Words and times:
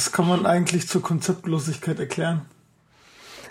Was 0.00 0.12
kann 0.12 0.26
man 0.26 0.46
eigentlich 0.46 0.88
zur 0.88 1.02
Konzeptlosigkeit 1.02 2.00
erklären? 2.00 2.46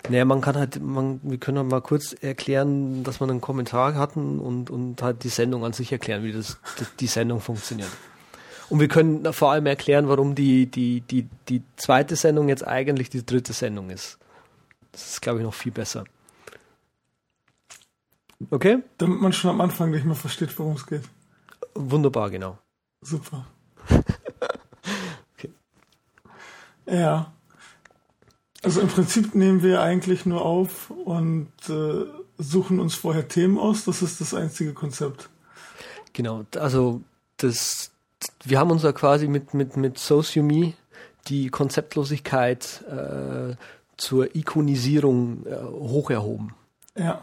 Naja, 0.08 0.24
man 0.24 0.40
kann 0.40 0.56
halt, 0.56 0.82
man, 0.82 1.20
wir 1.22 1.38
können 1.38 1.68
mal 1.68 1.80
kurz 1.80 2.12
erklären, 2.12 3.04
dass 3.04 3.20
wir 3.20 3.28
einen 3.28 3.40
Kommentar 3.40 3.94
hatten 3.94 4.40
und, 4.40 4.68
und 4.68 5.00
halt 5.00 5.22
die 5.22 5.28
Sendung 5.28 5.64
an 5.64 5.74
sich 5.74 5.92
erklären, 5.92 6.24
wie 6.24 6.32
das, 6.32 6.58
die 6.98 7.06
Sendung 7.06 7.40
funktioniert. 7.40 7.90
Und 8.68 8.80
wir 8.80 8.88
können 8.88 9.32
vor 9.32 9.52
allem 9.52 9.66
erklären, 9.66 10.08
warum 10.08 10.34
die, 10.34 10.66
die, 10.66 11.02
die, 11.02 11.28
die 11.48 11.62
zweite 11.76 12.16
Sendung 12.16 12.48
jetzt 12.48 12.66
eigentlich 12.66 13.10
die 13.10 13.24
dritte 13.24 13.52
Sendung 13.52 13.88
ist. 13.88 14.18
Das 14.90 15.08
ist, 15.08 15.22
glaube 15.22 15.38
ich, 15.38 15.44
noch 15.44 15.54
viel 15.54 15.70
besser. 15.70 16.02
Okay? 18.50 18.82
Damit 18.98 19.20
man 19.20 19.32
schon 19.32 19.50
am 19.50 19.60
Anfang 19.60 19.92
nicht 19.92 20.04
mehr 20.04 20.16
versteht, 20.16 20.58
worum 20.58 20.74
es 20.74 20.84
geht. 20.84 21.04
Wunderbar, 21.76 22.28
genau. 22.28 22.58
Super. 23.02 23.46
Ja. 26.90 27.32
Also 28.62 28.80
im 28.80 28.88
Prinzip 28.88 29.34
nehmen 29.34 29.62
wir 29.62 29.80
eigentlich 29.80 30.26
nur 30.26 30.44
auf 30.44 30.90
und 30.90 31.48
äh, 31.68 32.04
suchen 32.36 32.78
uns 32.78 32.94
vorher 32.94 33.28
Themen 33.28 33.58
aus. 33.58 33.84
Das 33.84 34.02
ist 34.02 34.20
das 34.20 34.34
einzige 34.34 34.74
Konzept. 34.74 35.30
Genau, 36.12 36.44
also 36.56 37.00
das, 37.38 37.90
wir 38.44 38.58
haben 38.58 38.70
uns 38.70 38.82
ja 38.82 38.92
quasi 38.92 39.28
mit, 39.28 39.54
mit, 39.54 39.76
mit 39.76 39.98
Sociomy 39.98 40.74
die 41.28 41.48
Konzeptlosigkeit 41.48 42.84
äh, 42.88 43.54
zur 43.96 44.34
Ikonisierung 44.34 45.46
äh, 45.46 45.56
hoch 45.62 46.10
erhoben. 46.10 46.54
Ja. 46.96 47.20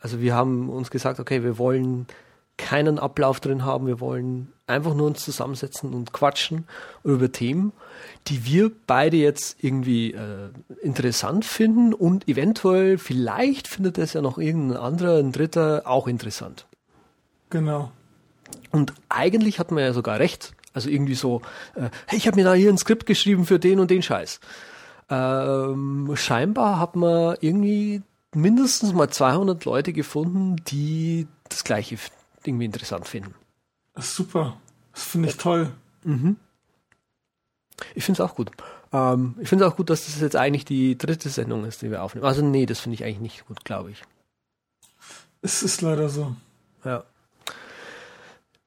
Also 0.00 0.20
wir 0.20 0.34
haben 0.34 0.68
uns 0.68 0.90
gesagt, 0.90 1.20
okay, 1.20 1.42
wir 1.42 1.58
wollen 1.58 2.06
keinen 2.56 2.98
Ablauf 2.98 3.40
drin 3.40 3.64
haben, 3.64 3.86
wir 3.86 4.00
wollen 4.00 4.52
einfach 4.72 4.94
nur 4.94 5.06
uns 5.06 5.24
zusammensetzen 5.24 5.94
und 5.94 6.12
quatschen 6.12 6.66
über 7.04 7.30
Themen, 7.30 7.72
die 8.26 8.44
wir 8.44 8.70
beide 8.86 9.16
jetzt 9.16 9.62
irgendwie 9.62 10.12
äh, 10.12 10.50
interessant 10.82 11.44
finden 11.44 11.94
und 11.94 12.28
eventuell, 12.28 12.98
vielleicht 12.98 13.68
findet 13.68 13.98
es 13.98 14.12
ja 14.12 14.22
noch 14.22 14.38
irgendein 14.38 14.78
anderer, 14.78 15.18
ein 15.18 15.32
dritter 15.32 15.82
auch 15.84 16.08
interessant. 16.08 16.66
Genau. 17.50 17.92
Und 18.70 18.94
eigentlich 19.08 19.58
hat 19.58 19.70
man 19.70 19.84
ja 19.84 19.92
sogar 19.92 20.18
recht. 20.18 20.54
Also 20.74 20.88
irgendwie 20.88 21.14
so, 21.14 21.42
äh, 21.74 21.90
hey, 22.06 22.18
ich 22.18 22.26
habe 22.26 22.36
mir 22.36 22.44
da 22.44 22.54
hier 22.54 22.70
ein 22.70 22.78
Skript 22.78 23.06
geschrieben 23.06 23.44
für 23.44 23.58
den 23.58 23.78
und 23.78 23.90
den 23.90 24.02
Scheiß. 24.02 24.40
Ähm, 25.10 26.12
scheinbar 26.14 26.78
hat 26.78 26.96
man 26.96 27.36
irgendwie 27.40 28.02
mindestens 28.34 28.94
mal 28.94 29.10
200 29.10 29.64
Leute 29.64 29.92
gefunden, 29.92 30.56
die 30.66 31.26
das 31.48 31.64
Gleiche 31.64 31.98
irgendwie 32.44 32.64
interessant 32.64 33.06
finden. 33.06 33.34
Das 33.94 34.06
ist 34.06 34.16
super. 34.16 34.56
Das 34.92 35.04
finde 35.04 35.28
ich 35.28 35.36
toll. 35.36 35.72
Mhm. 36.04 36.36
Ich 37.94 38.04
finde 38.04 38.22
es 38.22 38.28
auch 38.28 38.34
gut. 38.34 38.50
Ähm, 38.92 39.34
ich 39.40 39.48
finde 39.48 39.64
es 39.64 39.70
auch 39.70 39.76
gut, 39.76 39.90
dass 39.90 40.06
das 40.06 40.20
jetzt 40.20 40.36
eigentlich 40.36 40.64
die 40.64 40.96
dritte 40.96 41.28
Sendung 41.28 41.64
ist, 41.64 41.82
die 41.82 41.90
wir 41.90 42.02
aufnehmen. 42.02 42.26
Also 42.26 42.42
nee, 42.42 42.66
das 42.66 42.80
finde 42.80 42.94
ich 42.94 43.04
eigentlich 43.04 43.20
nicht 43.20 43.46
gut, 43.46 43.64
glaube 43.64 43.90
ich. 43.90 44.02
Es 45.40 45.62
ist 45.62 45.80
leider 45.82 46.08
so. 46.08 46.36
Ja. 46.84 47.04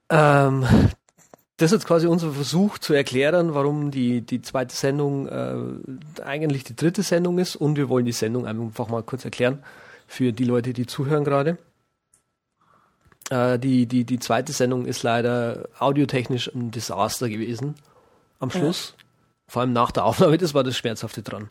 Ähm, 0.09 0.65
das 1.57 1.71
ist 1.71 1.77
jetzt 1.77 1.87
quasi 1.87 2.07
unser 2.07 2.31
Versuch 2.31 2.77
zu 2.79 2.93
erklären, 2.93 3.53
warum 3.53 3.91
die, 3.91 4.21
die 4.21 4.41
zweite 4.41 4.75
Sendung 4.75 5.27
äh, 5.27 6.21
eigentlich 6.21 6.65
die 6.65 6.75
dritte 6.75 7.01
Sendung 7.01 7.39
ist 7.39 7.55
und 7.55 7.77
wir 7.77 7.87
wollen 7.87 8.05
die 8.05 8.11
Sendung 8.11 8.45
einfach 8.45 8.89
mal 8.89 9.03
kurz 9.03 9.23
erklären 9.23 9.63
für 10.07 10.33
die 10.33 10.43
Leute, 10.43 10.73
die 10.73 10.85
zuhören 10.85 11.23
gerade. 11.23 11.57
Äh, 13.29 13.59
die, 13.59 13.85
die, 13.85 14.03
die 14.03 14.19
zweite 14.19 14.53
Sendung 14.53 14.85
ist 14.85 15.03
leider 15.03 15.67
audiotechnisch 15.79 16.53
ein 16.53 16.71
Desaster 16.71 17.29
gewesen 17.29 17.75
am 18.39 18.51
Schluss. 18.51 18.95
Ja. 18.97 19.05
Vor 19.47 19.61
allem 19.61 19.73
nach 19.73 19.91
der 19.91 20.05
Aufnahme, 20.05 20.37
das 20.37 20.53
war 20.53 20.63
das 20.63 20.77
Schmerzhafte 20.77 21.21
dran. 21.21 21.49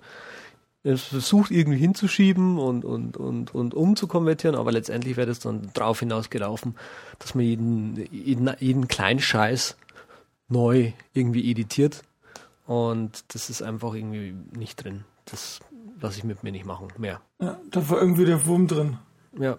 Es 0.83 1.05
versucht 1.05 1.51
irgendwie 1.51 1.79
hinzuschieben 1.79 2.59
und, 2.59 2.85
und, 2.85 3.17
und, 3.17 3.55
und 3.55 3.73
umzukonvertieren, 3.73 4.55
aber 4.55 4.71
letztendlich 4.71 5.17
wäre 5.17 5.27
das 5.27 5.39
dann 5.39 5.71
drauf 5.73 6.01
hinausgelaufen, 6.01 6.77
dass 7.19 7.35
man 7.35 7.45
jeden, 7.45 8.09
jeden, 8.13 8.55
jeden 8.61 8.87
kleinen 8.87 9.21
Scheiß 9.21 9.77
neu 10.49 10.93
irgendwie 11.15 11.51
editiert. 11.51 12.03
Und 12.67 13.25
das 13.35 13.49
ist 13.49 13.63
einfach 13.63 13.95
irgendwie 13.95 14.35
nicht 14.57 14.85
drin. 14.85 15.05
Das 15.25 15.61
lasse 16.01 16.19
ich 16.19 16.25
mit 16.25 16.43
mir 16.43 16.53
nicht 16.53 16.67
machen 16.67 16.89
mehr. 16.99 17.23
Ja, 17.41 17.59
da 17.71 17.89
war 17.89 17.99
irgendwie 17.99 18.27
der 18.27 18.45
Wurm 18.45 18.67
drin. 18.67 18.99
Ja. 19.39 19.59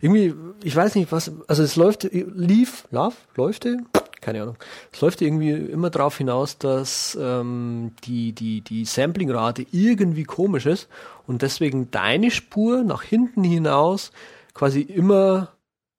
Irgendwie, 0.00 0.34
ich 0.62 0.74
weiß 0.74 0.94
nicht, 0.94 1.12
was, 1.12 1.32
also 1.48 1.62
es 1.62 1.76
läuft, 1.76 2.04
lief, 2.12 2.86
lauf, 2.90 3.14
läufte, 3.36 3.78
keine 4.20 4.42
Ahnung. 4.42 4.56
Es 4.92 5.00
läuft 5.00 5.20
irgendwie 5.20 5.50
immer 5.50 5.90
darauf 5.90 6.16
hinaus, 6.16 6.56
dass 6.56 7.18
ähm, 7.20 7.92
die, 8.04 8.32
die, 8.32 8.62
die 8.62 8.84
Samplingrate 8.84 9.66
irgendwie 9.72 10.24
komisch 10.24 10.66
ist 10.66 10.88
und 11.26 11.42
deswegen 11.42 11.90
deine 11.90 12.30
Spur 12.30 12.84
nach 12.84 13.02
hinten 13.02 13.44
hinaus 13.44 14.12
quasi 14.54 14.80
immer 14.80 15.52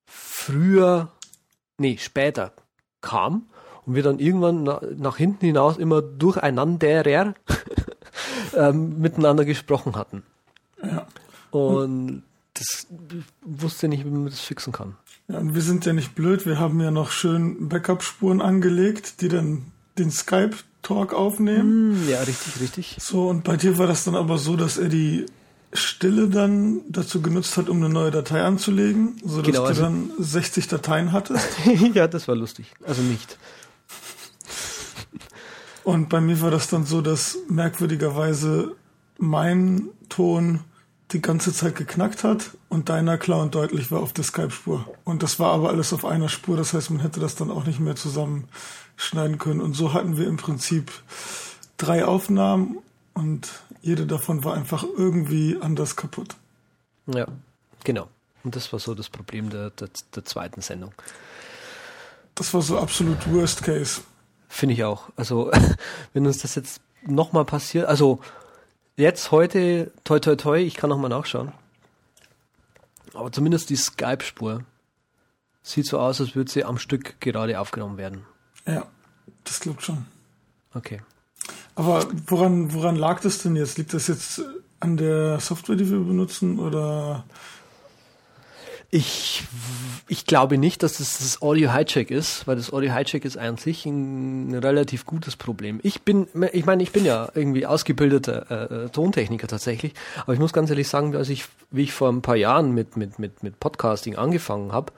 früher, 0.06 1.10
nee, 1.78 1.98
später 2.00 2.54
kam 3.02 3.48
und 3.86 3.96
wir 3.96 4.04
dann 4.04 4.20
irgendwann 4.20 4.64
na, 4.64 4.82
nach 4.96 5.18
hinten 5.18 5.46
hinaus 5.46 5.78
immer 5.78 6.02
durcheinander 6.02 7.34
ähm, 8.56 9.00
miteinander 9.00 9.44
gesprochen 9.44 9.96
hatten. 9.96 10.24
Ja. 10.82 11.08
Und 11.52 12.24
das 12.64 12.88
wusste 13.42 13.88
nicht, 13.88 14.06
wie 14.06 14.10
man 14.10 14.26
das 14.26 14.40
fixen 14.40 14.74
kann. 14.74 14.96
Ja, 15.28 15.40
und 15.40 15.56
wir 15.56 15.62
sind 15.62 15.86
ja 15.86 15.94
nicht 15.94 16.16
blöd, 16.16 16.46
wir 16.46 16.60
haben 16.60 16.80
ja 16.82 16.92
noch 16.92 17.12
schön 17.12 17.70
Backup-Spuren 17.70 18.42
angelegt, 18.42 19.22
die 19.22 19.30
dann 19.30 19.72
den 19.98 20.12
Skype-Talk 20.12 21.14
aufnehmen. 21.14 22.06
Mm, 22.06 22.10
ja, 22.10 22.22
richtig, 22.22 22.62
richtig. 22.62 22.98
So, 23.00 23.30
und 23.30 23.44
bei 23.44 23.58
dir 23.58 23.78
war 23.78 23.88
das 23.88 24.04
dann 24.04 24.16
aber 24.16 24.38
so, 24.38 24.56
dass 24.56 24.78
er 24.78 24.90
die 24.90 25.26
Stille 25.72 26.30
dann 26.30 26.82
dazu 26.90 27.22
genutzt 27.22 27.58
hat, 27.58 27.70
um 27.70 27.78
eine 27.78 27.90
neue 27.90 28.12
Datei 28.12 28.42
anzulegen, 28.44 29.16
sodass 29.24 29.52
genau, 29.52 29.64
also 29.64 29.82
du 29.82 29.88
dann 29.88 30.12
60 30.20 30.68
Dateien 30.68 31.12
hattest. 31.12 31.48
ja, 31.94 32.08
das 32.08 32.28
war 32.28 32.36
lustig. 32.36 32.68
Also 32.86 33.02
nicht. 33.02 33.38
Und 35.84 36.10
bei 36.10 36.22
mir 36.22 36.40
war 36.42 36.52
das 36.52 36.70
dann 36.70 36.86
so, 36.86 37.02
dass 37.02 37.38
merkwürdigerweise 37.50 38.76
mein 39.18 39.90
Ton 40.10 40.62
die 41.14 41.22
ganze 41.22 41.54
Zeit 41.54 41.76
geknackt 41.76 42.24
hat 42.24 42.52
und 42.70 42.90
deiner 42.90 43.18
klar 43.18 43.42
und 43.42 43.56
deutlich 43.56 43.92
war 43.92 44.02
auf 44.02 44.14
der 44.14 44.24
Skype-Spur. 44.24 44.86
Und 45.04 45.24
das 45.24 45.40
war 45.40 45.54
aber 45.54 45.70
alles 45.70 45.94
auf 45.94 46.06
einer 46.06 46.30
Spur, 46.30 46.58
das 46.58 46.74
heißt, 46.74 46.90
man 46.90 47.00
hätte 47.00 47.20
das 47.20 47.36
dann 47.36 47.52
auch 47.52 47.66
nicht 47.66 47.80
mehr 47.80 47.96
zusammenschneiden 47.96 49.38
können. 49.38 49.62
Und 49.62 49.74
so 49.74 49.94
hatten 49.94 50.18
wir 50.18 50.28
im 50.28 50.38
Prinzip 50.38 50.92
drei 51.78 52.06
Aufnahmen 52.06 52.80
und 53.14 53.50
jede 53.82 54.06
davon 54.06 54.44
war 54.44 54.56
einfach 54.56 54.84
irgendwie 54.84 55.58
anders 55.62 55.96
kaputt. 55.96 56.36
Ja, 57.08 57.28
genau. 57.84 58.08
Und 58.44 58.56
das 58.56 58.74
war 58.74 58.80
so 58.80 58.96
das 58.96 59.10
Problem 59.10 59.50
der, 59.50 59.70
der, 59.70 59.90
der 60.16 60.26
zweiten 60.26 60.62
Sendung. 60.62 60.94
Das 62.36 62.54
war 62.54 62.62
so 62.62 62.80
absolut 62.80 63.32
Worst 63.32 63.64
Case. 63.64 64.02
Finde 64.48 64.74
ich 64.74 64.84
auch. 64.84 65.10
Also, 65.16 65.52
wenn 66.14 66.26
uns 66.26 66.40
das 66.40 66.56
jetzt 66.56 66.82
nochmal 67.06 67.46
passiert, 67.46 67.88
also 67.88 68.20
jetzt 68.98 69.32
heute, 69.32 69.92
toi 70.04 70.20
toi 70.20 70.36
toi, 70.36 70.60
ich 70.60 70.76
kann 70.76 70.90
nochmal 70.90 71.10
nachschauen. 71.10 71.52
Aber 73.14 73.32
zumindest 73.32 73.70
die 73.70 73.76
Skype-Spur 73.76 74.64
sieht 75.62 75.86
so 75.86 76.00
aus, 76.00 76.20
als 76.20 76.36
würde 76.36 76.52
sie 76.52 76.64
am 76.64 76.78
Stück 76.78 77.20
gerade 77.20 77.60
aufgenommen 77.60 77.98
werden. 77.98 78.26
Ja, 78.66 78.86
das 79.44 79.60
glaubt 79.60 79.84
schon. 79.84 80.06
Okay. 80.74 81.02
Aber 81.76 82.06
woran, 82.28 82.74
woran 82.74 82.96
lag 82.96 83.22
das 83.22 83.42
denn 83.42 83.56
jetzt? 83.56 83.78
Liegt 83.78 83.94
das 83.94 84.08
jetzt 84.08 84.42
an 84.80 84.98
der 84.98 85.40
Software, 85.40 85.76
die 85.76 85.90
wir 85.90 86.00
benutzen 86.00 86.60
oder 86.60 87.26
ich, 88.94 89.44
ich 90.08 90.28
glaube 90.28 90.60
nicht, 90.60 90.84
dass 90.84 90.98
das 90.98 91.18
das 91.18 91.42
Audio 91.42 91.74
Hijack 91.74 92.12
ist, 92.12 92.46
weil 92.46 92.58
das 92.58 92.72
Audio 92.72 92.94
Hijack 92.94 93.26
ist 93.26 93.38
an 93.38 93.58
sich 93.58 93.88
ein 93.88 94.54
relativ 94.54 95.08
gutes 95.08 95.36
Problem. 95.36 95.80
Ich 95.82 96.04
bin, 96.04 96.28
ich 96.52 96.68
meine, 96.68 96.84
ich 96.84 96.92
bin 96.92 97.04
ja 97.04 97.28
irgendwie 97.34 97.66
ausgebildeter 97.66 98.84
äh, 98.84 98.90
Tontechniker 98.90 99.48
tatsächlich, 99.48 99.94
aber 100.22 100.34
ich 100.34 100.40
muss 100.40 100.54
ganz 100.54 100.70
ehrlich 100.70 100.88
sagen, 100.88 101.12
dass 101.12 101.30
ich, 101.30 101.46
wie 101.72 101.82
ich 101.84 101.92
vor 101.92 102.10
ein 102.10 102.22
paar 102.22 102.36
Jahren 102.36 102.72
mit 102.72 102.96
mit 102.96 103.18
mit 103.18 103.42
mit 103.42 103.60
Podcasting 103.60 104.16
angefangen 104.16 104.72
habe, 104.72 104.94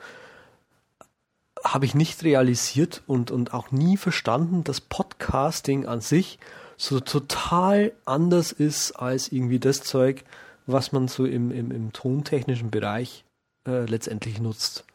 habe 1.63 1.85
ich 1.85 1.95
nicht 1.95 2.21
realisiert 2.25 3.01
und 3.07 3.31
und 3.31 3.53
auch 3.53 3.71
nie 3.71 3.95
verstanden, 3.95 4.65
dass 4.65 4.81
Podcasting 4.81 5.85
an 5.85 6.01
sich 6.01 6.37
so 6.75 6.99
total 6.99 7.93
anders 8.03 8.51
ist 8.51 8.91
als 8.91 9.31
irgendwie 9.31 9.59
das 9.59 9.83
Zeug, 9.83 10.25
was 10.65 10.91
man 10.91 11.07
so 11.07 11.23
im 11.23 11.49
im, 11.51 11.71
im 11.71 11.93
tontechnischen 11.93 12.71
Bereich 12.71 13.24
äh, 13.65 13.85
letztendlich 13.85 14.39
nutzt. 14.39 14.85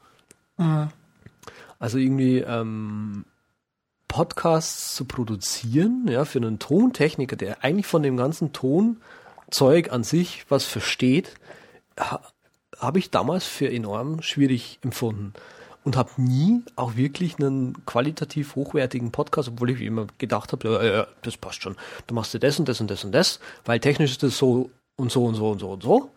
Mhm. 0.56 0.88
Also 1.78 1.98
irgendwie 1.98 2.38
ähm, 2.38 3.24
Podcasts 4.08 4.94
zu 4.94 5.04
produzieren, 5.04 6.06
ja, 6.08 6.24
für 6.24 6.38
einen 6.38 6.58
Tontechniker, 6.58 7.36
der 7.36 7.64
eigentlich 7.64 7.86
von 7.86 8.02
dem 8.02 8.16
ganzen 8.16 8.52
Tonzeug 8.52 9.92
an 9.92 10.04
sich 10.04 10.44
was 10.48 10.64
versteht, 10.64 11.34
ha, 11.98 12.20
habe 12.78 12.98
ich 12.98 13.10
damals 13.10 13.44
für 13.46 13.70
enorm 13.70 14.22
schwierig 14.22 14.78
empfunden. 14.82 15.32
und 15.82 15.96
habe 15.96 16.10
nie 16.20 16.62
auch 16.76 16.96
wirklich 16.96 17.38
einen 17.38 17.86
qualitativ 17.86 18.54
hochwertigen 18.54 19.12
Podcast, 19.12 19.48
obwohl 19.48 19.70
ich 19.70 19.80
immer 19.80 20.06
gedacht 20.18 20.52
habe, 20.52 20.68
ja, 20.68 20.84
ja, 20.84 21.06
das 21.22 21.38
passt 21.38 21.62
schon. 21.62 21.76
Du 22.06 22.14
machst 22.14 22.34
dir 22.34 22.38
das 22.38 22.58
und 22.58 22.68
das 22.68 22.80
und 22.80 22.90
das 22.90 23.04
und 23.04 23.12
das, 23.12 23.40
weil 23.64 23.80
technisch 23.80 24.10
ist 24.10 24.22
das 24.22 24.36
so 24.36 24.70
und 24.96 25.10
so 25.10 25.24
und 25.24 25.36
so 25.36 25.50
und 25.50 25.58
so 25.60 25.70
und 25.70 25.82
so. 25.82 26.10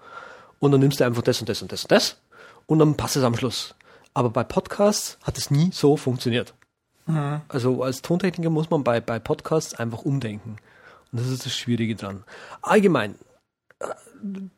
Und 0.59 0.71
dann 0.71 0.81
nimmst 0.81 0.99
du 0.99 1.05
einfach 1.05 1.21
das 1.21 1.39
und 1.39 1.47
das 1.47 1.61
und 1.61 1.71
das 1.71 1.83
und 1.83 1.91
das 1.91 2.17
und 2.65 2.79
dann 2.79 2.95
passt 2.95 3.15
es 3.15 3.23
am 3.23 3.35
Schluss. 3.35 3.75
Aber 4.13 4.29
bei 4.29 4.43
Podcasts 4.43 5.17
hat 5.23 5.37
es 5.37 5.51
nie 5.51 5.71
so 5.71 5.97
funktioniert. 5.97 6.53
Mhm. 7.05 7.41
Also 7.47 7.83
als 7.83 8.01
Tontechniker 8.01 8.49
muss 8.49 8.69
man 8.69 8.83
bei, 8.83 9.01
bei 9.01 9.19
Podcasts 9.19 9.73
einfach 9.73 10.03
umdenken. 10.03 10.57
Und 11.11 11.19
das 11.19 11.27
ist 11.27 11.45
das 11.45 11.55
Schwierige 11.55 11.95
dran. 11.95 12.23
Allgemein, 12.61 13.15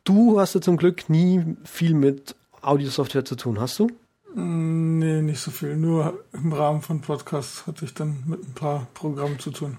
du 0.04 0.40
hast 0.40 0.54
ja 0.54 0.60
zum 0.60 0.76
Glück 0.76 1.08
nie 1.08 1.56
viel 1.64 1.94
mit 1.94 2.36
Audiosoftware 2.62 3.24
zu 3.24 3.36
tun, 3.36 3.60
hast 3.60 3.78
du? 3.78 3.90
Nee, 4.34 5.22
nicht 5.22 5.40
so 5.40 5.50
viel. 5.50 5.76
Nur 5.76 6.24
im 6.32 6.52
Rahmen 6.52 6.82
von 6.82 7.00
Podcasts 7.00 7.66
hatte 7.66 7.84
ich 7.84 7.94
dann 7.94 8.22
mit 8.26 8.46
ein 8.46 8.54
paar 8.54 8.86
Programmen 8.92 9.38
zu 9.38 9.50
tun. 9.50 9.78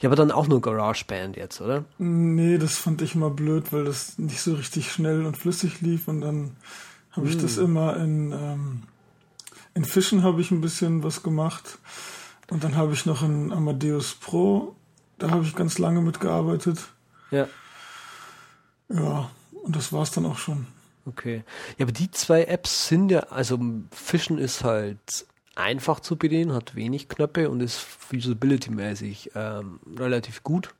Ja, 0.00 0.08
aber 0.08 0.16
dann 0.16 0.30
auch 0.30 0.46
nur 0.46 0.60
GarageBand 0.60 1.36
jetzt, 1.36 1.60
oder? 1.60 1.84
Nee, 1.98 2.58
das 2.58 2.76
fand 2.76 3.02
ich 3.02 3.14
immer 3.14 3.30
blöd, 3.30 3.72
weil 3.72 3.84
das 3.84 4.18
nicht 4.18 4.40
so 4.40 4.54
richtig 4.54 4.92
schnell 4.92 5.26
und 5.26 5.36
flüssig 5.36 5.80
lief 5.80 6.06
und 6.06 6.20
dann 6.20 6.56
habe 7.16 7.28
ich 7.28 7.38
das 7.38 7.56
hm. 7.56 7.64
immer 7.64 7.96
in, 7.96 8.32
ähm, 8.32 8.82
in 9.74 9.84
Fischen 9.84 10.22
habe 10.22 10.40
ich 10.40 10.50
ein 10.50 10.60
bisschen 10.60 11.02
was 11.02 11.22
gemacht 11.22 11.78
und 12.50 12.64
dann 12.64 12.76
habe 12.76 12.92
ich 12.92 13.06
noch 13.06 13.22
in 13.22 13.52
Amadeus 13.52 14.14
Pro, 14.14 14.76
da 15.18 15.30
habe 15.30 15.44
ich 15.44 15.54
ganz 15.54 15.78
lange 15.78 16.00
mitgearbeitet. 16.00 16.80
Ja. 17.30 17.48
Ja, 18.88 19.30
und 19.62 19.74
das 19.74 19.92
war's 19.92 20.10
dann 20.10 20.26
auch 20.26 20.38
schon. 20.38 20.66
Okay. 21.06 21.44
Ja, 21.78 21.84
aber 21.84 21.92
die 21.92 22.10
zwei 22.10 22.44
Apps 22.44 22.88
sind 22.88 23.10
ja, 23.10 23.20
also 23.20 23.58
Fischen 23.90 24.38
ist 24.38 24.64
halt 24.64 25.26
einfach 25.54 26.00
zu 26.00 26.16
bedienen, 26.16 26.52
hat 26.52 26.74
wenig 26.74 27.08
Knöpfe 27.08 27.50
und 27.50 27.60
ist 27.60 27.86
usability-mäßig 28.12 29.30
ähm, 29.34 29.80
relativ 29.98 30.42
gut. 30.42 30.74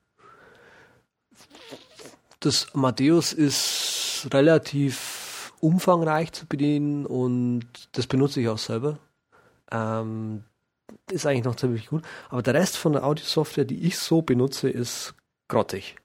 Das 2.40 2.74
Amadeus 2.74 3.32
ist 3.32 4.28
relativ 4.32 5.13
umfangreich 5.64 6.32
zu 6.32 6.46
bedienen 6.46 7.06
und 7.06 7.66
das 7.92 8.06
benutze 8.06 8.40
ich 8.40 8.48
auch 8.48 8.58
selber. 8.58 8.98
Ähm, 9.72 10.44
ist 11.10 11.26
eigentlich 11.26 11.44
noch 11.44 11.56
ziemlich 11.56 11.88
gut. 11.88 12.02
Aber 12.28 12.42
der 12.42 12.54
Rest 12.54 12.76
von 12.76 12.92
der 12.92 13.04
Audio-Software, 13.04 13.64
die 13.64 13.86
ich 13.86 13.98
so 13.98 14.20
benutze, 14.20 14.68
ist 14.68 15.14
grottig. 15.48 15.96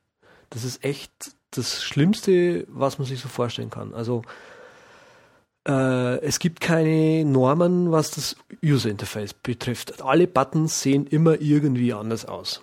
Das 0.49 0.63
ist 0.63 0.83
echt 0.83 1.11
das 1.51 1.83
Schlimmste, 1.83 2.65
was 2.69 2.97
man 2.99 3.07
sich 3.07 3.19
so 3.19 3.27
vorstellen 3.27 3.69
kann. 3.69 3.93
Also 3.93 4.21
äh, 5.67 6.19
es 6.21 6.39
gibt 6.39 6.61
keine 6.61 7.25
Normen, 7.25 7.91
was 7.91 8.11
das 8.11 8.35
User 8.63 8.89
Interface 8.89 9.33
betrifft. 9.33 10.01
Alle 10.01 10.27
Buttons 10.27 10.81
sehen 10.81 11.05
immer 11.05 11.41
irgendwie 11.41 11.93
anders 11.93 12.25
aus. 12.25 12.61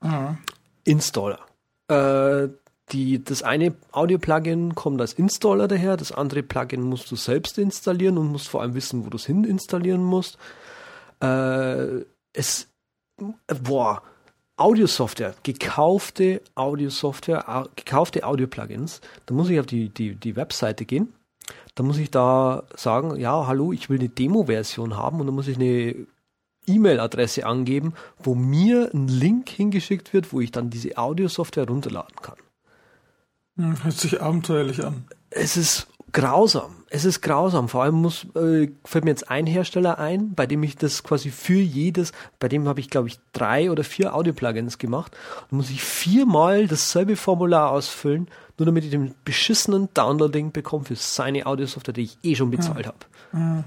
Mhm. 0.00 0.38
Installer. 0.84 1.40
Äh, 1.88 2.48
die, 2.92 3.22
das 3.22 3.42
eine 3.42 3.74
Audio-Plugin 3.92 4.74
kommt 4.74 5.00
als 5.00 5.12
Installer 5.12 5.68
daher, 5.68 5.96
das 5.96 6.12
andere 6.12 6.42
Plugin 6.42 6.82
musst 6.82 7.10
du 7.10 7.16
selbst 7.16 7.58
installieren 7.58 8.18
und 8.18 8.28
musst 8.28 8.48
vor 8.48 8.62
allem 8.62 8.74
wissen, 8.74 9.04
wo 9.04 9.10
du 9.10 9.16
es 9.16 9.26
hin 9.26 9.44
installieren 9.44 10.02
musst. 10.02 10.38
Äh, 11.20 12.04
es, 12.32 12.68
boah, 13.62 14.02
Audio-Software, 14.56 15.34
gekaufte 15.42 16.42
Audio-Software, 16.54 17.68
gekaufte 17.76 18.24
Audio-Plugins, 18.24 19.00
da 19.26 19.34
muss 19.34 19.50
ich 19.50 19.60
auf 19.60 19.66
die, 19.66 19.88
die, 19.88 20.14
die 20.14 20.36
Webseite 20.36 20.84
gehen, 20.84 21.12
da 21.74 21.84
muss 21.84 21.98
ich 21.98 22.10
da 22.10 22.64
sagen, 22.74 23.16
ja, 23.16 23.46
hallo, 23.46 23.72
ich 23.72 23.88
will 23.88 24.00
eine 24.00 24.08
Demo-Version 24.08 24.96
haben 24.96 25.20
und 25.20 25.26
dann 25.26 25.34
muss 25.34 25.48
ich 25.48 25.56
eine 25.56 26.06
E-Mail-Adresse 26.66 27.46
angeben, 27.46 27.94
wo 28.18 28.34
mir 28.34 28.90
ein 28.92 29.08
Link 29.08 29.48
hingeschickt 29.48 30.12
wird, 30.12 30.32
wo 30.32 30.40
ich 30.40 30.50
dann 30.50 30.70
diese 30.70 30.98
Audio-Software 30.98 31.68
runterladen 31.68 32.16
kann. 32.20 32.36
Hm, 33.58 33.84
hört 33.84 33.94
sich 33.94 34.22
abenteuerlich 34.22 34.84
an. 34.84 35.04
Es 35.30 35.56
ist 35.56 35.88
grausam. 36.12 36.76
Es 36.90 37.04
ist 37.04 37.20
grausam. 37.20 37.68
Vor 37.68 37.82
allem 37.82 37.96
muss, 37.96 38.26
äh, 38.34 38.70
fällt 38.84 39.04
mir 39.04 39.10
jetzt 39.10 39.30
ein 39.30 39.46
Hersteller 39.46 39.98
ein, 39.98 40.34
bei 40.34 40.46
dem 40.46 40.62
ich 40.62 40.76
das 40.76 41.02
quasi 41.02 41.30
für 41.30 41.60
jedes, 41.60 42.12
bei 42.38 42.48
dem 42.48 42.66
habe 42.66 42.80
ich 42.80 42.88
glaube 42.88 43.08
ich 43.08 43.18
drei 43.32 43.70
oder 43.70 43.84
vier 43.84 44.14
Audio-Plugins 44.14 44.78
gemacht. 44.78 45.12
Da 45.50 45.56
muss 45.56 45.70
ich 45.70 45.82
viermal 45.82 46.66
dasselbe 46.66 47.16
Formular 47.16 47.70
ausfüllen, 47.70 48.28
nur 48.56 48.66
damit 48.66 48.84
ich 48.84 48.90
den 48.90 49.14
beschissenen 49.24 49.88
Downloading 49.92 50.52
bekomme 50.52 50.84
für 50.84 50.96
seine 50.96 51.46
Audiosoftware, 51.46 51.94
die 51.94 52.02
ich 52.02 52.18
eh 52.22 52.34
schon 52.36 52.50
bezahlt 52.50 52.86
ja. 52.86 52.92
habe. 52.92 53.64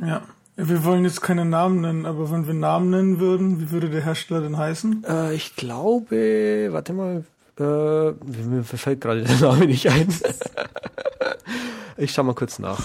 Ja. 0.00 0.22
Wir 0.56 0.84
wollen 0.84 1.04
jetzt 1.04 1.20
keine 1.20 1.44
Namen 1.44 1.80
nennen, 1.80 2.06
aber 2.06 2.30
wenn 2.30 2.46
wir 2.46 2.54
Namen 2.54 2.90
nennen 2.90 3.18
würden, 3.18 3.60
wie 3.60 3.72
würde 3.72 3.90
der 3.90 4.04
Hersteller 4.04 4.40
denn 4.40 4.56
heißen? 4.56 5.04
Äh, 5.04 5.34
ich 5.34 5.56
glaube, 5.56 6.68
warte 6.70 6.92
mal, 6.92 7.24
äh, 7.58 8.12
mir 8.12 8.64
fällt 8.64 9.00
gerade 9.00 9.22
der 9.22 9.38
Name 9.38 9.66
nicht 9.66 9.88
ein. 9.88 10.08
ich 11.96 12.12
schau 12.12 12.22
mal 12.22 12.34
kurz 12.34 12.58
nach. 12.58 12.80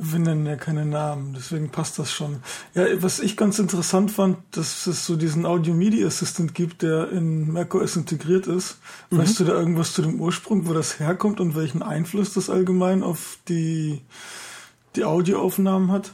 Wir 0.00 0.20
nennen 0.20 0.46
ja 0.46 0.54
keine 0.54 0.84
Namen, 0.84 1.34
deswegen 1.34 1.70
passt 1.70 1.98
das 1.98 2.12
schon. 2.12 2.40
Ja, 2.74 2.84
was 3.02 3.18
ich 3.18 3.36
ganz 3.36 3.58
interessant 3.58 4.12
fand, 4.12 4.38
dass 4.52 4.86
es 4.86 5.04
so 5.04 5.16
diesen 5.16 5.44
Audio 5.44 5.74
Media 5.74 6.06
Assistant 6.06 6.54
gibt, 6.54 6.82
der 6.82 7.10
in 7.10 7.52
macOS 7.52 7.96
integriert 7.96 8.46
ist. 8.46 8.78
Mhm. 9.10 9.18
Weißt 9.18 9.40
du 9.40 9.44
da 9.44 9.54
irgendwas 9.54 9.94
zu 9.94 10.02
dem 10.02 10.20
Ursprung, 10.20 10.68
wo 10.68 10.72
das 10.72 11.00
herkommt 11.00 11.40
und 11.40 11.56
welchen 11.56 11.82
Einfluss 11.82 12.32
das 12.32 12.48
allgemein 12.48 13.02
auf 13.02 13.38
die, 13.48 14.02
die 14.94 15.04
Audioaufnahmen 15.04 15.90
hat? 15.90 16.12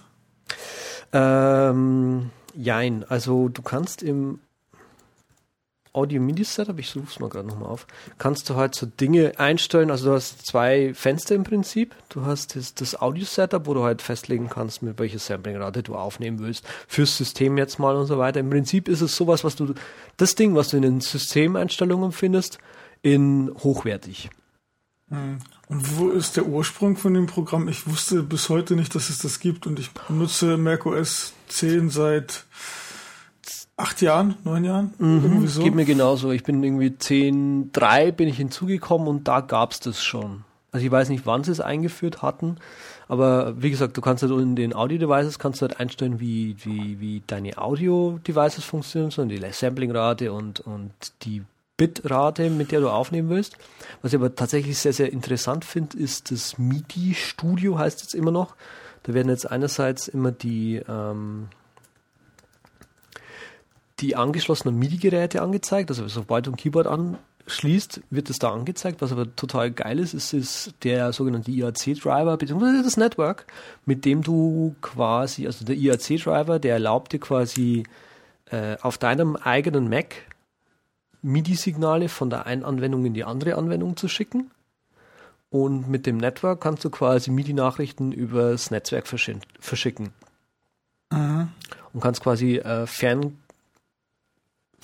Ähm, 1.13 2.31
jein, 2.55 3.05
also 3.05 3.51
du 3.51 3.61
kannst 3.61 4.03
im 4.03 4.39
Audio 5.95 6.21
MIDI 6.21 6.45
Setup, 6.45 6.79
ich 6.79 6.91
suche 6.91 7.07
es 7.09 7.21
mal 7.21 7.29
gerade 7.29 7.47
nochmal 7.47 7.71
auf, 7.71 7.87
kannst 8.19 8.51
du 8.51 8.57
halt 8.57 8.75
so 8.75 8.85
Dinge 8.85 9.39
einstellen. 9.39 9.91
Also 9.91 10.11
du 10.11 10.15
hast 10.17 10.45
zwei 10.45 10.93
Fenster 10.93 11.35
im 11.35 11.45
Prinzip. 11.45 11.95
Du 12.09 12.27
hast 12.27 12.57
das, 12.57 12.75
das 12.75 13.01
Audio 13.01 13.25
Setup, 13.25 13.67
wo 13.67 13.75
du 13.75 13.85
halt 13.85 14.03
festlegen 14.03 14.49
kannst, 14.51 14.83
mit 14.83 14.99
welcher 14.99 15.21
Samplingrate 15.21 15.83
du 15.83 15.95
aufnehmen 15.95 16.41
willst. 16.41 16.67
Fürs 16.89 17.17
System 17.17 17.57
jetzt 17.57 17.79
mal 17.79 17.95
und 17.95 18.07
so 18.07 18.19
weiter. 18.19 18.41
Im 18.41 18.51
Prinzip 18.51 18.89
ist 18.89 19.01
es 19.03 19.15
sowas, 19.15 19.45
was 19.45 19.55
du, 19.55 19.75
das 20.17 20.35
Ding, 20.35 20.57
was 20.57 20.69
du 20.69 20.77
in 20.77 20.83
den 20.83 21.01
Systemeinstellungen 21.01 22.11
findest, 22.11 22.59
in 23.03 23.53
hochwertig. 23.63 24.31
Hm. 25.11 25.39
Und 25.69 25.99
wo 25.99 26.11
ist 26.11 26.37
der 26.37 26.47
Ursprung 26.47 26.97
von 26.97 27.15
dem 27.15 27.27
Programm? 27.27 27.69
Ich 27.69 27.87
wusste 27.87 28.23
bis 28.23 28.49
heute 28.49 28.75
nicht, 28.75 28.95
dass 28.95 29.11
es 29.11 29.19
das 29.19 29.39
gibt 29.39 29.67
und 29.67 29.79
ich 29.79 29.93
benutze 29.93 30.57
macOS 30.57 31.33
10 31.49 31.91
seit 31.91 32.45
acht 33.77 34.01
Jahren, 34.03 34.37
neun 34.45 34.65
Jahren. 34.65 34.95
Mhm, 34.99 35.47
so. 35.47 35.63
Geht 35.63 35.75
mir 35.75 35.85
genauso. 35.85 36.31
Ich 36.31 36.45
bin 36.45 36.63
irgendwie 36.63 36.97
zehn, 36.97 37.71
drei 37.73 38.13
bin 38.13 38.29
ich 38.29 38.37
hinzugekommen 38.37 39.09
und 39.09 39.29
da 39.29 39.41
gab's 39.41 39.81
das 39.81 40.03
schon. 40.03 40.45
Also 40.73 40.85
ich 40.85 40.93
weiß 40.93 41.09
nicht, 41.09 41.25
wann 41.25 41.45
sie 41.45 41.53
es 41.53 41.61
eingeführt 41.61 42.21
hatten, 42.21 42.57
aber 43.07 43.63
wie 43.63 43.71
gesagt, 43.71 43.97
du 43.97 44.01
kannst 44.01 44.25
halt 44.25 44.33
in 44.33 44.57
den 44.57 44.75
Audio-Devices 44.75 45.39
kannst 45.39 45.61
du 45.61 45.69
halt 45.69 45.79
einstellen, 45.79 46.19
wie, 46.19 46.57
wie, 46.65 46.99
wie 46.99 47.23
deine 47.27 47.59
Audio-Devices 47.59 48.65
funktionieren, 48.65 49.13
so 49.13 49.25
die 49.25 49.41
Sampling-Rate 49.53 50.33
und, 50.33 50.61
und 50.61 50.91
die 51.23 51.43
Bitrate, 51.77 52.51
mit 52.51 52.73
der 52.73 52.81
du 52.81 52.89
aufnehmen 52.89 53.29
willst. 53.29 53.57
Was 54.03 54.13
ich 54.13 54.19
aber 54.19 54.35
tatsächlich 54.35 54.79
sehr, 54.79 54.93
sehr 54.93 55.13
interessant 55.13 55.65
finde, 55.65 55.97
ist 55.97 56.31
das 56.31 56.59
MIDI-Studio, 56.59 57.79
heißt 57.79 58.03
es 58.03 58.15
immer 58.15 58.31
noch. 58.31 58.55
Da 59.05 59.13
werden 59.15 59.29
jetzt 59.29 59.51
einerseits 59.51 60.09
immer 60.09 60.33
die, 60.33 60.81
ähm, 60.89 61.49
die 64.01 64.17
angeschlossenen 64.17 64.79
MIDI-Geräte 64.79 65.43
angezeigt. 65.43 65.91
Also 65.91 66.07
sobald 66.09 66.47
du 66.47 66.53
ein 66.53 66.57
Keyboard 66.57 66.87
anschließt, 66.87 68.01
wird 68.11 68.31
es 68.31 68.39
da 68.39 68.51
angezeigt. 68.51 69.01
Was 69.01 69.13
aber 69.13 69.35
total 69.37 69.71
geil 69.71 69.99
ist, 69.99 70.15
ist, 70.15 70.33
ist 70.33 70.75
der 70.83 71.13
sogenannte 71.13 71.51
IAC-Driver 71.51 72.37
beziehungsweise 72.37 72.83
das 72.83 72.97
Network, 72.97 73.47
mit 73.85 74.05
dem 74.05 74.23
du 74.23 74.75
quasi, 74.81 75.47
also 75.47 75.65
der 75.65 75.77
IAC-Driver, 75.77 76.59
der 76.59 76.75
erlaubt 76.75 77.13
dir 77.13 77.21
quasi 77.21 77.85
äh, 78.51 78.77
auf 78.81 78.99
deinem 78.99 79.37
eigenen 79.37 79.89
Mac 79.89 80.17
MIDI-Signale 81.23 82.09
von 82.09 82.31
der 82.31 82.47
einen 82.47 82.65
Anwendung 82.65 83.07
in 83.07 83.15
die 83.15 83.25
andere 83.25 83.55
Anwendung 83.55 83.97
zu 83.97 84.09
schicken. 84.09 84.51
Und 85.51 85.89
mit 85.89 86.05
dem 86.05 86.17
Network 86.17 86.61
kannst 86.61 86.85
du 86.85 86.91
quasi 86.91 87.31
MIDI-Nachrichten 87.31 88.11
übers 88.11 88.73
Netzwerk 88.73 89.07
verschicken. 89.07 90.11
Mhm. 91.13 91.49
Und 91.93 92.01
kannst 92.01 92.23
quasi 92.23 92.57
äh, 92.57 92.89
fern 92.89 93.39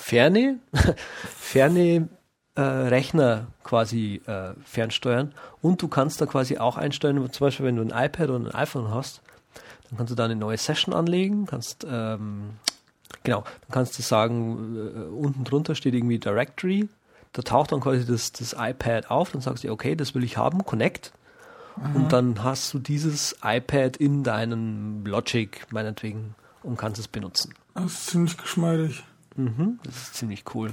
ferne, 0.00 0.58
ferne 1.36 2.08
äh, 2.54 2.60
Rechner 2.60 3.48
quasi 3.62 4.20
äh, 4.26 4.54
fernsteuern 4.64 5.32
und 5.62 5.82
du 5.82 5.88
kannst 5.88 6.20
da 6.20 6.26
quasi 6.26 6.58
auch 6.58 6.76
einstellen, 6.76 7.30
zum 7.32 7.46
Beispiel 7.46 7.66
wenn 7.66 7.76
du 7.76 7.82
ein 7.82 8.06
iPad 8.06 8.30
oder 8.30 8.50
ein 8.50 8.54
iPhone 8.54 8.92
hast, 8.92 9.22
dann 9.88 9.98
kannst 9.98 10.10
du 10.10 10.14
da 10.14 10.24
eine 10.24 10.36
neue 10.36 10.56
Session 10.56 10.94
anlegen, 10.94 11.46
kannst 11.46 11.86
ähm, 11.88 12.50
genau, 13.22 13.42
dann 13.42 13.70
kannst 13.70 13.98
du 13.98 14.02
sagen, 14.02 14.76
äh, 14.76 15.00
unten 15.12 15.44
drunter 15.44 15.74
steht 15.74 15.94
irgendwie 15.94 16.18
Directory, 16.18 16.88
da 17.32 17.42
taucht 17.42 17.72
dann 17.72 17.80
quasi 17.80 18.04
das, 18.04 18.32
das 18.32 18.56
iPad 18.58 19.10
auf, 19.10 19.32
dann 19.32 19.40
sagst 19.40 19.64
du, 19.64 19.70
okay, 19.70 19.94
das 19.94 20.14
will 20.14 20.24
ich 20.24 20.36
haben, 20.36 20.64
Connect 20.64 21.12
Mhm. 21.76 21.96
Und 21.96 22.12
dann 22.12 22.44
hast 22.44 22.72
du 22.74 22.78
dieses 22.78 23.36
iPad 23.42 23.96
in 23.96 24.22
deinem 24.22 25.04
Logic, 25.04 25.66
meinetwegen, 25.70 26.34
und 26.62 26.76
kannst 26.76 27.00
es 27.00 27.08
benutzen. 27.08 27.54
Das 27.74 27.92
ist 27.92 28.06
ziemlich 28.06 28.36
geschmeidig. 28.36 29.02
Mhm, 29.36 29.78
das 29.84 29.96
ist 29.96 30.14
ziemlich 30.14 30.44
cool. 30.54 30.72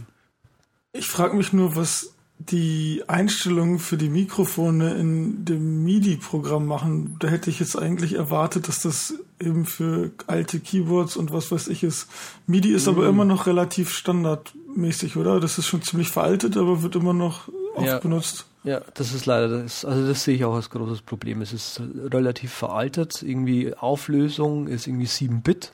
Ich 0.93 1.07
frage 1.07 1.35
mich 1.35 1.53
nur, 1.53 1.75
was 1.75 2.13
die 2.39 3.03
Einstellungen 3.07 3.79
für 3.79 3.97
die 3.97 4.09
Mikrofone 4.09 4.93
in 4.93 5.43
dem 5.43 5.83
MIDI-Programm 5.83 6.67
machen. 6.67 7.15
Da 7.19 7.29
hätte 7.29 7.49
ich 7.49 7.59
jetzt 7.59 7.77
eigentlich 7.77 8.13
erwartet, 8.13 8.67
dass 8.67 8.81
das 8.81 9.15
eben 9.39 9.65
für 9.65 10.11
alte 10.27 10.59
Keyboards 10.59 11.17
und 11.17 11.31
was 11.31 11.51
weiß 11.51 11.67
ich 11.67 11.83
ist. 11.83 12.07
MIDI 12.45 12.73
ist 12.73 12.87
mhm. 12.87 12.93
aber 12.93 13.07
immer 13.07 13.25
noch 13.25 13.47
relativ 13.47 13.91
standardmäßig, 13.91 15.17
oder? 15.17 15.39
Das 15.39 15.57
ist 15.57 15.65
schon 15.65 15.81
ziemlich 15.81 16.09
veraltet, 16.09 16.57
aber 16.57 16.83
wird 16.83 16.95
immer 16.95 17.13
noch 17.13 17.49
oft 17.75 17.87
ja. 17.87 17.99
benutzt. 17.99 18.45
Ja, 18.63 18.81
das 18.93 19.13
ist 19.13 19.25
leider, 19.25 19.63
das, 19.63 19.85
also 19.85 20.05
das 20.05 20.23
sehe 20.23 20.35
ich 20.35 20.45
auch 20.45 20.55
als 20.55 20.69
großes 20.69 21.01
Problem. 21.01 21.41
Es 21.41 21.53
ist 21.53 21.81
relativ 21.95 22.51
veraltet. 22.51 23.23
Irgendwie 23.23 23.73
Auflösung 23.73 24.67
ist 24.67 24.85
irgendwie 24.87 25.07
7-Bit. 25.07 25.71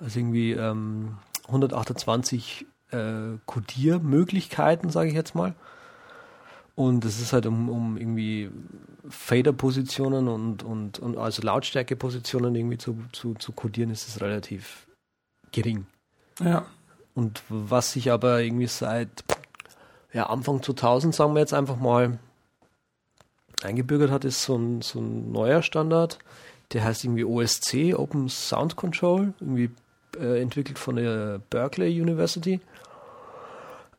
Also 0.00 0.18
irgendwie 0.20 0.52
ähm, 0.52 1.14
128 1.46 2.66
äh, 2.90 3.38
Codiermöglichkeiten, 3.46 4.90
sage 4.90 5.08
ich 5.08 5.14
jetzt 5.14 5.34
mal. 5.34 5.54
Und 6.76 7.04
es 7.04 7.20
ist 7.20 7.32
halt 7.32 7.46
um, 7.46 7.68
um 7.68 7.96
irgendwie 7.96 8.50
Fader-Positionen 9.08 10.26
und, 10.28 10.62
und, 10.64 10.98
und 10.98 11.16
also 11.16 11.42
Lautstärke-Positionen 11.42 12.54
irgendwie 12.54 12.78
zu, 12.78 12.98
zu, 13.12 13.34
zu 13.34 13.52
codieren, 13.52 13.90
ist 13.90 14.08
es 14.08 14.20
relativ 14.20 14.86
gering. 15.52 15.86
Ja. 16.42 16.66
Und 17.14 17.42
was 17.48 17.92
sich 17.92 18.10
aber 18.10 18.40
irgendwie 18.42 18.66
seit 18.66 19.24
ja, 20.12 20.26
Anfang 20.26 20.62
2000, 20.62 21.14
sagen 21.14 21.34
wir 21.34 21.40
jetzt 21.40 21.54
einfach 21.54 21.76
mal, 21.76 22.18
eingebürgert 23.62 24.10
hat, 24.10 24.24
ist 24.24 24.42
so 24.42 24.56
ein, 24.56 24.82
so 24.82 25.00
ein 25.00 25.30
neuer 25.30 25.62
Standard. 25.62 26.18
Der 26.72 26.84
heißt 26.84 27.04
irgendwie 27.04 27.24
OSC, 27.24 27.94
Open 27.94 28.28
Sound 28.28 28.74
Control, 28.74 29.32
irgendwie 29.40 29.70
äh, 30.20 30.40
entwickelt 30.40 30.78
von 30.78 30.96
der 30.96 31.40
Berkeley 31.50 32.00
University 32.00 32.60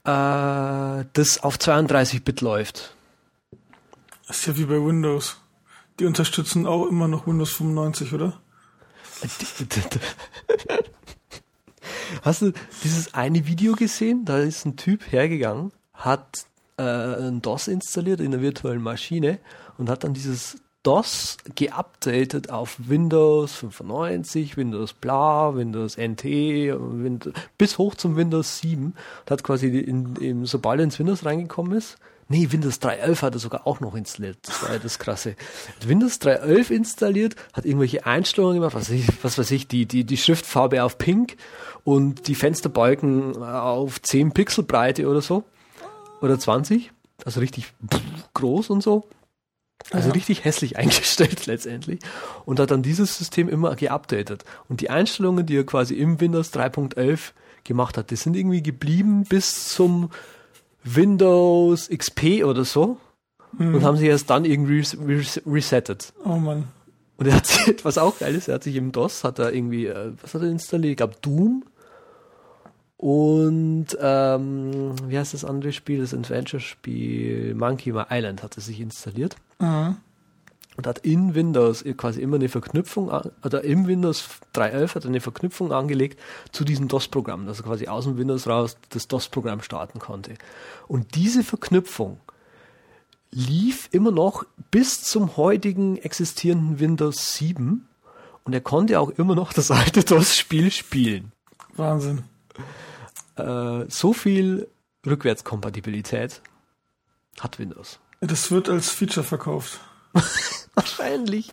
äh, 0.05 1.05
das 1.13 1.43
auf 1.43 1.57
32-Bit 1.57 2.41
läuft. 2.41 2.95
Das 4.27 4.37
ist 4.39 4.45
ja 4.45 4.57
wie 4.57 4.65
bei 4.65 4.75
Windows. 4.75 5.37
Die 5.99 6.05
unterstützen 6.05 6.67
auch 6.67 6.87
immer 6.87 7.07
noch 7.07 7.27
Windows 7.27 7.53
95, 7.53 8.13
oder? 8.13 8.39
Hast 12.21 12.41
du 12.41 12.51
dieses 12.83 13.13
eine 13.13 13.47
Video 13.47 13.73
gesehen? 13.73 14.25
Da 14.25 14.39
ist 14.39 14.65
ein 14.65 14.75
Typ 14.77 15.11
hergegangen, 15.11 15.71
hat 15.93 16.45
äh, 16.77 16.83
ein 16.83 17.41
DOS 17.41 17.67
installiert 17.67 18.19
in 18.19 18.33
einer 18.33 18.41
virtuellen 18.41 18.81
Maschine 18.81 19.39
und 19.77 19.89
hat 19.89 20.03
dann 20.03 20.13
dieses 20.13 20.57
DOS 20.85 21.37
geupdatet 21.55 22.51
auf 22.51 22.77
Windows 22.77 23.55
95, 23.55 24.55
Windows 24.55 24.93
Bla, 24.93 25.55
Windows 25.55 25.97
NT, 25.97 26.23
Windows, 26.23 27.33
bis 27.57 27.79
hoch 27.79 27.95
zum 27.95 28.15
Windows 28.15 28.59
7 28.59 28.85
und 28.85 29.31
hat 29.31 29.43
quasi, 29.43 29.67
in, 29.67 30.15
in, 30.17 30.45
sobald 30.45 30.79
er 30.79 30.83
ins 30.83 30.99
Windows 30.99 31.25
reingekommen 31.25 31.75
ist, 31.75 31.97
nee, 32.29 32.47
Windows 32.51 32.79
3.11 32.81 33.21
hat 33.23 33.33
er 33.33 33.39
sogar 33.39 33.65
auch 33.65 33.79
noch 33.79 33.95
installiert, 33.95 34.37
das 34.43 34.61
war 34.61 34.73
ja 34.73 34.79
das 34.79 34.99
Krasse. 34.99 35.31
Hat 35.75 35.89
Windows 35.89 36.21
3.11 36.21 36.69
installiert, 36.69 37.35
hat 37.53 37.65
irgendwelche 37.65 38.05
Einstellungen 38.05 38.59
gemacht, 38.59 38.75
was, 38.75 38.89
ich, 38.91 39.07
was 39.23 39.39
weiß 39.39 39.49
ich, 39.51 39.67
die, 39.67 39.87
die, 39.87 40.03
die 40.03 40.17
Schriftfarbe 40.17 40.83
auf 40.83 40.99
Pink 40.99 41.35
und 41.83 42.27
die 42.27 42.35
Fensterbalken 42.35 43.41
auf 43.41 43.99
10 44.03 44.33
Pixel 44.33 44.63
Breite 44.63 45.07
oder 45.09 45.21
so, 45.21 45.45
oder 46.21 46.37
20, 46.37 46.91
also 47.25 47.39
richtig 47.39 47.73
groß 48.35 48.69
und 48.69 48.83
so 48.83 49.07
also 49.91 50.09
ja. 50.09 50.13
richtig 50.13 50.43
hässlich 50.43 50.77
eingestellt 50.77 51.45
letztendlich. 51.45 51.99
Und 52.45 52.59
hat 52.59 52.71
dann 52.71 52.83
dieses 52.83 53.17
System 53.17 53.49
immer 53.49 53.75
geupdatet. 53.75 54.43
Und 54.69 54.81
die 54.81 54.89
Einstellungen, 54.89 55.45
die 55.45 55.57
er 55.57 55.65
quasi 55.65 55.95
im 55.95 56.19
Windows 56.19 56.53
3.11 56.53 57.31
gemacht 57.63 57.97
hat, 57.97 58.11
die 58.11 58.15
sind 58.15 58.35
irgendwie 58.35 58.63
geblieben 58.63 59.23
bis 59.23 59.69
zum 59.69 60.09
Windows 60.83 61.89
XP 61.89 62.43
oder 62.43 62.65
so. 62.65 62.97
Mhm. 63.57 63.75
Und 63.75 63.83
haben 63.83 63.97
sie 63.97 64.07
erst 64.07 64.29
dann 64.29 64.45
irgendwie 64.45 64.79
res 64.79 65.41
resettet. 65.45 66.13
Oh 66.23 66.35
Mann. 66.35 66.65
Und 67.17 67.27
er 67.27 67.35
hat 67.35 67.45
sich, 67.45 67.75
was 67.83 67.97
auch 67.97 68.19
geil 68.19 68.35
ist, 68.35 68.47
er 68.47 68.55
hat 68.55 68.63
sich 68.63 68.75
im 68.75 68.91
DOS, 68.91 69.23
hat 69.23 69.39
er 69.39 69.53
irgendwie, 69.53 69.85
äh, 69.85 70.11
was 70.21 70.33
hat 70.33 70.41
er 70.41 70.49
installiert? 70.49 70.91
Ich 70.91 70.97
glaube 70.97 71.15
Doom 71.21 71.63
und 72.97 73.87
ähm, 73.99 74.95
wie 75.07 75.17
heißt 75.17 75.33
das 75.33 75.45
andere 75.45 75.73
Spiel, 75.73 75.99
das 75.99 76.13
Adventure-Spiel 76.13 77.53
Monkey 77.55 77.93
Island 78.09 78.41
hat 78.41 78.57
er 78.57 78.61
sich 78.61 78.79
installiert. 78.79 79.35
Mhm. 79.59 79.97
Und 80.77 80.87
hat 80.87 80.99
in 80.99 81.35
Windows 81.35 81.85
quasi 81.95 82.21
immer 82.21 82.35
eine 82.35 82.49
Verknüpfung, 82.49 83.07
oder 83.09 83.63
im 83.63 83.87
Windows 83.87 84.27
3.11 84.55 84.95
hat 84.95 85.05
er 85.05 85.09
eine 85.09 85.21
Verknüpfung 85.21 85.71
angelegt 85.71 86.19
zu 86.51 86.65
diesem 86.65 86.89
DOS-Programm, 86.89 87.45
dass 87.45 87.59
er 87.61 87.65
quasi 87.65 87.87
aus 87.87 88.03
dem 88.03 88.17
Windows 88.17 88.45
raus 88.45 88.75
das 88.89 89.07
DOS-Programm 89.07 89.61
starten 89.61 89.99
konnte. 89.99 90.33
Und 90.89 91.15
diese 91.15 91.45
Verknüpfung 91.45 92.19
lief 93.31 93.87
immer 93.91 94.11
noch 94.11 94.45
bis 94.69 95.01
zum 95.01 95.37
heutigen 95.37 95.97
existierenden 95.97 96.79
Windows 96.79 97.33
7 97.35 97.87
und 98.43 98.53
er 98.53 98.61
konnte 98.61 98.99
auch 98.99 99.11
immer 99.11 99.35
noch 99.35 99.53
das 99.53 99.71
alte 99.71 100.03
DOS-Spiel 100.03 100.71
spielen. 100.71 101.31
Wahnsinn 101.77 102.25
äh, 103.35 103.85
so 103.89 104.13
viel 104.13 104.67
Rückwärtskompatibilität 105.05 106.41
hat 107.39 107.59
Windows. 107.59 107.99
Das 108.21 108.51
wird 108.51 108.69
als 108.69 108.89
Feature 108.89 109.25
verkauft. 109.25 109.79
Wahrscheinlich. 110.75 111.51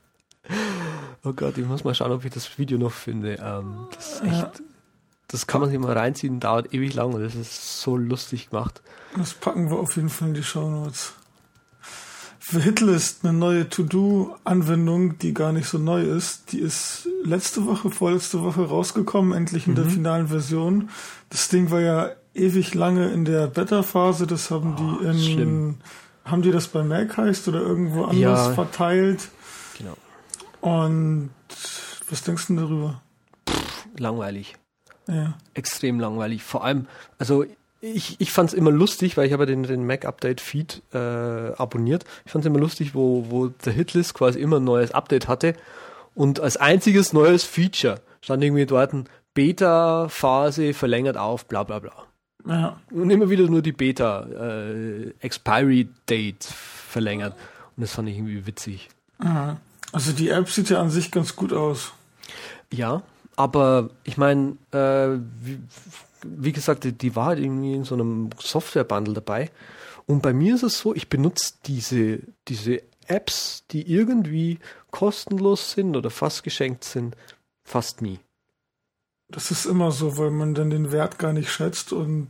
Oh 1.25 1.33
Gott, 1.33 1.57
ich 1.59 1.67
muss 1.67 1.85
mal 1.85 1.95
schauen, 1.95 2.13
ob 2.13 2.25
ich 2.25 2.33
das 2.33 2.59
Video 2.59 2.79
noch 2.79 2.93
finde. 2.93 3.39
Ähm, 3.43 3.87
das, 3.95 4.21
echt, 4.23 4.33
ja. 4.33 4.53
das 5.29 5.47
kann 5.47 5.61
man 5.61 5.71
sich 5.71 5.79
mal 5.79 5.97
reinziehen, 5.97 6.41
dauert 6.41 6.75
ewig 6.75 6.95
lang 6.95 7.13
und 7.13 7.23
das 7.23 7.35
ist 7.35 7.81
so 7.81 7.97
lustig 7.97 8.51
gemacht. 8.51 8.83
Das 9.17 9.35
packen 9.35 9.71
wir 9.71 9.79
auf 9.79 9.97
jeden 9.97 10.09
Fall 10.09 10.29
in 10.29 10.35
die 10.35 10.43
Show 10.43 10.69
Notes. 10.69 11.13
Für 12.39 12.61
Hitlist 12.61 13.25
eine 13.25 13.33
neue 13.33 13.69
To-Do-Anwendung, 13.69 15.17
die 15.19 15.33
gar 15.33 15.53
nicht 15.53 15.69
so 15.69 15.79
neu 15.79 16.03
ist. 16.03 16.51
Die 16.51 16.59
ist 16.59 17.09
letzte 17.23 17.67
Woche, 17.67 17.89
vorletzte 17.91 18.43
Woche 18.43 18.63
rausgekommen, 18.67 19.33
endlich 19.33 19.69
in 19.69 19.73
mhm. 19.73 19.77
der 19.77 19.85
finalen 19.87 20.29
Version. 20.29 20.91
Das 21.31 21.49
Ding 21.49 21.71
war 21.71 21.81
ja 21.81 22.11
ewig 22.35 22.75
lange 22.75 23.11
in 23.13 23.25
der 23.25 23.47
Beta-Phase. 23.47 24.27
Das 24.27 24.51
haben 24.51 24.75
oh, 24.75 24.77
die 25.01 25.07
in, 25.07 25.19
schlimm. 25.21 25.79
Haben 26.25 26.43
die 26.43 26.51
das 26.51 26.69
bei 26.69 26.83
Mac 26.83 27.17
heißt 27.17 27.49
oder 27.49 27.61
irgendwo 27.61 28.05
anders 28.05 28.49
ja. 28.49 28.53
verteilt. 28.53 29.29
Genau. 29.79 29.97
Und 30.61 31.31
was 32.09 32.23
denkst 32.23 32.47
du 32.49 32.57
darüber? 32.57 33.03
Pff, 33.49 33.87
langweilig. 33.99 34.55
Ja. 35.09 35.35
Extrem 35.55 35.99
langweilig. 35.99 36.43
Vor 36.43 36.65
allem, 36.65 36.87
also 37.19 37.45
ich, 37.81 38.21
ich 38.21 38.31
fand 38.31 38.51
es 38.51 38.55
immer 38.55 38.71
lustig, 38.71 39.17
weil 39.17 39.27
ich 39.27 39.33
habe 39.33 39.45
den, 39.47 39.65
den 39.65 39.85
Mac-Update-Feed 39.85 40.83
äh, 40.95 40.99
abonniert. 40.99 42.05
Ich 42.25 42.31
fand 42.33 42.45
es 42.45 42.47
immer 42.47 42.61
lustig, 42.61 42.95
wo, 42.95 43.27
wo 43.29 43.49
der 43.49 43.73
Hitlist 43.73 44.15
quasi 44.15 44.39
immer 44.39 44.61
ein 44.61 44.65
neues 44.65 44.93
Update 44.93 45.27
hatte. 45.27 45.55
Und 46.15 46.39
als 46.39 46.57
einziges 46.57 47.13
neues 47.13 47.43
Feature 47.43 48.01
stand 48.21 48.45
irgendwie 48.45 48.67
dort 48.67 48.93
ein 48.93 49.09
Beta-Phase 49.35 50.75
verlängert 50.75 51.17
auf, 51.17 51.47
bla 51.47 51.65
bla 51.65 51.81
bla. 51.81 51.93
Ja. 52.47 52.81
Und 52.91 53.11
immer 53.11 53.29
wieder 53.31 53.49
nur 53.49 53.63
die 53.63 53.73
Beta-Expiry-Date 53.73 56.45
äh, 56.45 56.53
verlängert. 56.89 57.35
Und 57.77 57.83
das 57.83 57.93
fand 57.93 58.09
ich 58.09 58.17
irgendwie 58.17 58.47
witzig. 58.47 58.89
Also 59.93 60.13
die 60.13 60.31
App 60.31 60.49
sieht 60.49 60.71
ja 60.71 60.81
an 60.81 60.91
sich 60.91 61.11
ganz 61.11 61.37
gut 61.37 61.53
aus. 61.53 61.93
Ja, 62.73 63.03
aber 63.37 63.91
ich 64.05 64.17
meine, 64.17 64.57
äh, 64.73 65.19
wie, 65.41 65.61
wie 66.25 66.53
gesagt, 66.53 66.85
die, 66.85 66.93
die 66.93 67.15
war 67.15 67.27
halt 67.27 67.39
irgendwie 67.39 67.75
in 67.75 67.85
so 67.85 67.95
einem 67.95 68.31
Software-Bundle 68.39 69.15
dabei. 69.15 69.51
Und 70.07 70.23
bei 70.23 70.33
mir 70.33 70.55
ist 70.55 70.63
es 70.63 70.79
so, 70.79 70.95
ich 70.95 71.09
benutze 71.09 71.55
diese, 71.67 72.21
diese 72.49 72.83
Apps, 73.07 73.65
die 73.71 73.91
irgendwie 73.91 74.59
kostenlos 74.91 75.73
sind 75.73 75.97
oder 75.97 76.11
fast 76.11 76.43
geschenkt 76.43 76.85
sind, 76.85 77.17
fast 77.65 78.03
nie. 78.03 78.19
Das 79.33 79.51
ist 79.51 79.65
immer 79.65 79.91
so, 79.91 80.19
weil 80.19 80.31
man 80.31 80.55
dann 80.55 80.71
den 80.71 80.93
Wert 80.93 81.19
gar 81.19 81.33
nicht 81.33 81.51
schätzt 81.51 81.93
und 81.93 82.29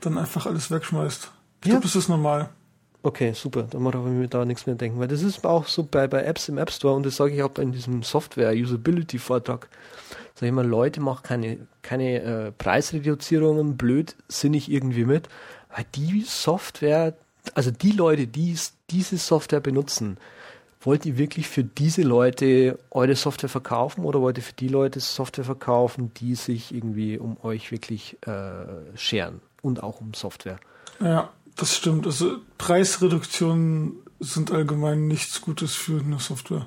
dann 0.00 0.18
einfach 0.18 0.46
alles 0.46 0.70
wegschmeißt. 0.70 1.30
Ich 1.62 1.66
ja. 1.66 1.72
glaube, 1.72 1.84
das 1.84 1.96
ist 1.96 2.08
normal. 2.08 2.50
Okay, 3.02 3.32
super. 3.32 3.64
Dann 3.64 3.82
muss 3.82 3.94
ich 3.94 4.00
mir 4.00 4.28
da 4.28 4.44
nichts 4.44 4.66
mehr 4.66 4.76
denken. 4.76 5.00
Weil 5.00 5.08
das 5.08 5.22
ist 5.22 5.44
auch 5.44 5.66
so 5.66 5.82
bei, 5.82 6.06
bei 6.06 6.22
Apps 6.22 6.48
im 6.48 6.58
App 6.58 6.70
Store 6.70 6.94
und 6.94 7.04
das 7.04 7.16
sage 7.16 7.34
ich 7.34 7.42
auch 7.42 7.56
in 7.58 7.72
diesem 7.72 8.02
Software-Usability-Vortrag. 8.02 9.68
Sag 10.34 10.46
ich 10.46 10.52
mal, 10.52 10.66
Leute, 10.66 11.00
machen 11.00 11.22
keine, 11.22 11.58
keine 11.82 12.22
äh, 12.22 12.52
Preisreduzierungen 12.52 13.76
blödsinnig 13.76 14.70
irgendwie 14.70 15.04
mit, 15.04 15.28
weil 15.74 15.84
die 15.94 16.22
Software, 16.26 17.14
also 17.54 17.70
die 17.70 17.92
Leute, 17.92 18.26
die 18.26 18.56
diese 18.90 19.18
Software 19.18 19.60
benutzen, 19.60 20.18
wollt 20.82 21.06
ihr 21.06 21.16
wirklich 21.16 21.48
für 21.48 21.64
diese 21.64 22.02
Leute 22.02 22.78
eure 22.90 23.14
Software 23.14 23.48
verkaufen 23.48 24.04
oder 24.04 24.20
wollt 24.20 24.36
ihr 24.38 24.42
für 24.42 24.52
die 24.52 24.68
Leute 24.68 25.00
Software 25.00 25.44
verkaufen, 25.44 26.12
die 26.14 26.34
sich 26.34 26.74
irgendwie 26.74 27.18
um 27.18 27.36
euch 27.42 27.70
wirklich 27.70 28.16
äh, 28.26 28.96
scheren 28.96 29.40
und 29.62 29.82
auch 29.82 30.00
um 30.00 30.14
Software? 30.14 30.58
Ja, 31.00 31.30
das 31.56 31.76
stimmt. 31.76 32.06
Also 32.06 32.38
Preisreduktionen 32.58 33.94
sind 34.20 34.50
allgemein 34.50 35.06
nichts 35.06 35.40
Gutes 35.40 35.74
für 35.74 36.00
eine 36.00 36.18
Software. 36.18 36.66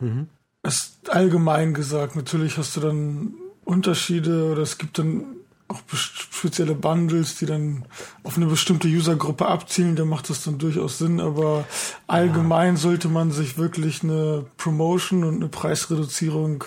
Mhm. 0.00 0.28
Es 0.62 0.98
allgemein 1.08 1.74
gesagt, 1.74 2.16
natürlich 2.16 2.58
hast 2.58 2.76
du 2.76 2.80
dann 2.80 3.34
Unterschiede 3.64 4.50
oder 4.52 4.62
es 4.62 4.78
gibt 4.78 4.98
dann 4.98 5.24
auch 5.68 5.80
spezielle 5.94 6.74
Bundles, 6.74 7.36
die 7.36 7.46
dann 7.46 7.84
auf 8.22 8.36
eine 8.36 8.46
bestimmte 8.46 8.88
Usergruppe 8.88 9.46
abzielen, 9.46 9.96
da 9.96 10.04
macht 10.04 10.30
das 10.30 10.44
dann 10.44 10.58
durchaus 10.58 10.98
Sinn, 10.98 11.20
aber 11.20 11.64
allgemein 12.06 12.74
ja. 12.74 12.80
sollte 12.80 13.08
man 13.08 13.32
sich 13.32 13.58
wirklich 13.58 14.02
eine 14.02 14.46
Promotion 14.56 15.24
und 15.24 15.36
eine 15.36 15.48
Preisreduzierung 15.48 16.64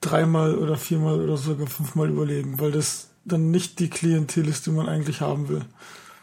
dreimal 0.00 0.56
oder 0.56 0.76
viermal 0.76 1.20
oder 1.20 1.36
sogar 1.36 1.66
fünfmal 1.66 2.08
überlegen, 2.08 2.58
weil 2.58 2.72
das 2.72 3.10
dann 3.24 3.50
nicht 3.50 3.78
die 3.78 3.90
Klientel 3.90 4.48
ist, 4.48 4.66
die 4.66 4.70
man 4.70 4.88
eigentlich 4.88 5.20
haben 5.20 5.48
will. 5.48 5.64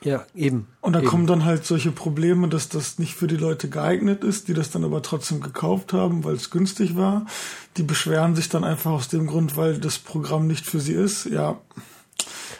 Ja, 0.03 0.25
eben. 0.35 0.67
Und 0.81 0.93
da 0.93 0.99
eben. 0.99 1.07
kommen 1.07 1.27
dann 1.27 1.43
halt 1.43 1.65
solche 1.65 1.91
Probleme, 1.91 2.47
dass 2.47 2.69
das 2.69 2.99
nicht 2.99 3.15
für 3.15 3.27
die 3.27 3.37
Leute 3.37 3.69
geeignet 3.69 4.23
ist, 4.23 4.47
die 4.47 4.53
das 4.53 4.69
dann 4.69 4.83
aber 4.83 5.01
trotzdem 5.01 5.41
gekauft 5.41 5.93
haben, 5.93 6.23
weil 6.23 6.35
es 6.35 6.51
günstig 6.51 6.95
war. 6.95 7.25
Die 7.77 7.83
beschweren 7.83 8.35
sich 8.35 8.49
dann 8.49 8.63
einfach 8.63 8.91
aus 8.91 9.07
dem 9.07 9.27
Grund, 9.27 9.57
weil 9.57 9.79
das 9.79 9.97
Programm 9.97 10.47
nicht 10.47 10.65
für 10.65 10.79
sie 10.79 10.93
ist. 10.93 11.25
Ja. 11.25 11.59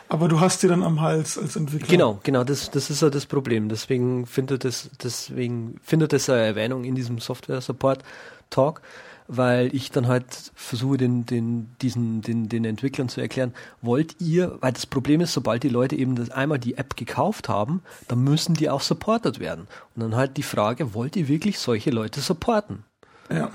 Aber 0.10 0.28
du 0.30 0.40
hast 0.40 0.64
die 0.64 0.68
dann 0.68 0.84
am 0.84 1.02
Hals 1.02 1.38
als 1.38 1.56
Entwickler. 1.56 1.88
Genau, 1.88 2.20
genau, 2.24 2.44
das, 2.44 2.72
das 2.72 2.90
ist 2.90 3.02
ja 3.02 3.10
das 3.10 3.26
Problem. 3.26 3.70
Deswegen 3.70 4.26
findet 4.26 4.66
es, 4.66 4.90
deswegen 5.04 5.80
findet 5.84 6.14
es 6.14 6.30
eine 6.30 6.42
Erwähnung 6.42 6.86
in 6.86 6.96
diesem 6.96 7.20
Software 7.20 7.62
Support 7.62 8.04
Talk 8.50 8.82
weil 9.28 9.74
ich 9.76 9.92
dann 9.92 10.08
halt 10.08 10.52
versuche, 10.56 10.98
den, 10.98 11.26
den, 11.26 11.70
diesen, 11.82 12.22
den, 12.22 12.50
den 12.50 12.66
Entwicklern 12.66 13.10
zu 13.10 13.22
erklären, 13.22 13.54
wollt 13.82 14.20
ihr, 14.20 14.58
weil 14.62 14.74
das 14.74 14.86
Problem 14.86 15.22
ist, 15.22 15.34
sobald 15.34 15.64
die 15.64 15.70
Leute 15.70 15.96
eben 15.96 16.16
das 16.16 16.30
einmal 16.30 16.60
die 16.60 16.76
App 16.76 16.96
gekauft 16.96 17.50
haben, 17.50 17.82
dann 18.08 18.24
müssen 18.24 18.56
die 18.56 18.70
auch 18.70 18.82
supportet 18.82 19.40
werden. 19.40 19.68
Und 19.96 20.02
dann 20.02 20.16
halt 20.16 20.38
die 20.38 20.44
Frage, 20.44 20.94
wollt 20.94 21.16
ihr 21.16 21.28
wirklich 21.28 21.60
solche 21.60 21.92
Leute 21.92 22.22
supporten? 22.22 22.84
Ja. 23.30 23.52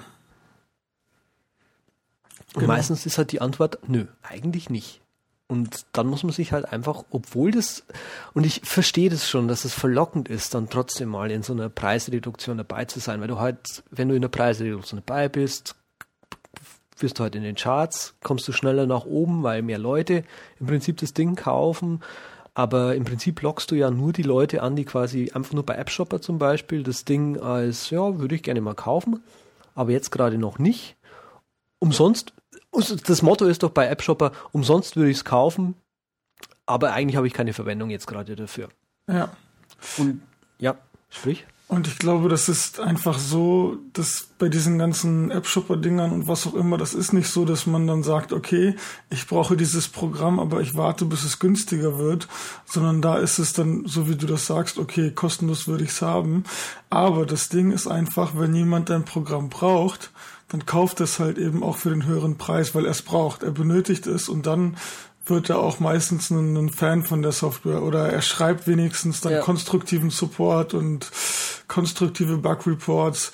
Und 2.54 2.60
genau. 2.60 2.66
meistens 2.74 3.06
ist 3.06 3.18
halt 3.18 3.32
die 3.32 3.40
Antwort, 3.40 3.78
nö, 3.88 4.06
eigentlich 4.22 4.70
nicht. 4.70 5.01
Und 5.52 5.84
dann 5.92 6.06
muss 6.06 6.22
man 6.22 6.32
sich 6.32 6.52
halt 6.52 6.72
einfach, 6.72 7.04
obwohl 7.10 7.50
das, 7.50 7.84
und 8.32 8.46
ich 8.46 8.62
verstehe 8.64 9.10
das 9.10 9.28
schon, 9.28 9.48
dass 9.48 9.66
es 9.66 9.74
verlockend 9.74 10.30
ist, 10.30 10.54
dann 10.54 10.70
trotzdem 10.70 11.10
mal 11.10 11.30
in 11.30 11.42
so 11.42 11.52
einer 11.52 11.68
Preisreduktion 11.68 12.56
dabei 12.56 12.86
zu 12.86 13.00
sein, 13.00 13.20
weil 13.20 13.28
du 13.28 13.38
halt, 13.38 13.82
wenn 13.90 14.08
du 14.08 14.14
in 14.14 14.22
der 14.22 14.30
Preisreduktion 14.30 15.02
dabei 15.04 15.28
bist, 15.28 15.76
wirst 16.96 17.18
du 17.18 17.22
halt 17.22 17.34
in 17.34 17.42
den 17.42 17.54
Charts, 17.54 18.14
kommst 18.22 18.48
du 18.48 18.52
schneller 18.52 18.86
nach 18.86 19.04
oben, 19.04 19.42
weil 19.42 19.60
mehr 19.60 19.76
Leute 19.76 20.24
im 20.58 20.68
Prinzip 20.68 20.96
das 20.96 21.12
Ding 21.12 21.36
kaufen. 21.36 22.00
Aber 22.54 22.94
im 22.94 23.04
Prinzip 23.04 23.42
lockst 23.42 23.70
du 23.70 23.74
ja 23.74 23.90
nur 23.90 24.14
die 24.14 24.22
Leute 24.22 24.62
an, 24.62 24.74
die 24.74 24.86
quasi 24.86 25.32
einfach 25.34 25.52
nur 25.52 25.66
bei 25.66 25.78
AppShopper 25.78 26.22
zum 26.22 26.38
Beispiel 26.38 26.82
das 26.82 27.04
Ding 27.04 27.38
als, 27.38 27.90
ja, 27.90 28.18
würde 28.18 28.36
ich 28.36 28.42
gerne 28.42 28.62
mal 28.62 28.74
kaufen, 28.74 29.22
aber 29.74 29.90
jetzt 29.90 30.12
gerade 30.12 30.38
noch 30.38 30.58
nicht. 30.58 30.96
Umsonst 31.78 32.32
das 32.72 33.22
Motto 33.22 33.46
ist 33.46 33.62
doch 33.62 33.70
bei 33.70 33.90
AppShopper, 33.90 34.32
umsonst 34.52 34.96
würde 34.96 35.10
ich 35.10 35.18
es 35.18 35.24
kaufen, 35.24 35.74
aber 36.66 36.92
eigentlich 36.92 37.16
habe 37.16 37.26
ich 37.26 37.32
keine 37.32 37.52
Verwendung 37.52 37.90
jetzt 37.90 38.06
gerade 38.06 38.34
dafür. 38.34 38.68
Ja. 39.08 39.30
Und 39.98 40.22
ja, 40.58 40.76
sprich. 41.10 41.44
Und 41.72 41.86
ich 41.86 41.98
glaube, 41.98 42.28
das 42.28 42.50
ist 42.50 42.80
einfach 42.80 43.18
so, 43.18 43.78
dass 43.94 44.28
bei 44.38 44.50
diesen 44.50 44.78
ganzen 44.78 45.30
App-Shopper-Dingern 45.30 46.12
und 46.12 46.28
was 46.28 46.46
auch 46.46 46.52
immer, 46.52 46.76
das 46.76 46.92
ist 46.92 47.14
nicht 47.14 47.28
so, 47.28 47.46
dass 47.46 47.66
man 47.66 47.86
dann 47.86 48.02
sagt, 48.02 48.34
okay, 48.34 48.76
ich 49.08 49.26
brauche 49.26 49.56
dieses 49.56 49.88
Programm, 49.88 50.38
aber 50.38 50.60
ich 50.60 50.76
warte, 50.76 51.06
bis 51.06 51.24
es 51.24 51.38
günstiger 51.38 51.98
wird, 51.98 52.28
sondern 52.66 53.00
da 53.00 53.16
ist 53.16 53.38
es 53.38 53.54
dann, 53.54 53.86
so 53.86 54.06
wie 54.06 54.16
du 54.16 54.26
das 54.26 54.44
sagst, 54.44 54.78
okay, 54.78 55.12
kostenlos 55.12 55.66
würde 55.66 55.84
ich 55.84 55.90
es 55.90 56.02
haben. 56.02 56.44
Aber 56.90 57.24
das 57.24 57.48
Ding 57.48 57.72
ist 57.72 57.86
einfach, 57.86 58.32
wenn 58.36 58.54
jemand 58.54 58.90
dein 58.90 59.06
Programm 59.06 59.48
braucht, 59.48 60.10
dann 60.52 60.66
kauft 60.66 61.00
es 61.00 61.18
halt 61.18 61.38
eben 61.38 61.62
auch 61.62 61.76
für 61.76 61.90
den 61.90 62.06
höheren 62.06 62.36
Preis, 62.36 62.74
weil 62.74 62.84
er 62.84 62.90
es 62.90 63.02
braucht. 63.02 63.42
Er 63.42 63.52
benötigt 63.52 64.06
es 64.06 64.28
und 64.28 64.46
dann 64.46 64.76
wird 65.24 65.48
er 65.48 65.60
auch 65.60 65.80
meistens 65.80 66.30
ein, 66.30 66.56
ein 66.56 66.68
Fan 66.68 67.04
von 67.04 67.22
der 67.22 67.32
Software 67.32 67.82
oder 67.82 68.10
er 68.10 68.22
schreibt 68.22 68.66
wenigstens 68.66 69.20
dann 69.22 69.32
ja. 69.32 69.40
konstruktiven 69.40 70.10
Support 70.10 70.74
und 70.74 71.10
konstruktive 71.68 72.36
Bug 72.36 72.66
Reports. 72.66 73.32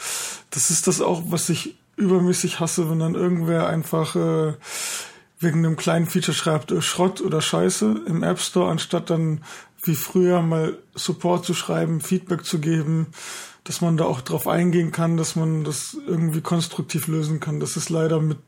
Das 0.51 0.71
ist 0.71 0.87
das 0.87 1.01
auch, 1.01 1.23
was 1.27 1.49
ich 1.49 1.77
übermäßig 1.97 2.61
hasse, 2.61 2.89
wenn 2.89 3.01
dann 3.01 3.17
irgendwer 3.17 3.67
einfach 3.67 4.15
äh, 4.15 4.55
wegen 5.41 5.59
einem 5.65 5.77
kleinen 5.77 6.07
Feature 6.07 6.37
schreibt, 6.37 6.71
äh, 6.71 6.83
Schrott 6.83 7.21
oder 7.21 7.41
Scheiße 7.41 8.03
im 8.07 8.23
App 8.23 8.39
Store, 8.39 8.71
anstatt 8.71 9.11
dann 9.11 9.43
wie 9.83 9.97
früher 9.97 10.43
mal 10.43 10.79
Support 10.95 11.45
zu 11.45 11.55
schreiben, 11.55 12.01
Feedback 12.01 12.45
zu 12.45 12.61
geben, 12.61 13.09
dass 13.69 13.83
man 13.83 13.99
da 13.99 14.07
auch 14.07 14.23
drauf 14.23 14.49
eingehen 14.49 14.93
kann, 14.93 15.19
dass 15.19 15.37
man 15.37 15.63
das 15.63 15.95
irgendwie 16.07 16.41
konstruktiv 16.41 17.07
lösen 17.07 17.39
kann. 17.39 17.61
Das 17.61 17.77
ist 17.77 17.91
leider 17.91 18.19
mit, 18.19 18.39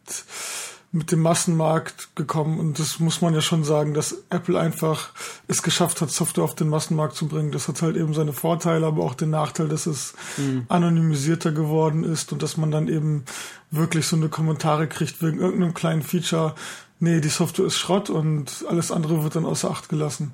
mit 0.93 1.13
dem 1.13 1.21
Massenmarkt 1.21 2.17
gekommen 2.17 2.59
und 2.59 2.79
das 2.79 3.01
muss 3.01 3.21
man 3.21 3.35
ja 3.35 3.43
schon 3.43 3.63
sagen, 3.63 3.93
dass 3.93 4.17
Apple 4.31 4.59
einfach 4.59 5.11
es 5.47 5.63
geschafft 5.63 6.01
hat, 6.01 6.11
Software 6.11 6.45
auf 6.45 6.55
den 6.55 6.71
Massenmarkt 6.71 7.17
zu 7.17 7.29
bringen. 7.29 7.53
Das 7.53 7.69
hat 7.69 7.83
halt 7.83 7.99
eben 7.99 8.15
seine 8.15 8.33
Vorteile, 8.33 8.87
aber 8.87 9.05
auch 9.05 9.13
den 9.13 9.29
Nachteil, 9.29 9.69
dass 9.69 9.85
es 9.85 10.15
mhm. 10.39 10.65
anonymisierter 10.69 11.53
geworden 11.53 12.03
ist 12.03 12.33
und 12.33 12.43
dass 12.43 12.57
man 12.57 12.71
dann 12.71 12.89
eben 12.89 13.27
wirklich 13.71 14.07
so 14.07 14.17
eine 14.17 14.31
Kommentare 14.31 14.89
kriegt 14.89 15.21
wegen 15.23 15.39
irgendeinem 15.39 15.75
kleinen 15.75 16.01
Feature. 16.01 16.55
Nee, 16.99 17.21
die 17.21 17.29
Software 17.29 17.67
ist 17.67 17.77
Schrott 17.77 18.09
und 18.09 18.65
alles 18.71 18.91
andere 18.91 19.23
wird 19.23 19.37
dann 19.37 19.45
außer 19.45 19.71
Acht 19.71 19.91
gelassen. 19.91 20.33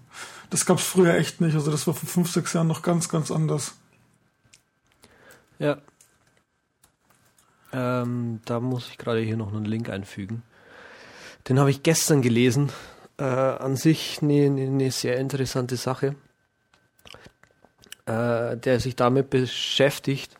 Das 0.51 0.65
gab's 0.65 0.85
früher 0.85 1.15
echt 1.15 1.41
nicht. 1.41 1.57
Also 1.57 1.73
das 1.73 1.89
war 1.89 1.95
vor 1.95 2.09
fünf, 2.09 2.31
sechs 2.31 2.53
Jahren 2.53 2.69
noch 2.69 2.83
ganz, 2.83 3.09
ganz 3.09 3.33
anders. 3.33 3.75
Ja. 5.59 5.79
Ähm, 7.73 8.41
da 8.45 8.61
muss 8.61 8.89
ich 8.89 8.99
gerade 8.99 9.21
hier 9.21 9.37
noch 9.37 9.53
einen 9.53 9.65
Link 9.65 9.89
einfügen. 9.89 10.43
Den 11.49 11.59
habe 11.59 11.71
ich 11.71 11.83
gestern 11.83 12.23
gelesen. 12.23 12.71
Äh, 13.19 13.25
an 13.25 13.77
sich 13.77 14.19
eine, 14.21 14.45
eine 14.45 14.91
sehr 14.91 15.17
interessante 15.19 15.77
Sache, 15.77 16.17
äh, 18.05 18.57
der 18.57 18.79
sich 18.79 18.95
damit 18.95 19.31
beschäftigt, 19.31 20.37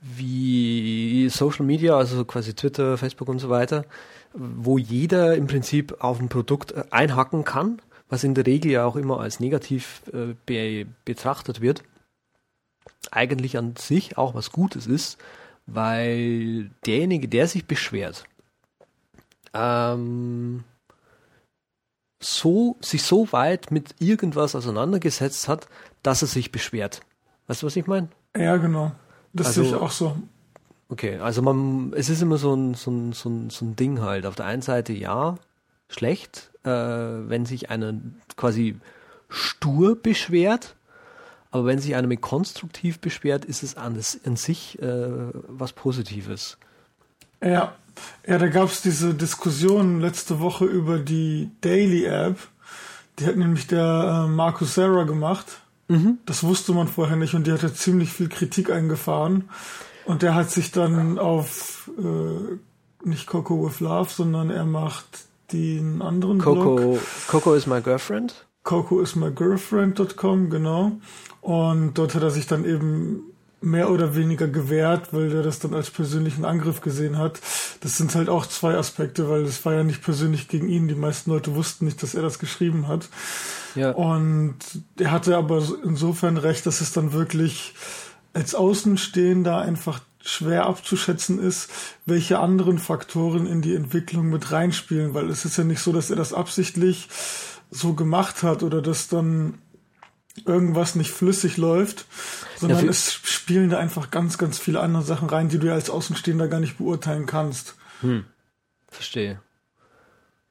wie 0.00 1.28
Social 1.30 1.66
Media, 1.66 1.96
also 1.96 2.24
quasi 2.24 2.54
Twitter, 2.54 2.96
Facebook 2.96 3.28
und 3.28 3.40
so 3.40 3.50
weiter, 3.50 3.84
wo 4.32 4.78
jeder 4.78 5.34
im 5.34 5.48
Prinzip 5.48 5.96
auf 5.98 6.20
ein 6.20 6.28
Produkt 6.28 6.72
äh, 6.72 6.84
einhacken 6.90 7.44
kann, 7.44 7.82
was 8.08 8.22
in 8.22 8.34
der 8.34 8.46
Regel 8.46 8.70
ja 8.70 8.84
auch 8.84 8.94
immer 8.94 9.18
als 9.18 9.40
negativ 9.40 10.02
äh, 10.12 10.34
be 10.46 10.86
betrachtet 11.04 11.60
wird 11.60 11.82
eigentlich 13.10 13.56
an 13.56 13.76
sich 13.76 14.18
auch 14.18 14.34
was 14.34 14.52
Gutes 14.52 14.86
ist, 14.86 15.18
weil 15.66 16.70
derjenige, 16.84 17.28
der 17.28 17.48
sich 17.48 17.66
beschwert, 17.66 18.24
ähm, 19.54 20.64
so, 22.20 22.76
sich 22.80 23.02
so 23.02 23.32
weit 23.32 23.70
mit 23.70 23.94
irgendwas 23.98 24.54
auseinandergesetzt 24.54 25.48
hat, 25.48 25.68
dass 26.02 26.22
er 26.22 26.28
sich 26.28 26.52
beschwert. 26.52 27.00
Weißt 27.46 27.62
du, 27.62 27.66
was 27.66 27.76
ich 27.76 27.86
meine? 27.86 28.08
Ja, 28.36 28.56
genau. 28.56 28.92
Das 29.32 29.48
also, 29.48 29.62
sehe 29.62 29.70
ich 29.70 29.76
auch 29.76 29.90
so. 29.90 30.16
Okay, 30.88 31.18
also 31.18 31.42
man, 31.42 31.92
es 31.94 32.08
ist 32.08 32.22
immer 32.22 32.38
so 32.38 32.54
ein, 32.54 32.74
so 32.74 32.90
ein, 32.90 33.12
so 33.12 33.28
ein, 33.28 33.50
so 33.50 33.64
ein 33.64 33.76
Ding 33.76 34.00
halt. 34.00 34.24
Auf 34.24 34.36
der 34.36 34.46
einen 34.46 34.62
Seite 34.62 34.92
ja, 34.92 35.36
schlecht, 35.88 36.50
äh, 36.64 36.70
wenn 36.70 37.44
sich 37.44 37.70
einer 37.70 37.94
quasi 38.36 38.76
stur 39.28 40.00
beschwert, 40.00 40.75
aber 41.50 41.66
wenn 41.66 41.78
sich 41.78 41.94
einer 41.94 42.08
mit 42.08 42.20
konstruktiv 42.20 42.98
beschwert, 43.00 43.44
ist 43.44 43.62
es 43.62 43.76
an, 43.76 43.98
an 44.24 44.36
sich 44.36 44.80
äh, 44.80 45.08
was 45.48 45.72
Positives. 45.72 46.58
Ja, 47.42 47.74
ja 48.26 48.38
da 48.38 48.48
gab 48.48 48.70
es 48.70 48.82
diese 48.82 49.14
Diskussion 49.14 50.00
letzte 50.00 50.40
Woche 50.40 50.64
über 50.64 50.98
die 50.98 51.50
Daily 51.60 52.04
App. 52.04 52.38
Die 53.18 53.26
hat 53.26 53.36
nämlich 53.36 53.66
der 53.66 54.26
äh, 54.26 54.28
Markus 54.28 54.74
Serra 54.74 55.04
gemacht. 55.04 55.46
Mhm. 55.88 56.18
Das 56.26 56.42
wusste 56.42 56.72
man 56.72 56.88
vorher 56.88 57.16
nicht 57.16 57.34
und 57.34 57.46
die 57.46 57.52
hatte 57.52 57.72
ziemlich 57.72 58.12
viel 58.12 58.28
Kritik 58.28 58.70
eingefahren. 58.70 59.48
Und 60.04 60.22
der 60.22 60.34
hat 60.34 60.50
sich 60.50 60.72
dann 60.72 61.18
auf 61.18 61.90
äh, 61.98 62.58
nicht 63.06 63.26
Coco 63.26 63.66
with 63.66 63.80
Love, 63.80 64.10
sondern 64.10 64.50
er 64.50 64.64
macht 64.64 65.06
den 65.52 66.02
anderen 66.02 66.40
Coco, 66.40 66.76
Blog. 66.76 67.00
Coco 67.28 67.54
is 67.54 67.66
my 67.66 67.80
girlfriend. 67.80 68.46
Coco 68.66 69.00
is 69.00 69.14
my 69.14 69.30
girlfriend.com, 69.30 70.50
genau. 70.50 70.92
Und 71.40 71.94
dort 71.94 72.16
hat 72.16 72.22
er 72.22 72.30
sich 72.30 72.48
dann 72.48 72.64
eben 72.64 73.20
mehr 73.60 73.90
oder 73.90 74.16
weniger 74.16 74.48
gewehrt, 74.48 75.14
weil 75.14 75.32
er 75.32 75.42
das 75.44 75.60
dann 75.60 75.72
als 75.72 75.88
persönlichen 75.88 76.44
Angriff 76.44 76.80
gesehen 76.80 77.16
hat. 77.16 77.40
Das 77.80 77.96
sind 77.96 78.14
halt 78.16 78.28
auch 78.28 78.44
zwei 78.44 78.74
Aspekte, 78.74 79.30
weil 79.30 79.42
es 79.42 79.64
war 79.64 79.74
ja 79.74 79.84
nicht 79.84 80.02
persönlich 80.02 80.48
gegen 80.48 80.68
ihn. 80.68 80.88
Die 80.88 80.96
meisten 80.96 81.30
Leute 81.30 81.54
wussten 81.54 81.84
nicht, 81.84 82.02
dass 82.02 82.14
er 82.14 82.22
das 82.22 82.40
geschrieben 82.40 82.88
hat. 82.88 83.08
Ja. 83.76 83.92
Und 83.92 84.56
er 84.98 85.12
hatte 85.12 85.36
aber 85.36 85.62
insofern 85.84 86.36
recht, 86.36 86.66
dass 86.66 86.80
es 86.80 86.92
dann 86.92 87.12
wirklich 87.12 87.72
als 88.34 88.56
Außenstehender 88.56 89.58
einfach 89.58 90.00
schwer 90.20 90.66
abzuschätzen 90.66 91.38
ist, 91.38 91.70
welche 92.04 92.40
anderen 92.40 92.78
Faktoren 92.78 93.46
in 93.46 93.62
die 93.62 93.76
Entwicklung 93.76 94.28
mit 94.28 94.50
reinspielen, 94.50 95.14
weil 95.14 95.30
es 95.30 95.44
ist 95.44 95.56
ja 95.56 95.62
nicht 95.62 95.80
so, 95.80 95.92
dass 95.92 96.10
er 96.10 96.16
das 96.16 96.32
absichtlich 96.32 97.08
so 97.70 97.94
gemacht 97.94 98.42
hat 98.42 98.62
oder 98.62 98.82
dass 98.82 99.08
dann 99.08 99.58
irgendwas 100.44 100.94
nicht 100.94 101.10
flüssig 101.10 101.56
läuft, 101.56 102.04
sondern 102.58 102.84
ja, 102.84 102.90
es 102.90 103.12
spielen 103.12 103.70
da 103.70 103.78
einfach 103.78 104.10
ganz, 104.10 104.38
ganz 104.38 104.58
viele 104.58 104.80
andere 104.80 105.02
Sachen 105.02 105.28
rein, 105.28 105.48
die 105.48 105.58
du 105.58 105.68
ja 105.68 105.74
als 105.74 105.88
Außenstehender 105.88 106.48
gar 106.48 106.60
nicht 106.60 106.78
beurteilen 106.78 107.26
kannst. 107.26 107.74
Hm. 108.02 108.24
Verstehe. 108.88 109.40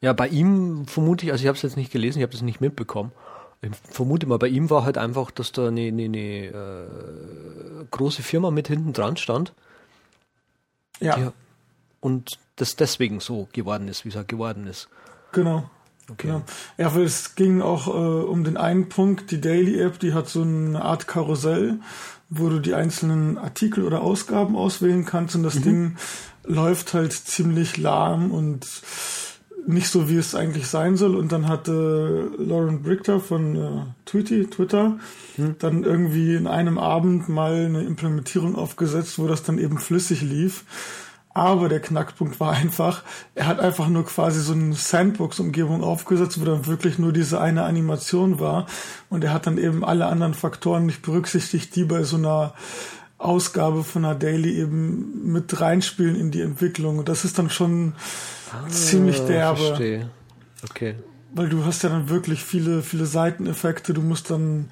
Ja, 0.01 0.13
bei 0.13 0.27
ihm 0.27 0.87
vermute 0.87 1.25
ich, 1.25 1.31
also 1.31 1.43
ich 1.43 1.47
habe 1.47 1.55
es 1.55 1.61
jetzt 1.61 1.77
nicht 1.77 1.91
gelesen, 1.91 2.19
ich 2.19 2.23
habe 2.23 2.31
das 2.31 2.41
nicht 2.41 2.61
mitbekommen. 2.61 3.11
Ich 3.61 3.71
vermute 3.89 4.27
mal, 4.27 4.37
bei 4.37 4.47
ihm 4.47 4.69
war 4.69 4.83
halt 4.83 4.97
einfach, 4.97 5.31
dass 5.31 5.51
da 5.51 5.67
eine, 5.67 5.87
eine, 5.87 6.03
eine 6.03 6.45
äh, 6.47 7.85
große 7.89 8.21
Firma 8.21 8.51
mit 8.51 8.67
hinten 8.67 8.93
dran 8.93 9.17
stand. 9.17 9.53
Ja. 10.99 11.15
Die, 11.15 11.27
und 12.01 12.37
das 12.55 12.75
deswegen 12.75 13.19
so 13.19 13.47
geworden 13.51 13.87
ist, 13.87 14.05
wie 14.05 14.09
es 14.09 14.15
halt 14.15 14.27
geworden 14.27 14.67
ist. 14.67 14.89
Genau. 15.31 15.69
Okay. 16.11 16.27
Ja, 16.27 16.41
ja 16.77 16.95
weil 16.95 17.03
es 17.03 17.35
ging 17.35 17.61
auch 17.61 17.87
äh, 17.87 18.25
um 18.25 18.43
den 18.43 18.57
einen 18.57 18.89
Punkt, 18.89 19.31
die 19.31 19.41
Daily 19.41 19.79
App, 19.79 19.99
die 19.99 20.13
hat 20.13 20.29
so 20.29 20.41
eine 20.41 20.81
Art 20.81 21.07
Karussell, 21.07 21.79
wo 22.29 22.49
du 22.49 22.59
die 22.59 22.73
einzelnen 22.73 23.37
Artikel 23.37 23.83
oder 23.83 24.01
Ausgaben 24.01 24.55
auswählen 24.55 25.05
kannst 25.05 25.35
und 25.35 25.43
das 25.43 25.55
mhm. 25.55 25.63
Ding 25.63 25.97
läuft 26.43 26.93
halt 26.93 27.13
ziemlich 27.13 27.77
lahm 27.77 28.31
und 28.31 28.67
nicht 29.67 29.89
so, 29.89 30.09
wie 30.09 30.17
es 30.17 30.35
eigentlich 30.35 30.67
sein 30.67 30.95
soll. 30.95 31.15
Und 31.15 31.31
dann 31.31 31.47
hatte 31.47 32.29
Lauren 32.37 32.83
Brichter 32.83 33.19
von 33.19 33.55
äh, 33.55 33.81
Tweety, 34.05 34.47
Twitter 34.47 34.99
hm. 35.35 35.55
dann 35.59 35.83
irgendwie 35.83 36.35
in 36.35 36.47
einem 36.47 36.77
Abend 36.77 37.29
mal 37.29 37.65
eine 37.65 37.83
Implementierung 37.83 38.55
aufgesetzt, 38.55 39.17
wo 39.17 39.27
das 39.27 39.43
dann 39.43 39.57
eben 39.57 39.77
flüssig 39.77 40.21
lief. 40.21 40.65
Aber 41.35 41.67
der 41.67 41.81
Knackpunkt 41.81 42.39
war 42.39 42.53
einfach, 42.53 43.03
er 43.35 43.47
hat 43.47 43.59
einfach 43.59 43.89
nur 43.89 44.05
quasi 44.05 44.39
so 44.39 44.53
eine 44.53 44.73
Sandbox-Umgebung 44.73 45.83
aufgesetzt, 45.83 46.39
wo 46.39 46.45
dann 46.45 46.65
wirklich 46.65 46.97
nur 46.97 47.11
diese 47.11 47.41
eine 47.41 47.63
Animation 47.63 48.39
war. 48.39 48.67
Und 49.09 49.21
er 49.25 49.33
hat 49.33 49.45
dann 49.45 49.57
eben 49.57 49.83
alle 49.83 50.05
anderen 50.05 50.33
Faktoren 50.33 50.85
nicht 50.85 51.01
berücksichtigt, 51.01 51.75
die 51.75 51.83
bei 51.83 52.03
so 52.03 52.15
einer 52.15 52.53
Ausgabe 53.17 53.83
von 53.83 54.05
einer 54.05 54.15
Daily 54.15 54.57
eben 54.57 55.29
mit 55.33 55.59
reinspielen 55.59 56.15
in 56.15 56.31
die 56.31 56.39
Entwicklung. 56.39 56.99
Und 56.99 57.09
das 57.09 57.25
ist 57.25 57.37
dann 57.37 57.49
schon 57.49 57.95
ah, 58.53 58.69
ziemlich 58.69 59.19
derbe. 59.19 59.59
Verstehe. 59.59 60.09
Okay. 60.63 60.95
Weil 61.33 61.49
du 61.49 61.65
hast 61.65 61.83
ja 61.83 61.89
dann 61.89 62.07
wirklich 62.07 62.45
viele, 62.45 62.81
viele 62.81 63.05
Seiteneffekte. 63.05 63.93
Du 63.93 64.01
musst 64.01 64.29
dann 64.29 64.69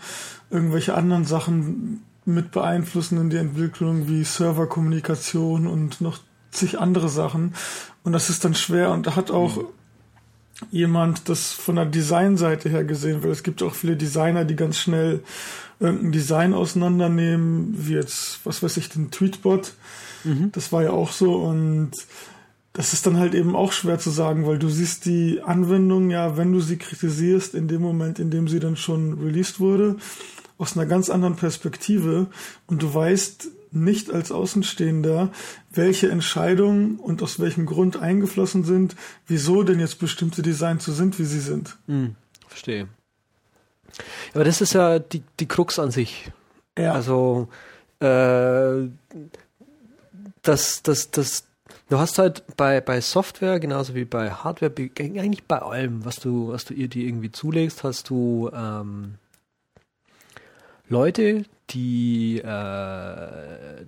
irgendwelche 0.49 0.93
anderen 0.93 1.25
Sachen 1.25 2.05
mit 2.23 2.51
beeinflussen 2.51 3.19
in 3.19 3.29
die 3.29 3.35
Entwicklung, 3.35 4.07
wie 4.07 4.23
Serverkommunikation 4.23 5.67
und 5.67 5.99
noch 5.99 6.19
zig 6.53 6.79
andere 6.79 7.09
Sachen. 7.09 7.55
Und 8.03 8.13
das 8.13 8.29
ist 8.29 8.45
dann 8.45 8.55
schwer 8.55 8.91
und 8.91 9.07
da 9.07 9.15
hat 9.15 9.31
auch 9.31 9.57
mhm. 9.57 9.67
jemand 10.71 11.29
das 11.29 11.51
von 11.51 11.75
der 11.75 11.85
Designseite 11.85 12.69
her 12.69 12.83
gesehen, 12.83 13.23
weil 13.23 13.31
es 13.31 13.43
gibt 13.43 13.63
auch 13.63 13.73
viele 13.73 13.95
Designer, 13.95 14.45
die 14.45 14.55
ganz 14.55 14.77
schnell 14.77 15.21
irgendein 15.79 16.11
Design 16.11 16.53
auseinandernehmen, 16.53 17.75
wie 17.77 17.93
jetzt, 17.93 18.39
was 18.45 18.63
weiß 18.63 18.77
ich, 18.77 18.89
den 18.89 19.11
Tweetbot. 19.11 19.73
Mhm. 20.23 20.51
Das 20.51 20.71
war 20.71 20.83
ja 20.83 20.91
auch 20.91 21.11
so 21.11 21.35
und 21.35 21.91
das 22.73 22.93
ist 22.93 23.05
dann 23.05 23.17
halt 23.17 23.35
eben 23.35 23.55
auch 23.55 23.71
schwer 23.71 23.99
zu 23.99 24.09
sagen, 24.09 24.47
weil 24.47 24.57
du 24.57 24.67
siehst 24.67 25.05
die 25.05 25.41
Anwendung 25.43 26.09
ja, 26.09 26.37
wenn 26.37 26.51
du 26.51 26.59
sie 26.59 26.77
kritisierst, 26.77 27.53
in 27.53 27.67
dem 27.67 27.81
Moment, 27.81 28.17
in 28.17 28.31
dem 28.31 28.47
sie 28.47 28.59
dann 28.59 28.75
schon 28.75 29.19
released 29.19 29.59
wurde, 29.59 29.97
aus 30.57 30.75
einer 30.75 30.87
ganz 30.87 31.09
anderen 31.09 31.35
Perspektive 31.35 32.27
und 32.67 32.81
du 32.81 32.93
weißt 32.93 33.47
nicht 33.75 34.11
als 34.11 34.31
Außenstehender, 34.31 35.31
welche 35.71 36.09
Entscheidungen 36.09 36.97
und 36.97 37.21
aus 37.21 37.39
welchem 37.39 37.65
Grund 37.65 37.97
eingeflossen 37.97 38.63
sind, 38.63 38.95
wieso 39.27 39.63
denn 39.63 39.79
jetzt 39.79 39.99
bestimmte 39.99 40.41
Designs 40.41 40.85
so 40.85 40.93
sind, 40.93 41.19
wie 41.19 41.25
sie 41.25 41.39
sind. 41.39 41.77
Hm, 41.87 42.15
verstehe. 42.47 42.87
Aber 44.33 44.43
das 44.43 44.61
ist 44.61 44.73
ja 44.73 44.99
die, 44.99 45.23
die 45.39 45.47
Krux 45.47 45.79
an 45.79 45.91
sich. 45.91 46.31
Ja. 46.77 46.93
Also, 46.93 47.47
äh, 47.99 48.87
das, 50.41 50.83
das, 50.83 51.11
das, 51.11 51.45
du 51.89 51.99
hast 51.99 52.17
halt 52.17 52.43
bei, 52.57 52.81
bei 52.81 53.01
Software, 53.01 53.59
genauso 53.59 53.95
wie 53.95 54.05
bei 54.05 54.31
Hardware, 54.31 54.73
eigentlich 54.99 55.43
bei 55.43 55.61
allem, 55.61 56.03
was 56.05 56.17
du, 56.17 56.49
was 56.49 56.65
du 56.65 56.73
ihr 56.73 56.87
dir 56.87 57.05
irgendwie 57.05 57.31
zulegst, 57.31 57.83
hast 57.83 58.09
du 58.09 58.49
ähm, 58.53 59.15
Leute, 60.89 61.45
die 61.69 62.39
äh, 62.39 63.85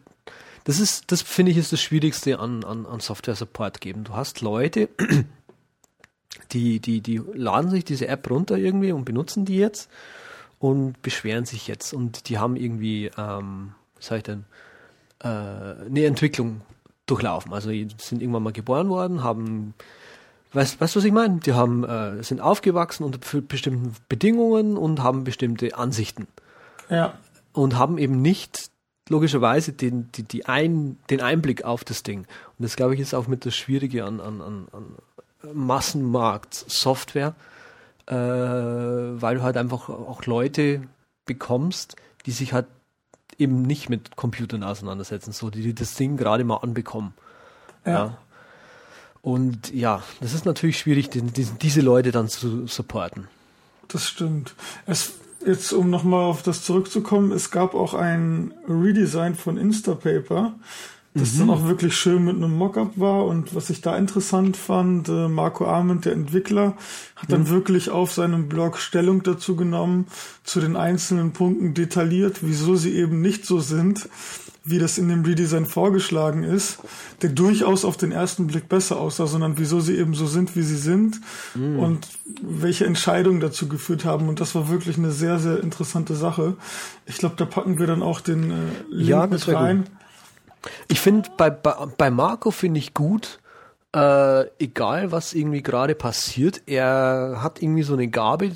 das 0.66 0.80
ist, 0.80 1.12
das 1.12 1.22
finde 1.22 1.52
ich 1.52 1.58
ist 1.58 1.72
das 1.72 1.82
Schwierigste 1.82 2.40
an, 2.40 2.64
an, 2.64 2.88
an 2.88 3.00
Software 3.00 3.36
Support 3.36 3.82
geben. 3.82 4.04
Du 4.04 4.16
hast 4.16 4.42
Leute, 4.42 4.90
die, 6.52 6.80
die, 6.80 7.02
die 7.02 7.22
laden 7.34 7.70
sich 7.70 7.86
diese 7.86 8.08
App 8.08 8.30
runter 8.30 8.58
irgendwie 8.58 8.92
und 8.92 9.06
benutzen 9.06 9.46
die 9.46 9.58
jetzt 9.58 9.92
und 10.58 11.00
beschweren 11.04 11.46
sich 11.46 11.68
jetzt 11.68 11.94
und 11.94 12.30
die 12.30 12.40
haben 12.40 12.56
irgendwie, 12.56 13.12
ähm, 13.16 13.76
was 13.96 14.08
sag 14.08 14.18
ich 14.18 14.24
denn, 14.24 14.46
äh, 15.20 15.28
eine 15.28 16.06
Entwicklung 16.06 16.62
durchlaufen. 17.06 17.54
Also 17.54 17.70
die 17.70 17.88
sind 17.98 18.24
irgendwann 18.24 18.44
mal 18.44 18.54
geboren 18.54 18.90
worden, 18.90 19.24
haben 19.24 19.76
Weißt 20.56 20.80
du, 20.80 20.96
was 20.96 21.04
ich 21.04 21.12
meine? 21.12 21.40
Die 21.40 21.52
haben, 21.52 21.84
äh, 21.84 22.24
sind 22.24 22.40
aufgewachsen 22.40 23.04
unter 23.04 23.20
bestimmten 23.42 23.94
Bedingungen 24.08 24.78
und 24.78 25.04
haben 25.04 25.26
bestimmte 25.26 25.78
Ansichten. 25.78 26.28
Ja. 26.90 27.16
Und 27.56 27.78
haben 27.78 27.98
eben 27.98 28.22
nicht 28.22 28.70
logischerweise 29.10 29.74
den, 29.74 30.12
die, 30.14 30.24
die 30.24 30.46
ein, 30.46 30.98
den 31.10 31.22
Einblick 31.22 31.64
auf 31.64 31.84
das 31.84 32.04
Ding. 32.04 32.20
Und 32.20 32.64
das, 32.64 32.76
glaube 32.76 32.96
ich, 32.96 33.00
ist 33.00 33.14
auch 33.14 33.28
mit 33.28 33.46
das 33.46 33.56
Schwierige 33.56 34.06
an, 34.06 34.20
an, 34.20 34.42
an, 34.42 34.68
an 34.72 34.96
Massenmarkt-Software, 35.54 37.36
äh, 38.08 38.14
weil 38.16 39.36
du 39.36 39.42
halt 39.42 39.58
einfach 39.58 39.90
auch 39.90 40.26
Leute 40.26 40.84
bekommst, 41.26 41.96
die 42.26 42.32
sich 42.32 42.54
halt 42.54 42.68
eben 43.38 43.62
nicht 43.62 43.90
mit 43.90 44.16
Computern 44.16 44.64
auseinandersetzen, 44.64 45.32
so 45.32 45.50
die, 45.50 45.62
die 45.62 45.76
das 45.76 45.96
Ding 45.96 46.18
gerade 46.18 46.44
mal 46.44 46.58
anbekommen. 46.58 47.14
Ja. 47.86 47.92
ja. 47.92 48.18
Und 49.22 49.74
ja, 49.74 50.04
das 50.22 50.34
ist 50.34 50.46
natürlich 50.46 50.78
schwierig, 50.78 51.10
die, 51.10 51.22
die, 51.22 51.46
diese 51.46 51.82
Leute 51.82 52.12
dann 52.12 52.30
zu 52.30 52.68
supporten. 52.68 53.28
Das 53.88 54.08
stimmt. 54.08 54.56
Es 54.86 55.14
jetzt 55.46 55.74
um 55.74 55.90
nochmal 55.90 56.24
auf 56.24 56.42
das 56.42 56.64
zurückzukommen, 56.64 57.32
es 57.32 57.52
gab 57.52 57.74
auch 57.74 57.94
ein 57.94 58.54
Redesign 58.68 59.36
von 59.36 59.58
Instapaper, 59.58 60.56
das 61.14 61.34
mhm. 61.34 61.40
dann 61.40 61.50
auch 61.52 61.64
wirklich 61.66 61.96
schön 61.96 62.26
mit 62.26 62.36
einem 62.36 62.58
Mockup 62.58 63.00
war 63.00 63.26
und 63.26 63.56
was 63.56 63.70
ich 63.70 63.82
da 63.82 63.96
interessant 63.98 64.58
fand, 64.58 65.08
äh, 65.08 65.28
Marco 65.30 65.66
Arment, 65.66 66.06
der 66.06 66.14
Entwickler, 66.14 66.76
hat 67.16 67.32
dann 67.32 67.44
mhm. 67.44 67.50
wirklich 67.50 67.90
auf 67.90 68.12
seinem 68.12 68.50
Blog 68.50 68.78
Stellung 68.78 69.24
dazu 69.24 69.56
genommen, 69.56 70.08
zu 70.44 70.60
den 70.60 70.76
einzelnen 70.76 71.32
Punkten 71.32 71.74
detailliert, 71.74 72.40
wieso 72.42 72.76
sie 72.76 72.96
eben 72.96 73.22
nicht 73.22 73.46
so 73.46 73.60
sind 73.60 74.10
wie 74.66 74.80
das 74.80 74.98
in 74.98 75.08
dem 75.10 75.24
Redesign 75.24 75.68
vorgeschlagen 75.68 76.44
ist, 76.44 76.80
der 77.22 77.30
durchaus 77.30 77.86
auf 77.86 77.98
den 77.98 78.12
ersten 78.12 78.48
Blick 78.48 78.68
besser 78.68 79.00
aussah, 79.00 79.28
sondern 79.28 79.60
wieso 79.60 79.80
sie 79.80 79.96
eben 79.96 80.16
so 80.16 80.26
sind, 80.26 80.56
wie 80.56 80.64
sie 80.64 80.78
sind 80.78 81.22
mm. 81.54 81.78
und 81.78 82.08
welche 82.42 82.86
Entscheidungen 82.86 83.40
dazu 83.40 83.68
geführt 83.68 84.06
haben. 84.06 84.28
Und 84.28 84.42
das 84.42 84.56
war 84.56 84.68
wirklich 84.68 84.98
eine 84.98 85.12
sehr, 85.12 85.38
sehr 85.38 85.62
interessante 85.62 86.16
Sache. 86.16 86.56
Ich 87.06 87.18
glaube, 87.18 87.36
da 87.38 87.46
packen 87.46 87.78
wir 87.78 87.86
dann 87.86 88.02
auch 88.02 88.22
den 88.22 88.50
äh, 88.50 88.56
Link 88.90 89.10
ja, 89.10 89.28
mit 89.28 89.48
rein. 89.48 89.84
Gut. 89.84 89.92
Ich 90.88 91.00
finde, 91.00 91.30
bei, 91.38 91.52
bei, 91.52 91.74
bei 91.98 92.10
Marco 92.10 92.50
finde 92.50 92.80
ich 92.80 92.96
gut, 92.96 93.40
äh, 93.96 94.46
egal 94.58 95.12
was 95.12 95.34
irgendwie 95.34 95.62
gerade 95.62 95.94
passiert, 95.94 96.64
er 96.66 97.38
hat 97.44 97.62
irgendwie 97.62 97.84
so 97.84 97.94
eine 97.94 98.08
Gabe 98.08 98.52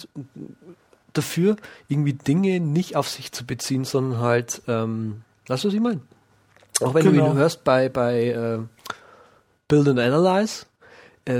dafür, 1.13 1.55
irgendwie 1.87 2.13
Dinge 2.13 2.59
nicht 2.59 2.95
auf 2.95 3.07
sich 3.07 3.31
zu 3.31 3.45
beziehen, 3.45 3.85
sondern 3.85 4.19
halt 4.19 4.63
ähm, 4.67 5.21
Weißt 5.49 5.63
du, 5.63 5.67
was 5.67 5.73
ich 5.73 5.81
meine? 5.81 6.01
Auch 6.81 6.93
wenn 6.93 7.03
genau. 7.03 7.25
du 7.25 7.31
ihn 7.31 7.37
hörst 7.37 7.63
bei, 7.63 7.89
bei 7.89 8.27
äh, 8.27 8.59
Build 9.67 9.87
and 9.89 9.99
Analyze, 9.99 10.65
äh, 11.25 11.33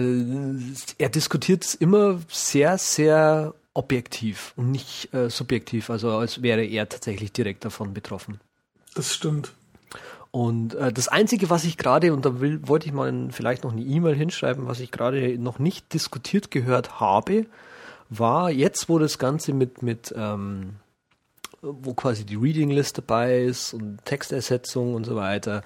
er 0.97 1.09
diskutiert 1.09 1.63
es 1.63 1.75
immer 1.75 2.19
sehr, 2.27 2.77
sehr 2.77 3.53
objektiv 3.73 4.53
und 4.57 4.71
nicht 4.71 5.13
äh, 5.13 5.29
subjektiv, 5.29 5.89
also 5.89 6.11
als 6.11 6.41
wäre 6.41 6.65
er 6.65 6.89
tatsächlich 6.89 7.31
direkt 7.31 7.63
davon 7.63 7.93
betroffen. 7.93 8.39
Das 8.95 9.13
stimmt. 9.13 9.53
Und 10.31 10.75
äh, 10.75 10.91
das 10.91 11.07
Einzige, 11.07 11.49
was 11.49 11.63
ich 11.63 11.77
gerade, 11.77 12.13
und 12.13 12.25
da 12.25 12.39
will, 12.39 12.67
wollte 12.67 12.87
ich 12.87 12.93
mal 12.93 13.29
vielleicht 13.31 13.63
noch 13.63 13.71
eine 13.71 13.81
E-Mail 13.81 14.15
hinschreiben, 14.15 14.67
was 14.67 14.79
ich 14.79 14.91
gerade 14.91 15.37
noch 15.39 15.59
nicht 15.59 15.93
diskutiert 15.93 16.51
gehört 16.51 16.99
habe, 16.99 17.45
war 18.09 18.51
jetzt, 18.51 18.89
wo 18.89 18.99
das 18.99 19.17
Ganze 19.17 19.53
mit, 19.53 19.81
mit 19.81 20.13
ähm, 20.17 20.75
wo 21.61 21.93
quasi 21.93 22.25
die 22.25 22.35
Reading 22.35 22.69
List 22.69 22.97
dabei 22.97 23.41
ist 23.41 23.73
und 23.73 24.03
Textersetzung 24.05 24.93
und 24.93 25.05
so 25.05 25.15
weiter. 25.15 25.63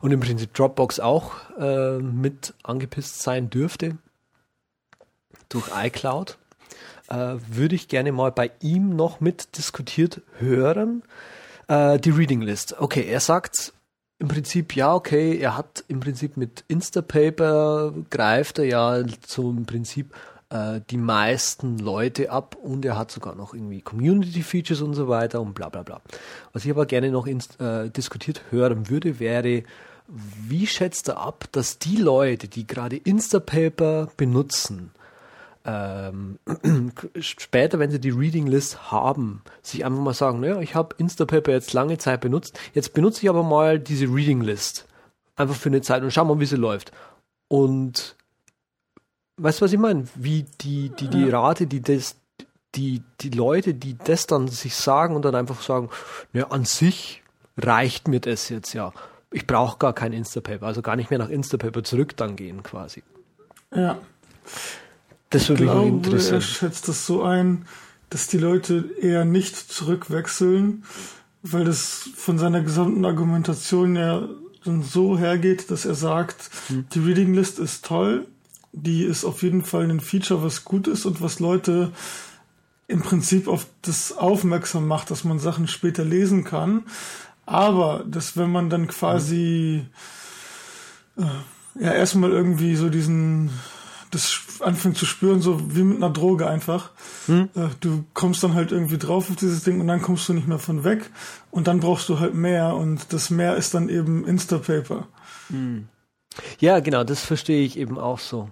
Und 0.00 0.12
im 0.12 0.20
Prinzip 0.20 0.54
Dropbox 0.54 1.00
auch 1.00 1.32
äh, 1.58 1.98
mit 1.98 2.54
angepisst 2.62 3.22
sein 3.22 3.50
dürfte 3.50 3.98
durch 5.48 5.66
iCloud. 5.74 6.38
Äh, 7.08 7.36
würde 7.48 7.74
ich 7.74 7.88
gerne 7.88 8.12
mal 8.12 8.32
bei 8.32 8.50
ihm 8.60 8.94
noch 8.94 9.20
mit 9.20 9.56
diskutiert 9.56 10.20
hören. 10.38 11.02
Äh, 11.66 11.98
die 11.98 12.10
Reading 12.10 12.42
List. 12.42 12.78
Okay, 12.78 13.06
er 13.06 13.20
sagt 13.20 13.72
im 14.18 14.28
Prinzip, 14.28 14.74
ja, 14.74 14.94
okay, 14.94 15.38
er 15.38 15.56
hat 15.56 15.84
im 15.88 16.00
Prinzip 16.00 16.36
mit 16.36 16.64
Instapaper 16.68 17.94
greift 18.10 18.58
er 18.58 18.64
ja 18.64 18.96
im 18.96 19.64
Prinzip 19.64 20.14
äh, 20.50 20.80
die 20.90 20.96
meisten 20.96 21.78
Leute 21.78 22.30
ab 22.30 22.56
und 22.56 22.84
er 22.84 22.96
hat 22.96 23.10
sogar 23.10 23.34
noch 23.34 23.54
irgendwie 23.54 23.82
Community 23.82 24.42
Features 24.42 24.80
und 24.80 24.94
so 24.94 25.08
weiter 25.08 25.40
und 25.40 25.54
bla 25.54 25.68
bla 25.68 25.82
bla. 25.82 26.00
Was 26.52 26.64
ich 26.64 26.70
aber 26.70 26.86
gerne 26.86 27.10
noch 27.10 27.26
äh, 27.26 27.90
diskutiert 27.90 28.42
hören 28.50 28.88
würde, 28.88 29.20
wäre, 29.20 29.62
wie 30.06 30.66
schätzt 30.66 31.08
er 31.08 31.18
ab, 31.18 31.44
dass 31.52 31.78
die 31.78 31.96
Leute, 31.96 32.48
die 32.48 32.66
gerade 32.66 32.96
Instapaper 32.96 34.08
benutzen, 34.16 34.92
ähm, 35.66 36.38
später, 37.20 37.78
wenn 37.78 37.90
sie 37.90 38.00
die 38.00 38.10
Reading 38.10 38.46
List 38.46 38.90
haben, 38.90 39.42
sich 39.60 39.84
einfach 39.84 40.00
mal 40.00 40.14
sagen, 40.14 40.40
naja, 40.40 40.60
ich 40.60 40.74
habe 40.74 40.96
Instapaper 40.96 41.52
jetzt 41.52 41.74
lange 41.74 41.98
Zeit 41.98 42.22
benutzt, 42.22 42.58
jetzt 42.72 42.94
benutze 42.94 43.22
ich 43.22 43.28
aber 43.28 43.42
mal 43.42 43.78
diese 43.78 44.06
Reading 44.06 44.40
List. 44.40 44.86
Einfach 45.36 45.56
für 45.56 45.68
eine 45.68 45.82
Zeit 45.82 46.02
und 46.02 46.10
schau 46.10 46.24
mal, 46.24 46.40
wie 46.40 46.46
sie 46.46 46.56
läuft. 46.56 46.90
Und 47.48 48.16
weißt 49.38 49.60
du, 49.60 49.64
was 49.64 49.72
ich 49.72 49.78
meine? 49.78 50.04
Wie 50.14 50.44
die, 50.60 50.90
die, 50.90 51.08
die 51.08 51.28
Rate, 51.30 51.66
die 51.66 51.80
das, 51.80 52.16
die, 52.74 53.02
die 53.20 53.30
Leute, 53.30 53.74
die 53.74 53.96
das 53.96 54.26
dann 54.26 54.48
sich 54.48 54.74
sagen 54.74 55.16
und 55.16 55.24
dann 55.24 55.34
einfach 55.34 55.62
sagen, 55.62 55.90
ja, 56.32 56.48
an 56.48 56.64
sich 56.64 57.22
reicht 57.56 58.08
mir 58.08 58.20
das 58.20 58.48
jetzt 58.48 58.72
ja. 58.74 58.92
Ich 59.30 59.46
brauche 59.46 59.78
gar 59.78 59.92
kein 59.92 60.12
Instapaper, 60.12 60.66
also 60.66 60.82
gar 60.82 60.96
nicht 60.96 61.10
mehr 61.10 61.18
nach 61.18 61.28
Instapaper 61.28 61.84
zurück 61.84 62.16
dann 62.16 62.36
gehen 62.36 62.62
quasi. 62.62 63.02
Ja. 63.74 63.98
Das 65.30 65.48
würde 65.48 65.64
mich 65.64 65.72
glaube, 65.72 65.88
interessieren. 65.88 66.36
Er 66.36 66.40
schätzt 66.40 66.88
das 66.88 67.06
so 67.06 67.22
ein, 67.22 67.66
dass 68.10 68.28
die 68.28 68.38
Leute 68.38 68.90
eher 69.00 69.24
nicht 69.24 69.56
zurückwechseln, 69.56 70.84
weil 71.42 71.64
das 71.64 72.08
von 72.16 72.38
seiner 72.38 72.62
gesamten 72.62 73.04
Argumentation 73.04 73.96
ja 73.96 74.28
dann 74.64 74.82
so 74.82 75.18
hergeht, 75.18 75.70
dass 75.70 75.84
er 75.84 75.94
sagt, 75.94 76.50
Hm. 76.68 76.86
die 76.92 77.00
Reading 77.00 77.34
List 77.34 77.58
ist 77.58 77.84
toll, 77.84 78.26
die 78.82 79.04
ist 79.04 79.24
auf 79.24 79.42
jeden 79.42 79.62
Fall 79.62 79.88
ein 79.90 80.00
Feature, 80.00 80.42
was 80.42 80.64
gut 80.64 80.88
ist 80.88 81.06
und 81.06 81.20
was 81.20 81.40
Leute 81.40 81.92
im 82.86 83.02
Prinzip 83.02 83.48
auf 83.48 83.66
das 83.82 84.16
aufmerksam 84.16 84.86
macht, 84.86 85.10
dass 85.10 85.24
man 85.24 85.38
Sachen 85.38 85.68
später 85.68 86.04
lesen 86.04 86.44
kann. 86.44 86.84
Aber 87.44 88.04
dass 88.06 88.36
wenn 88.36 88.50
man 88.50 88.70
dann 88.70 88.88
quasi 88.88 89.86
äh, 91.16 91.82
ja 91.82 91.92
erstmal 91.92 92.30
irgendwie 92.30 92.76
so 92.76 92.88
diesen 92.88 93.50
das 94.10 94.40
anfängt 94.60 94.96
zu 94.96 95.06
spüren, 95.06 95.40
so 95.40 95.74
wie 95.74 95.82
mit 95.82 95.98
einer 95.98 96.10
Droge 96.10 96.48
einfach. 96.48 96.90
Äh, 97.54 97.68
du 97.80 98.04
kommst 98.14 98.42
dann 98.42 98.54
halt 98.54 98.72
irgendwie 98.72 98.98
drauf 98.98 99.30
auf 99.30 99.36
dieses 99.36 99.64
Ding 99.64 99.80
und 99.80 99.86
dann 99.86 100.02
kommst 100.02 100.28
du 100.28 100.32
nicht 100.32 100.48
mehr 100.48 100.58
von 100.58 100.84
weg 100.84 101.10
und 101.50 101.68
dann 101.68 101.80
brauchst 101.80 102.08
du 102.08 102.18
halt 102.18 102.34
mehr 102.34 102.74
und 102.74 103.12
das 103.12 103.30
mehr 103.30 103.56
ist 103.56 103.74
dann 103.74 103.88
eben 103.88 104.26
Instapaper. 104.26 105.08
Ja, 106.58 106.80
genau, 106.80 107.04
das 107.04 107.24
verstehe 107.24 107.64
ich 107.64 107.78
eben 107.78 107.98
auch 107.98 108.18
so. 108.18 108.50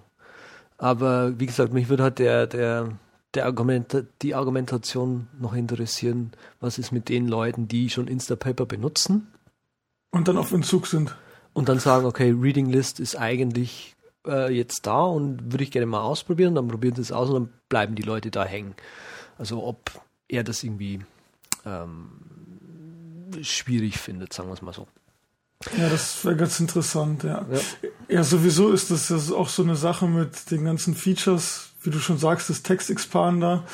Aber 0.77 1.39
wie 1.39 1.45
gesagt, 1.45 1.73
mich 1.73 1.89
würde 1.89 2.03
halt 2.03 2.19
der, 2.19 2.47
der, 2.47 2.89
der 3.33 3.45
Argument, 3.45 4.05
die 4.21 4.35
Argumentation 4.35 5.27
noch 5.39 5.53
interessieren, 5.53 6.31
was 6.59 6.77
ist 6.77 6.91
mit 6.91 7.09
den 7.09 7.27
Leuten, 7.27 7.67
die 7.67 7.89
schon 7.89 8.07
Instapaper 8.07 8.65
benutzen 8.65 9.27
Und 10.11 10.27
dann 10.27 10.37
auf 10.37 10.51
Entzug 10.51 10.87
sind. 10.87 11.15
und 11.53 11.69
dann 11.69 11.79
sagen, 11.79 12.05
okay, 12.05 12.31
Reading 12.31 12.69
List 12.69 12.99
ist 12.99 13.15
eigentlich 13.15 13.95
äh, 14.27 14.53
jetzt 14.53 14.85
da 14.85 15.01
und 15.01 15.51
würde 15.51 15.63
ich 15.63 15.71
gerne 15.71 15.87
mal 15.87 16.01
ausprobieren, 16.01 16.55
dann 16.55 16.67
probieren 16.67 16.95
sie 16.95 17.01
es 17.01 17.11
aus 17.11 17.29
und 17.29 17.35
dann 17.35 17.53
bleiben 17.69 17.95
die 17.95 18.03
Leute 18.03 18.29
da 18.29 18.45
hängen. 18.45 18.75
Also 19.37 19.63
ob 19.63 19.91
er 20.27 20.43
das 20.43 20.63
irgendwie 20.63 21.01
ähm, 21.65 22.09
schwierig 23.41 23.97
findet, 23.97 24.33
sagen 24.33 24.49
wir 24.49 24.53
es 24.53 24.61
mal 24.61 24.73
so. 24.73 24.87
Ja, 25.77 25.89
das 25.89 26.23
wäre 26.23 26.35
ganz 26.35 26.59
interessant, 26.59 27.23
ja. 27.23 27.45
Ja. 27.51 27.59
Ja, 28.09 28.23
sowieso 28.23 28.71
ist 28.71 28.91
das 28.91 29.09
ja 29.09 29.17
auch 29.35 29.49
so 29.49 29.63
eine 29.63 29.75
Sache 29.75 30.07
mit 30.07 30.49
den 30.51 30.63
ganzen 30.63 30.95
Features, 30.95 31.69
wie 31.81 31.89
du 31.89 31.99
schon 31.99 32.17
sagst, 32.17 32.49
das 32.49 32.63
Text 32.63 32.89
Expander. 32.89 33.65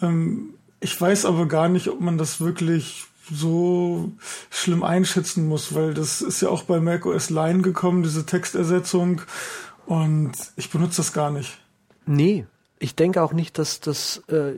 Ähm, 0.00 0.54
ich 0.80 1.00
weiß 1.00 1.24
aber 1.24 1.46
gar 1.46 1.68
nicht, 1.68 1.88
ob 1.88 2.00
man 2.00 2.18
das 2.18 2.40
wirklich 2.40 3.04
so 3.30 4.12
schlimm 4.50 4.82
einschätzen 4.82 5.48
muss, 5.48 5.74
weil 5.74 5.94
das 5.94 6.22
ist 6.22 6.42
ja 6.42 6.48
auch 6.48 6.64
bei 6.64 6.80
macOS 6.80 7.30
Line 7.30 7.62
gekommen, 7.62 8.02
diese 8.02 8.26
Textersetzung. 8.26 9.22
Und 9.86 10.32
ich 10.56 10.70
benutze 10.70 10.98
das 10.98 11.12
gar 11.12 11.30
nicht. 11.30 11.58
Nee, 12.06 12.46
ich 12.78 12.94
denke 12.94 13.22
auch 13.22 13.32
nicht, 13.32 13.58
dass 13.58 13.80
das, 13.80 14.22
äh, 14.28 14.52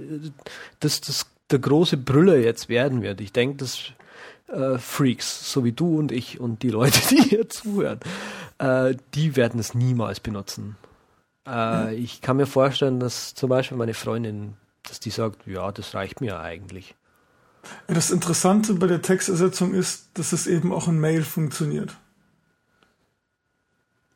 dass 0.80 1.00
das 1.00 1.26
der 1.50 1.58
große 1.58 1.98
Brüller 1.98 2.36
jetzt 2.36 2.68
werden 2.68 3.02
wird. 3.02 3.20
Ich 3.20 3.32
denke, 3.32 3.56
dass 3.58 3.78
äh, 4.48 4.78
Freaks, 4.78 5.50
so 5.52 5.64
wie 5.64 5.72
du 5.72 5.98
und 5.98 6.12
ich 6.12 6.40
und 6.40 6.62
die 6.62 6.70
Leute, 6.70 7.00
die 7.10 7.22
hier 7.22 7.48
zuhören, 7.48 8.00
äh, 8.58 8.94
die 9.14 9.36
werden 9.36 9.58
es 9.60 9.74
niemals 9.74 10.20
benutzen. 10.20 10.76
Äh, 11.46 11.94
Ich 11.94 12.20
kann 12.20 12.36
mir 12.36 12.46
vorstellen, 12.46 13.00
dass 13.00 13.34
zum 13.34 13.48
Beispiel 13.48 13.76
meine 13.76 13.94
Freundin, 13.94 14.54
dass 14.82 15.00
die 15.00 15.10
sagt, 15.10 15.46
ja, 15.46 15.72
das 15.72 15.94
reicht 15.94 16.20
mir 16.20 16.40
eigentlich. 16.40 16.94
Das 17.86 18.10
Interessante 18.10 18.74
bei 18.74 18.86
der 18.86 19.00
Textersetzung 19.00 19.72
ist, 19.72 20.08
dass 20.14 20.32
es 20.32 20.46
eben 20.46 20.72
auch 20.72 20.86
in 20.88 21.00
Mail 21.00 21.22
funktioniert. 21.22 21.96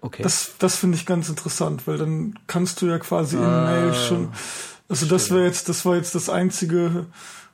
Okay. 0.01 0.23
Das, 0.23 0.53
das 0.59 0.77
finde 0.77 0.97
ich 0.97 1.07
ganz 1.07 1.29
interessant, 1.29 1.87
weil 1.87 1.99
dann 1.99 2.39
kannst 2.47 2.81
du 2.83 2.87
ja 2.87 2.99
quasi 2.99 3.37
in 3.37 3.43
Ah, 3.43 3.65
Mail 3.65 3.95
schon. 3.95 4.29
Also 4.89 5.07
das 5.07 5.31
wäre 5.31 5.45
jetzt, 5.45 5.69
das 5.69 5.85
war 5.85 5.97
jetzt 5.97 6.15
das 6.15 6.29
einzige, 6.29 7.07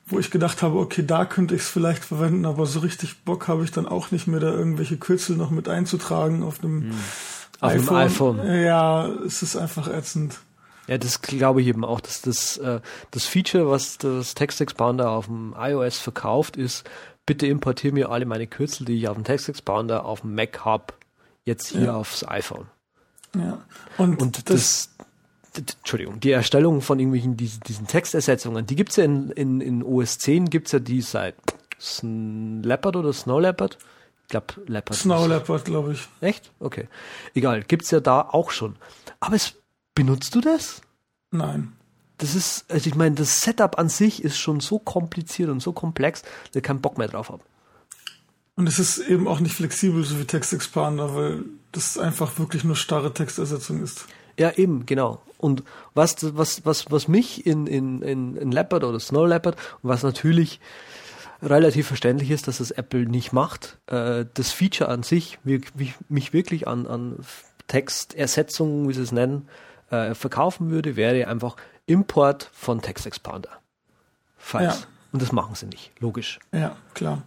wo 0.07 0.19
ich 0.19 0.29
gedacht 0.31 0.61
habe, 0.61 0.77
okay, 0.77 1.03
da 1.05 1.25
könnte 1.25 1.55
ich 1.55 1.61
es 1.61 1.69
vielleicht 1.69 2.03
verwenden, 2.05 2.45
aber 2.45 2.65
so 2.65 2.79
richtig 2.79 3.23
Bock 3.23 3.47
habe 3.47 3.63
ich 3.63 3.71
dann 3.71 3.87
auch 3.87 4.11
nicht 4.11 4.27
mehr, 4.27 4.39
da 4.39 4.51
irgendwelche 4.51 4.97
Kürzel 4.97 5.35
noch 5.35 5.49
mit 5.49 5.67
einzutragen 5.67 6.43
auf 6.43 6.63
einem 6.63 6.83
Hm. 6.83 6.91
Auf 7.61 7.71
einem 7.71 7.89
iPhone. 7.89 8.45
Ja, 8.61 9.07
es 9.07 9.41
ist 9.41 9.55
einfach 9.55 9.87
ätzend. 9.87 10.39
Ja, 10.87 10.97
das 10.99 11.21
glaube 11.21 11.61
ich 11.61 11.67
eben 11.67 11.83
auch, 11.85 11.99
dass 12.01 12.21
das, 12.21 12.57
äh, 12.57 12.81
das 13.11 13.25
Feature, 13.25 13.69
was 13.69 13.97
das 13.97 14.35
Text 14.35 14.61
Expander 14.61 15.09
auf 15.09 15.25
dem 15.25 15.55
iOS 15.57 15.97
verkauft, 15.97 16.57
ist, 16.57 16.83
bitte 17.25 17.47
importiere 17.47 17.93
mir 17.93 18.09
alle 18.11 18.25
meine 18.25 18.45
Kürzel, 18.45 18.85
die 18.85 18.97
ich 18.99 19.07
auf 19.07 19.15
dem 19.15 19.23
Text 19.23 19.49
Expander 19.49 20.05
auf 20.05 20.21
dem 20.21 20.35
Mac 20.35 20.63
habe, 20.65 20.93
jetzt 21.45 21.69
hier 21.69 21.85
Ja. 21.85 21.95
aufs 21.95 22.27
iPhone. 22.27 22.67
Ja. 23.35 23.59
Und, 23.97 24.21
Und 24.21 24.49
das, 24.49 24.89
das, 24.97 25.04
Entschuldigung, 25.57 26.19
die 26.19 26.31
Erstellung 26.31 26.81
von 26.81 26.99
irgendwelchen 26.99 27.37
diesen, 27.37 27.61
diesen 27.61 27.87
Textersetzungen, 27.87 28.65
die 28.65 28.75
gibt's 28.75 28.95
ja 28.95 29.03
in, 29.03 29.29
in, 29.31 29.61
in 29.61 29.83
OS 29.83 30.19
10, 30.19 30.49
gibt's 30.49 30.71
ja 30.71 30.79
die 30.79 31.01
seit 31.01 31.35
Leopard 32.01 32.95
oder 32.95 33.13
Snow 33.13 33.39
Leopard? 33.39 33.77
Ich 34.23 34.29
glaube 34.29 34.47
Leopard. 34.65 34.97
Snow 34.97 35.27
Leopard, 35.27 35.65
glaube 35.65 35.93
ich. 35.93 36.07
Echt? 36.21 36.51
Okay. 36.59 36.87
Egal, 37.33 37.63
gibt's 37.63 37.91
ja 37.91 37.99
da 37.99 38.21
auch 38.21 38.51
schon. 38.51 38.75
Aber 39.19 39.35
es, 39.35 39.55
benutzt 39.93 40.33
du 40.35 40.41
das? 40.41 40.81
Nein. 41.31 41.73
Das 42.17 42.33
ist, 42.33 42.65
also 42.71 42.87
ich 42.87 42.95
meine, 42.95 43.15
das 43.15 43.41
Setup 43.41 43.77
an 43.77 43.89
sich 43.89 44.23
ist 44.23 44.37
schon 44.37 44.61
so 44.61 44.79
kompliziert 44.79 45.49
und 45.49 45.61
so 45.61 45.73
komplex, 45.73 46.21
dass 46.21 46.55
ich 46.55 46.63
keinen 46.63 46.81
Bock 46.81 46.97
mehr 46.97 47.07
drauf 47.07 47.29
habe. 47.29 47.43
Und 48.55 48.67
es 48.67 48.79
ist 48.79 48.99
eben 48.99 49.27
auch 49.27 49.41
nicht 49.41 49.53
flexibel, 49.53 50.03
so 50.03 50.17
wie 50.17 50.25
Text 50.25 50.53
Expander, 50.53 51.13
weil 51.13 51.43
das 51.73 51.97
einfach 51.97 52.39
wirklich 52.39 52.63
nur 52.63 52.77
starre 52.77 53.13
Textersetzung 53.13 53.83
ist. 53.83 54.05
Ja, 54.39 54.51
eben, 54.51 54.85
genau. 54.85 55.21
Und 55.45 55.63
was, 55.93 56.15
was, 56.35 56.65
was, 56.65 56.89
was 56.89 57.07
mich 57.07 57.45
in, 57.45 57.67
in, 57.67 58.01
in, 58.01 58.35
in 58.35 58.51
Leopard 58.51 58.83
oder 58.83 58.99
Snow 58.99 59.27
Leopard 59.27 59.55
und 59.83 59.89
was 59.89 60.01
natürlich 60.01 60.59
relativ 61.43 61.85
verständlich 61.85 62.31
ist, 62.31 62.47
dass 62.47 62.57
das 62.57 62.71
Apple 62.71 63.05
nicht 63.05 63.31
macht, 63.31 63.77
äh, 63.85 64.25
das 64.33 64.51
Feature 64.51 64.89
an 64.89 65.03
sich 65.03 65.37
wir, 65.43 65.61
mich, 65.75 65.93
mich 66.09 66.33
wirklich 66.33 66.67
an, 66.67 66.87
an 66.87 67.19
Textersetzungen, 67.67 68.89
wie 68.89 68.93
sie 68.93 69.03
es 69.03 69.11
nennen, 69.11 69.47
äh, 69.91 70.15
verkaufen 70.15 70.71
würde, 70.71 70.95
wäre 70.95 71.27
einfach 71.27 71.57
Import 71.85 72.49
von 72.51 72.81
Text 72.81 73.05
Expander. 73.05 73.51
Files. 74.39 74.79
Ja. 74.81 74.87
Und 75.11 75.21
das 75.21 75.31
machen 75.31 75.53
sie 75.53 75.67
nicht, 75.67 75.91
logisch. 75.99 76.39
Ja, 76.51 76.75
klar. 76.95 77.21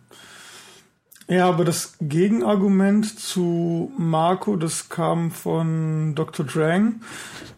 Ja, 1.31 1.47
aber 1.47 1.67
das 1.67 1.93
Gegenargument 2.01 3.19
zu 3.21 3.93
Marco, 3.99 4.57
das 4.57 4.89
kam 4.89 5.31
von 5.31 6.15
Dr. 6.15 6.47
Drang. 6.47 7.03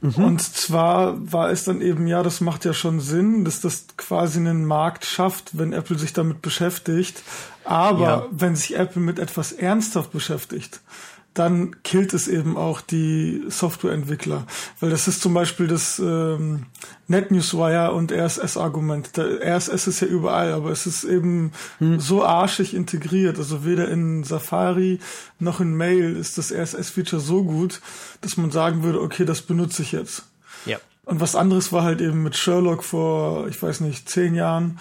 Und 0.02 0.42
zwar 0.42 1.14
war 1.32 1.50
es 1.50 1.64
dann 1.64 1.80
eben, 1.80 2.06
ja, 2.08 2.22
das 2.24 2.40
macht 2.40 2.64
ja 2.64 2.72
schon 2.72 2.98
Sinn, 3.00 3.44
dass 3.44 3.60
das 3.60 3.84
quasi 3.96 4.38
einen 4.40 4.64
Markt 4.64 5.04
schafft, 5.04 5.56
wenn 5.58 5.72
Apple 5.72 5.98
sich 5.98 6.12
damit 6.12 6.42
beschäftigt. 6.42 7.22
Aber 7.64 8.00
Ja. 8.00 8.26
wenn 8.32 8.56
sich 8.56 8.76
Apple 8.76 9.02
mit 9.02 9.18
etwas 9.20 9.52
ernsthaft 9.52 10.10
beschäftigt, 10.10 10.80
dann 11.40 11.82
killt 11.84 12.12
es 12.12 12.28
eben 12.28 12.58
auch 12.58 12.82
die 12.82 13.42
Softwareentwickler. 13.48 14.46
Weil 14.78 14.90
das 14.90 15.08
ist 15.08 15.22
zum 15.22 15.32
Beispiel 15.32 15.68
das 15.68 15.98
ähm, 15.98 16.66
NetNewsWire 17.08 17.92
und 17.92 18.12
RSS-Argument. 18.12 19.16
RSS 19.16 19.86
ist 19.86 20.00
ja 20.00 20.06
überall, 20.06 20.52
aber 20.52 20.70
es 20.70 20.86
ist 20.86 21.04
eben 21.04 21.52
so 21.96 22.22
arschig 22.22 22.74
integriert. 22.74 23.38
Also 23.38 23.64
weder 23.64 23.88
in 23.88 24.22
Safari 24.22 25.00
noch 25.38 25.60
in 25.60 25.74
Mail 25.74 26.14
ist 26.14 26.36
das 26.36 26.52
RSS-Feature 26.52 27.22
so 27.22 27.42
gut, 27.42 27.80
dass 28.20 28.36
man 28.36 28.50
sagen 28.50 28.82
würde, 28.82 29.00
okay, 29.00 29.24
das 29.24 29.40
benutze 29.40 29.80
ich 29.80 29.92
jetzt. 29.92 30.24
Ja. 30.66 30.78
Und 31.10 31.20
was 31.20 31.34
anderes 31.34 31.72
war 31.72 31.82
halt 31.82 32.00
eben 32.00 32.22
mit 32.22 32.36
Sherlock 32.36 32.84
vor, 32.84 33.48
ich 33.48 33.60
weiß 33.60 33.80
nicht, 33.80 34.08
zehn 34.08 34.34
Jahren. 34.36 34.78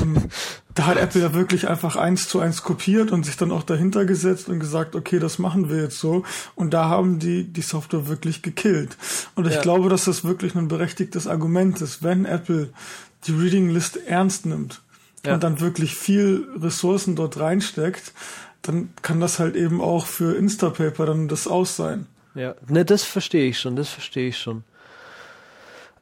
Ähm, 0.00 0.28
Da 0.74 0.86
hat 0.86 0.96
Apple 0.96 1.20
ja 1.20 1.34
wirklich 1.34 1.68
einfach 1.68 1.96
eins 1.96 2.28
zu 2.28 2.40
eins 2.40 2.62
kopiert 2.62 3.12
und 3.12 3.26
sich 3.26 3.36
dann 3.36 3.52
auch 3.52 3.62
dahinter 3.62 4.06
gesetzt 4.06 4.48
und 4.48 4.58
gesagt, 4.58 4.96
okay, 4.96 5.18
das 5.18 5.38
machen 5.38 5.68
wir 5.68 5.82
jetzt 5.82 5.98
so. 5.98 6.24
Und 6.54 6.72
da 6.72 6.88
haben 6.88 7.18
die 7.18 7.44
die 7.44 7.60
Software 7.60 8.08
wirklich 8.08 8.40
gekillt. 8.40 8.96
Und 9.34 9.46
ich 9.46 9.56
ja. 9.56 9.60
glaube, 9.60 9.90
dass 9.90 10.06
das 10.06 10.24
wirklich 10.24 10.54
ein 10.54 10.68
berechtigtes 10.68 11.26
Argument 11.26 11.78
ist, 11.82 12.02
wenn 12.02 12.24
Apple 12.24 12.70
die 13.26 13.32
Reading 13.32 13.68
List 13.68 13.98
ernst 14.06 14.46
nimmt 14.46 14.80
ja. 15.26 15.34
und 15.34 15.42
dann 15.42 15.60
wirklich 15.60 15.94
viel 15.94 16.48
Ressourcen 16.58 17.16
dort 17.16 17.38
reinsteckt, 17.38 18.14
dann 18.62 18.88
kann 19.02 19.20
das 19.20 19.38
halt 19.38 19.56
eben 19.56 19.82
auch 19.82 20.06
für 20.06 20.34
Instapaper 20.36 21.04
dann 21.04 21.28
das 21.28 21.46
aus 21.46 21.76
sein. 21.76 22.06
Ja, 22.34 22.54
ne, 22.66 22.86
das 22.86 23.02
verstehe 23.02 23.50
ich 23.50 23.60
schon, 23.60 23.76
das 23.76 23.90
verstehe 23.90 24.28
ich 24.28 24.38
schon. 24.38 24.64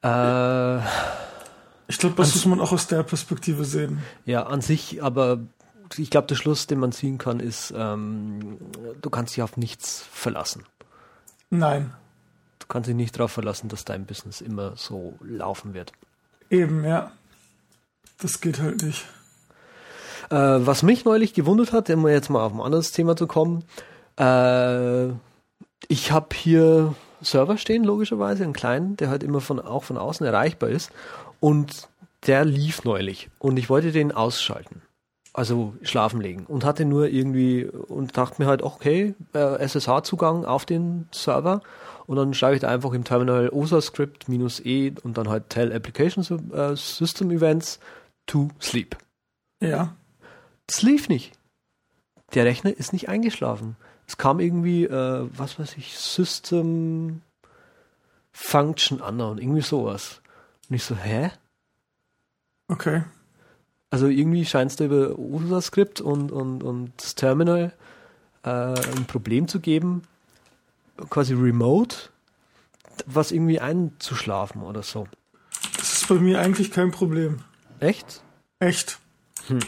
Äh, 0.02 0.78
ich 1.88 1.98
glaube, 1.98 2.14
das 2.16 2.34
muss 2.34 2.46
man 2.46 2.60
auch 2.60 2.72
aus 2.72 2.86
der 2.86 3.02
Perspektive 3.02 3.64
sehen. 3.64 4.02
Ja, 4.24 4.44
an 4.44 4.60
sich, 4.60 5.02
aber 5.02 5.40
ich 5.96 6.10
glaube, 6.10 6.28
der 6.28 6.36
Schluss, 6.36 6.66
den 6.66 6.78
man 6.78 6.92
ziehen 6.92 7.18
kann, 7.18 7.40
ist, 7.40 7.72
ähm, 7.76 8.58
du 9.00 9.10
kannst 9.10 9.36
dich 9.36 9.42
auf 9.42 9.56
nichts 9.56 10.04
verlassen. 10.12 10.64
Nein. 11.50 11.92
Du 12.60 12.66
kannst 12.68 12.88
dich 12.88 12.94
nicht 12.94 13.18
darauf 13.18 13.32
verlassen, 13.32 13.68
dass 13.68 13.84
dein 13.84 14.06
Business 14.06 14.40
immer 14.40 14.76
so 14.76 15.14
laufen 15.20 15.74
wird. 15.74 15.92
Eben, 16.48 16.84
ja. 16.84 17.10
Das 18.18 18.40
geht 18.40 18.60
halt 18.60 18.82
nicht. 18.82 19.04
Äh, 20.30 20.36
was 20.36 20.82
mich 20.82 21.04
neulich 21.04 21.34
gewundert 21.34 21.72
hat, 21.72 21.90
um 21.90 22.06
jetzt 22.06 22.30
mal 22.30 22.44
auf 22.44 22.52
ein 22.52 22.60
anderes 22.60 22.92
Thema 22.92 23.16
zu 23.16 23.26
kommen, 23.26 23.64
äh, 24.16 25.08
ich 25.88 26.12
habe 26.12 26.28
hier 26.34 26.94
Server 27.20 27.56
stehen, 27.56 27.84
logischerweise, 27.84 28.44
einen 28.44 28.52
kleinen, 28.52 28.96
der 28.96 29.08
halt 29.08 29.22
immer 29.22 29.40
von, 29.40 29.60
auch 29.60 29.84
von 29.84 29.98
außen 29.98 30.26
erreichbar 30.26 30.70
ist. 30.70 30.90
Und 31.40 31.88
der 32.26 32.44
lief 32.44 32.84
neulich 32.84 33.30
und 33.38 33.58
ich 33.58 33.70
wollte 33.70 33.92
den 33.92 34.12
ausschalten. 34.12 34.82
Also 35.32 35.74
schlafen 35.82 36.20
legen 36.20 36.44
und 36.46 36.64
hatte 36.64 36.84
nur 36.84 37.08
irgendwie 37.08 37.64
und 37.64 38.16
dachte 38.16 38.42
mir 38.42 38.48
halt, 38.48 38.62
okay, 38.62 39.14
äh, 39.32 39.64
SSH-Zugang 39.64 40.44
auf 40.44 40.66
den 40.66 41.08
Server 41.12 41.62
und 42.06 42.16
dann 42.16 42.34
schreibe 42.34 42.56
ich 42.56 42.60
da 42.60 42.68
einfach 42.68 42.92
im 42.92 43.04
Terminal 43.04 43.48
OSA-Script 43.50 44.28
minus 44.28 44.58
E 44.58 44.92
und 45.04 45.16
dann 45.16 45.28
halt 45.28 45.48
Tell 45.48 45.72
Application 45.72 46.50
äh, 46.52 46.74
System 46.74 47.30
Events 47.30 47.78
to 48.26 48.48
sleep. 48.60 48.96
Ja. 49.62 49.94
Das 50.66 50.82
lief 50.82 51.08
nicht. 51.08 51.32
Der 52.34 52.44
Rechner 52.44 52.76
ist 52.76 52.92
nicht 52.92 53.08
eingeschlafen. 53.08 53.76
Es 54.10 54.16
kam 54.16 54.40
irgendwie, 54.40 54.86
äh, 54.86 55.28
was 55.36 55.60
weiß 55.60 55.76
ich, 55.76 55.96
System 55.96 57.22
Function 58.32 59.00
Unknown, 59.00 59.38
irgendwie 59.38 59.60
sowas. 59.60 60.20
Und 60.68 60.74
ich 60.74 60.82
so, 60.82 60.96
hä? 60.96 61.30
Okay. 62.66 63.04
Also 63.88 64.08
irgendwie 64.08 64.44
scheint 64.44 64.72
es 64.72 64.76
da 64.76 64.86
über 64.86 65.16
OSA-Skript 65.16 66.00
und, 66.00 66.32
und, 66.32 66.64
und 66.64 66.92
das 66.96 67.14
Terminal 67.14 67.72
äh, 68.42 68.48
ein 68.48 69.04
Problem 69.06 69.46
zu 69.46 69.60
geben, 69.60 70.02
quasi 71.08 71.34
remote, 71.34 71.94
was 73.06 73.30
irgendwie 73.30 73.60
einzuschlafen 73.60 74.62
oder 74.62 74.82
so. 74.82 75.06
Das 75.76 75.92
ist 75.92 76.08
bei 76.08 76.16
mir 76.16 76.40
eigentlich 76.40 76.72
kein 76.72 76.90
Problem. 76.90 77.44
Echt? 77.78 78.24
Echt. 78.58 78.98
Hm. 79.46 79.60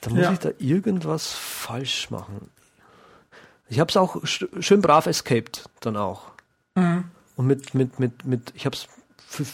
Da 0.00 0.10
muss 0.10 0.20
ja. 0.20 0.32
ich 0.32 0.38
da 0.38 0.50
irgendwas 0.58 1.32
falsch 1.32 2.10
machen. 2.10 2.50
Ich 3.68 3.80
habe 3.80 3.90
es 3.90 3.96
auch 3.96 4.16
schön 4.24 4.80
brav 4.80 5.06
escaped 5.06 5.68
dann 5.80 5.96
auch. 5.96 6.22
Mhm. 6.74 7.04
Und 7.36 7.46
mit, 7.46 7.74
mit, 7.74 8.00
mit, 8.00 8.24
mit, 8.24 8.52
ich 8.54 8.66
habe 8.66 8.74
es 8.74 8.88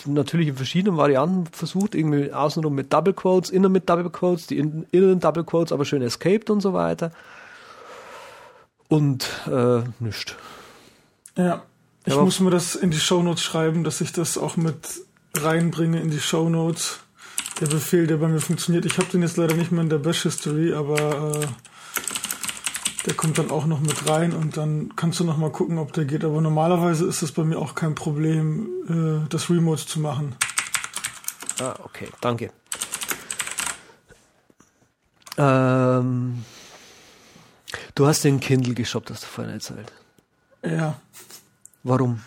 natürlich 0.06 0.48
in 0.48 0.56
verschiedenen 0.56 0.96
Varianten 0.96 1.46
versucht, 1.46 1.94
irgendwie 1.94 2.32
außenrum 2.32 2.74
mit 2.74 2.92
Double 2.92 3.12
Quotes, 3.12 3.50
innen 3.50 3.72
mit 3.72 3.88
Double 3.88 4.08
Quotes, 4.10 4.46
die 4.46 4.58
innen 4.58 5.20
Double 5.20 5.44
Quotes 5.44 5.72
aber 5.72 5.84
schön 5.84 6.02
escaped 6.02 6.50
und 6.50 6.60
so 6.60 6.72
weiter. 6.72 7.10
Und 8.88 9.28
äh, 9.50 9.82
nichts. 9.98 10.36
Ja, 11.36 11.62
ich 12.04 12.14
ja, 12.14 12.22
muss 12.22 12.38
mir 12.40 12.50
das 12.50 12.76
in 12.76 12.90
die 12.90 12.98
Show 12.98 13.22
Notes 13.22 13.42
schreiben, 13.42 13.82
dass 13.82 14.00
ich 14.00 14.12
das 14.12 14.38
auch 14.38 14.56
mit 14.56 15.00
reinbringe 15.36 16.00
in 16.00 16.10
die 16.10 16.20
Show 16.20 16.48
Notes. 16.48 17.00
Der 17.60 17.66
Befehl, 17.66 18.06
der 18.06 18.16
bei 18.16 18.28
mir 18.28 18.40
funktioniert. 18.40 18.84
Ich 18.84 18.98
habe 18.98 19.06
den 19.08 19.22
jetzt 19.22 19.36
leider 19.36 19.54
nicht 19.54 19.70
mehr 19.70 19.82
in 19.82 19.88
der 19.88 19.98
Bash 19.98 20.22
History, 20.22 20.74
aber 20.74 21.32
äh, 21.34 21.46
der 23.06 23.14
kommt 23.14 23.38
dann 23.38 23.50
auch 23.50 23.66
noch 23.66 23.80
mit 23.80 24.08
rein 24.08 24.32
und 24.32 24.56
dann 24.56 24.96
kannst 24.96 25.20
du 25.20 25.24
noch 25.24 25.36
mal 25.36 25.50
gucken, 25.50 25.78
ob 25.78 25.92
der 25.92 26.04
geht. 26.04 26.24
Aber 26.24 26.40
normalerweise 26.40 27.06
ist 27.06 27.22
es 27.22 27.32
bei 27.32 27.44
mir 27.44 27.58
auch 27.58 27.74
kein 27.74 27.94
Problem, 27.94 28.68
äh, 28.88 29.28
das 29.28 29.50
Remote 29.50 29.86
zu 29.86 30.00
machen. 30.00 30.34
Ah, 31.60 31.74
okay, 31.84 32.08
danke. 32.20 32.50
Ähm, 35.36 36.44
du 37.94 38.06
hast 38.06 38.24
den 38.24 38.40
Kindle 38.40 38.74
geshoppt, 38.74 39.10
hast 39.10 39.24
du 39.24 39.26
vorhin 39.26 39.52
erzählt. 39.52 39.92
Ja. 40.64 41.00
Warum? 41.82 42.22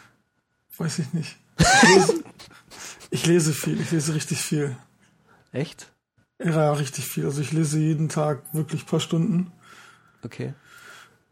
Weiß 0.77 0.99
ich 0.99 1.11
nicht. 1.13 1.35
Ich 1.57 1.65
lese, 1.83 2.23
ich 3.09 3.25
lese 3.25 3.53
viel, 3.53 3.81
ich 3.81 3.91
lese 3.91 4.13
richtig 4.13 4.39
viel. 4.39 4.77
Echt? 5.57 5.91
Ja, 6.43 6.71
richtig 6.73 7.05
viel. 7.05 7.25
Also 7.25 7.41
ich 7.41 7.51
lese 7.51 7.79
jeden 7.79 8.09
Tag 8.09 8.43
wirklich 8.53 8.83
ein 8.83 8.85
paar 8.85 8.99
Stunden. 8.99 9.51
Okay. 10.23 10.53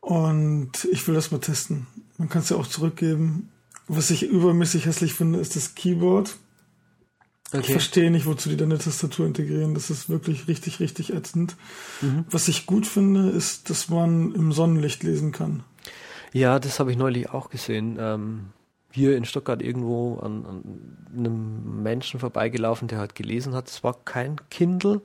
Und 0.02 0.72
ich 0.92 1.08
will 1.08 1.14
das 1.14 1.30
mal 1.30 1.40
testen. 1.40 1.86
Man 2.18 2.28
kann 2.28 2.42
es 2.42 2.50
ja 2.50 2.58
auch 2.58 2.66
zurückgeben. 2.66 3.52
Was 3.88 4.10
ich 4.10 4.24
übermäßig 4.24 4.88
hässlich 4.88 5.14
finde, 5.14 5.40
ist 5.40 5.56
das 5.56 5.76
Keyboard. 5.76 6.38
Okay. 7.50 7.60
Ich 7.60 7.72
verstehe 7.72 8.10
nicht, 8.10 8.26
wozu 8.26 8.50
die 8.50 8.58
deine 8.58 8.80
Tastatur 8.80 9.28
integrieren. 9.28 9.76
Das 9.76 9.92
ist 9.92 10.10
wirklich 10.10 10.48
richtig, 10.48 10.80
richtig 10.80 11.14
ätzend. 11.14 11.56
Mhm. 12.02 12.26
Was 12.32 12.48
ich 12.48 12.66
gut 12.66 12.88
finde, 12.88 13.30
ist, 13.30 13.70
dass 13.70 13.90
man 13.90 14.34
im 14.34 14.52
Sonnenlicht 14.52 15.04
lesen 15.04 15.32
kann. 15.32 15.64
Ja, 16.34 16.58
das 16.58 16.80
habe 16.80 16.90
ich 16.92 16.98
neulich 16.98 17.30
auch 17.30 17.52
gesehen. 17.52 17.98
Ähm, 18.00 18.48
hier 18.96 19.18
in 19.18 19.26
Stuttgart 19.26 19.62
irgendwo 19.62 20.18
an, 20.20 20.46
an, 20.46 21.08
einem 21.16 21.84
Menschen 21.84 22.20
vorbeigelaufen, 22.20 22.88
der 22.88 23.00
halt 23.00 23.14
gelesen 23.14 23.54
hat. 23.54 23.68
Es 23.68 23.84
war 23.84 23.98
kein 24.06 24.38
Kindle, 24.50 25.02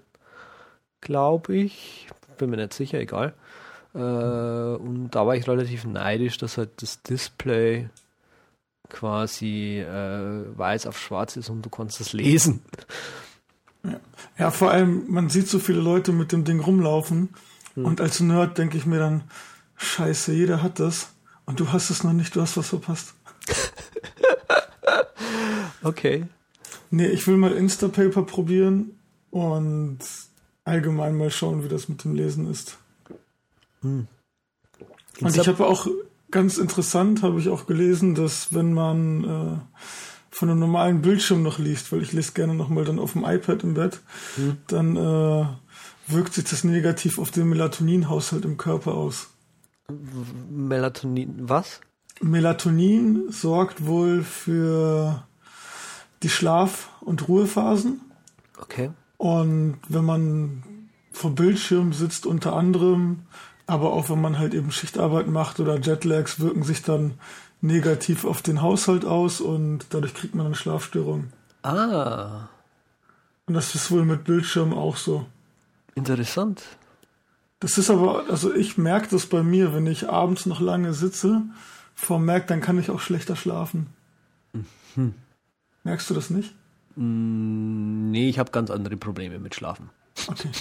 glaube 1.00 1.56
ich. 1.56 2.08
Bin 2.38 2.50
mir 2.50 2.56
nicht 2.56 2.72
sicher, 2.72 3.00
egal. 3.00 3.34
Äh, 3.94 3.98
und 3.98 5.10
da 5.10 5.26
war 5.26 5.34
ich 5.34 5.48
relativ 5.48 5.84
neidisch, 5.84 6.38
dass 6.38 6.56
halt 6.56 6.70
das 6.82 7.02
Display 7.02 7.90
quasi 8.88 9.80
äh, 9.80 10.56
weiß 10.56 10.86
auf 10.86 10.98
schwarz 10.98 11.36
ist 11.36 11.50
und 11.50 11.62
du 11.62 11.70
konntest 11.70 12.00
es 12.00 12.12
lesen. 12.12 12.62
Ja. 13.82 14.00
ja, 14.38 14.50
vor 14.50 14.70
allem, 14.70 15.04
man 15.08 15.30
sieht 15.30 15.48
so 15.48 15.58
viele 15.58 15.80
Leute 15.80 16.12
mit 16.12 16.32
dem 16.32 16.44
Ding 16.44 16.60
rumlaufen 16.60 17.30
hm. 17.74 17.84
und 17.84 18.00
als 18.00 18.20
Nerd 18.20 18.58
denke 18.58 18.76
ich 18.76 18.86
mir 18.86 18.98
dann, 18.98 19.24
scheiße, 19.76 20.32
jeder 20.32 20.62
hat 20.62 20.80
das 20.80 21.12
und 21.46 21.60
du 21.60 21.72
hast 21.72 21.90
es 21.90 22.04
noch 22.04 22.12
nicht, 22.12 22.36
du 22.36 22.42
hast 22.42 22.56
was 22.56 22.68
verpasst. 22.68 23.14
okay. 25.82 26.26
Nee, 26.90 27.06
ich 27.06 27.26
will 27.26 27.36
mal 27.36 27.52
Instapaper 27.52 28.22
probieren 28.22 28.98
und 29.30 29.98
allgemein 30.64 31.16
mal 31.16 31.30
schauen, 31.30 31.64
wie 31.64 31.68
das 31.68 31.88
mit 31.88 32.04
dem 32.04 32.14
Lesen 32.14 32.50
ist. 32.50 32.78
Hm. 33.82 34.06
Und 35.20 35.36
ich 35.36 35.48
habe 35.48 35.66
auch 35.66 35.86
ganz 36.30 36.58
interessant, 36.58 37.22
habe 37.22 37.40
ich 37.40 37.48
auch 37.48 37.66
gelesen, 37.66 38.14
dass 38.14 38.54
wenn 38.54 38.72
man 38.72 39.24
äh, 39.24 39.80
von 40.30 40.48
einem 40.48 40.60
normalen 40.60 41.02
Bildschirm 41.02 41.42
noch 41.42 41.58
liest, 41.58 41.92
weil 41.92 42.02
ich 42.02 42.12
lese 42.12 42.32
gerne 42.32 42.54
nochmal 42.54 42.84
dann 42.84 42.98
auf 42.98 43.12
dem 43.12 43.24
iPad 43.24 43.62
im 43.64 43.74
Bett, 43.74 44.00
hm. 44.36 44.56
dann 44.68 44.96
äh, 44.96 45.46
wirkt 46.06 46.34
sich 46.34 46.44
das 46.44 46.64
negativ 46.64 47.18
auf 47.18 47.30
den 47.30 47.48
Melatoninhaushalt 47.48 48.44
im 48.44 48.56
Körper 48.56 48.94
aus. 48.94 49.28
Melatonin, 50.50 51.34
was? 51.48 51.80
Melatonin 52.20 53.30
sorgt 53.30 53.86
wohl 53.86 54.22
für 54.22 55.26
die 56.22 56.28
Schlaf- 56.28 56.90
und 57.00 57.28
Ruhephasen. 57.28 58.00
Okay. 58.58 58.90
Und 59.16 59.78
wenn 59.88 60.04
man 60.04 60.62
vor 61.12 61.34
Bildschirm 61.34 61.92
sitzt, 61.92 62.26
unter 62.26 62.54
anderem 62.54 63.26
aber 63.70 63.92
auch 63.92 64.10
wenn 64.10 64.20
man 64.20 64.36
halt 64.36 64.52
eben 64.52 64.72
Schichtarbeit 64.72 65.28
macht 65.28 65.60
oder 65.60 65.78
Jetlags, 65.78 66.40
wirken 66.40 66.64
sich 66.64 66.82
dann 66.82 67.14
negativ 67.60 68.24
auf 68.24 68.42
den 68.42 68.62
Haushalt 68.62 69.04
aus 69.04 69.40
und 69.40 69.86
dadurch 69.90 70.12
kriegt 70.12 70.34
man 70.34 70.46
eine 70.46 70.56
Schlafstörung. 70.56 71.28
Ah. 71.62 72.48
Und 73.46 73.54
das 73.54 73.76
ist 73.76 73.92
wohl 73.92 74.04
mit 74.04 74.24
Bildschirm 74.24 74.74
auch 74.74 74.96
so. 74.96 75.24
Interessant. 75.94 76.64
Das 77.60 77.78
ist 77.78 77.90
aber, 77.90 78.24
also 78.28 78.52
ich 78.52 78.76
merke 78.76 79.06
das 79.10 79.26
bei 79.26 79.44
mir, 79.44 79.72
wenn 79.72 79.86
ich 79.86 80.08
abends 80.08 80.46
noch 80.46 80.60
lange 80.60 80.92
sitze, 80.92 81.42
vor 81.94 82.18
Merk, 82.18 82.48
dann 82.48 82.60
kann 82.60 82.78
ich 82.78 82.90
auch 82.90 83.00
schlechter 83.00 83.36
schlafen. 83.36 83.86
Mhm. 84.96 85.14
Merkst 85.84 86.10
du 86.10 86.14
das 86.14 86.30
nicht? 86.30 86.54
Mm, 86.96 88.10
nee, 88.10 88.28
ich 88.28 88.38
habe 88.38 88.50
ganz 88.50 88.70
andere 88.70 88.96
Probleme 88.96 89.38
mit 89.38 89.54
Schlafen. 89.54 89.90
Okay. 90.28 90.50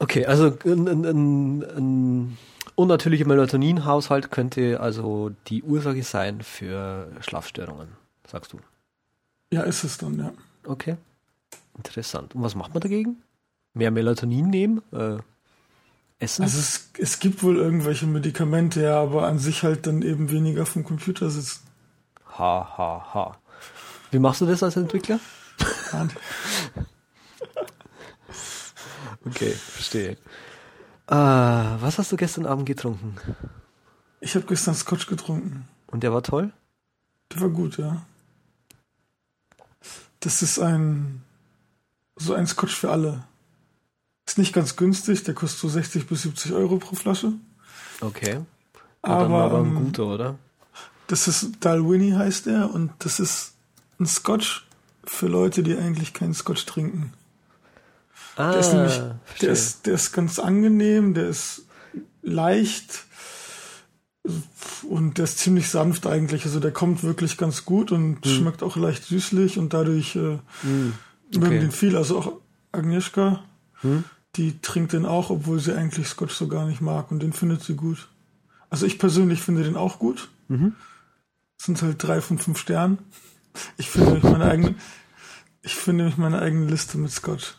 Okay, 0.00 0.26
also 0.26 0.56
ein, 0.64 0.86
ein, 0.86 1.62
ein 1.64 2.38
unnatürlicher 2.76 3.26
Melatoninhaushalt 3.26 4.30
könnte 4.30 4.80
also 4.80 5.32
die 5.48 5.62
Ursache 5.62 6.02
sein 6.04 6.42
für 6.42 7.10
Schlafstörungen, 7.20 7.88
sagst 8.26 8.52
du? 8.52 8.60
Ja, 9.52 9.62
ist 9.62 9.82
es 9.82 9.98
dann, 9.98 10.18
ja. 10.18 10.32
Okay. 10.64 10.96
Interessant. 11.76 12.34
Und 12.34 12.42
was 12.42 12.54
macht 12.54 12.74
man 12.74 12.80
dagegen? 12.80 13.22
Mehr 13.74 13.90
Melatonin 13.90 14.50
nehmen? 14.50 14.82
Äh, 14.92 15.18
essen? 16.18 16.42
Also 16.42 16.58
es, 16.58 16.90
es 16.98 17.18
gibt 17.18 17.42
wohl 17.42 17.56
irgendwelche 17.56 18.06
Medikamente, 18.06 18.82
ja, 18.82 19.00
aber 19.00 19.26
an 19.26 19.38
sich 19.38 19.62
halt 19.62 19.86
dann 19.86 20.02
eben 20.02 20.30
weniger 20.30 20.66
vom 20.66 20.84
Computer 20.84 21.30
sitzen. 21.30 21.67
Ha, 22.38 22.74
ha, 22.78 23.14
ha. 23.14 23.36
Wie 24.10 24.18
machst 24.18 24.40
du 24.40 24.46
das 24.46 24.62
als 24.62 24.76
Entwickler? 24.76 25.18
okay, 29.26 29.50
verstehe. 29.50 30.12
Äh, 31.06 31.14
was 31.14 31.98
hast 31.98 32.12
du 32.12 32.16
gestern 32.16 32.46
Abend 32.46 32.66
getrunken? 32.66 33.16
Ich 34.20 34.34
habe 34.34 34.46
gestern 34.46 34.74
Scotch 34.74 35.06
getrunken. 35.06 35.68
Und 35.88 36.02
der 36.02 36.12
war 36.12 36.22
toll? 36.22 36.52
Der 37.32 37.40
war 37.40 37.48
gut, 37.48 37.78
ja. 37.78 38.02
Das 40.20 40.42
ist 40.42 40.58
ein 40.58 41.22
so 42.16 42.34
ein 42.34 42.46
Scotch 42.46 42.74
für 42.74 42.90
alle. 42.90 43.24
Ist 44.26 44.38
nicht 44.38 44.52
ganz 44.52 44.76
günstig, 44.76 45.24
der 45.24 45.34
kostet 45.34 45.60
so 45.60 45.68
60 45.68 46.06
bis 46.06 46.22
70 46.22 46.52
Euro 46.52 46.76
pro 46.76 46.94
Flasche. 46.94 47.32
Okay. 48.00 48.40
Aber, 49.02 49.24
aber, 49.24 49.44
aber 49.44 49.58
ein 49.60 49.74
guter, 49.74 50.06
oder? 50.06 50.38
Das 51.08 51.26
ist 51.26 51.52
Dalwhinnie 51.60 52.14
heißt 52.14 52.46
er 52.46 52.72
und 52.72 52.92
das 53.00 53.18
ist 53.18 53.54
ein 53.98 54.06
Scotch 54.06 54.66
für 55.04 55.26
Leute, 55.26 55.62
die 55.62 55.76
eigentlich 55.76 56.12
keinen 56.12 56.34
Scotch 56.34 56.64
trinken. 56.66 57.12
Ah, 58.36 58.52
der 58.52 58.60
ist 58.60 58.72
nämlich, 58.72 59.00
der 59.40 59.50
ist, 59.50 59.86
der 59.86 59.94
ist 59.94 60.12
ganz 60.12 60.38
angenehm, 60.38 61.14
der 61.14 61.28
ist 61.28 61.62
leicht 62.22 63.06
und 64.88 65.18
der 65.18 65.24
ist 65.24 65.38
ziemlich 65.38 65.70
sanft 65.70 66.06
eigentlich. 66.06 66.44
Also 66.44 66.60
der 66.60 66.72
kommt 66.72 67.02
wirklich 67.02 67.38
ganz 67.38 67.64
gut 67.64 67.90
und 67.90 68.24
hm. 68.24 68.30
schmeckt 68.30 68.62
auch 68.62 68.76
leicht 68.76 69.04
süßlich 69.04 69.58
und 69.58 69.72
dadurch 69.72 70.14
äh, 70.14 70.38
hm. 70.60 70.92
okay. 71.34 71.38
mögen 71.38 71.60
den 71.60 71.72
viel. 71.72 71.96
Also 71.96 72.18
auch 72.18 72.32
Agnieszka, 72.70 73.42
hm. 73.80 74.04
die 74.36 74.60
trinkt 74.60 74.92
den 74.92 75.06
auch, 75.06 75.30
obwohl 75.30 75.58
sie 75.58 75.74
eigentlich 75.74 76.06
Scotch 76.06 76.34
so 76.34 76.48
gar 76.48 76.66
nicht 76.66 76.82
mag 76.82 77.10
und 77.10 77.20
den 77.22 77.32
findet 77.32 77.62
sie 77.62 77.74
gut. 77.74 78.08
Also 78.70 78.84
ich 78.84 78.98
persönlich 78.98 79.40
finde 79.40 79.64
den 79.64 79.76
auch 79.76 79.98
gut. 79.98 80.28
Mhm. 80.48 80.74
Sind 81.58 81.82
halt 81.82 82.02
drei 82.02 82.20
von 82.20 82.38
fünf 82.38 82.58
Sternen. 82.58 82.98
Ich 83.76 83.90
finde 83.90 84.12
nämlich 84.12 84.24
meine 84.24 84.44
eigene, 84.44 84.74
ich 85.62 85.74
finde 85.74 86.04
nämlich 86.04 86.18
meine 86.18 86.40
eigene 86.40 86.66
Liste 86.66 86.96
mit 86.98 87.10
Scotch. 87.10 87.56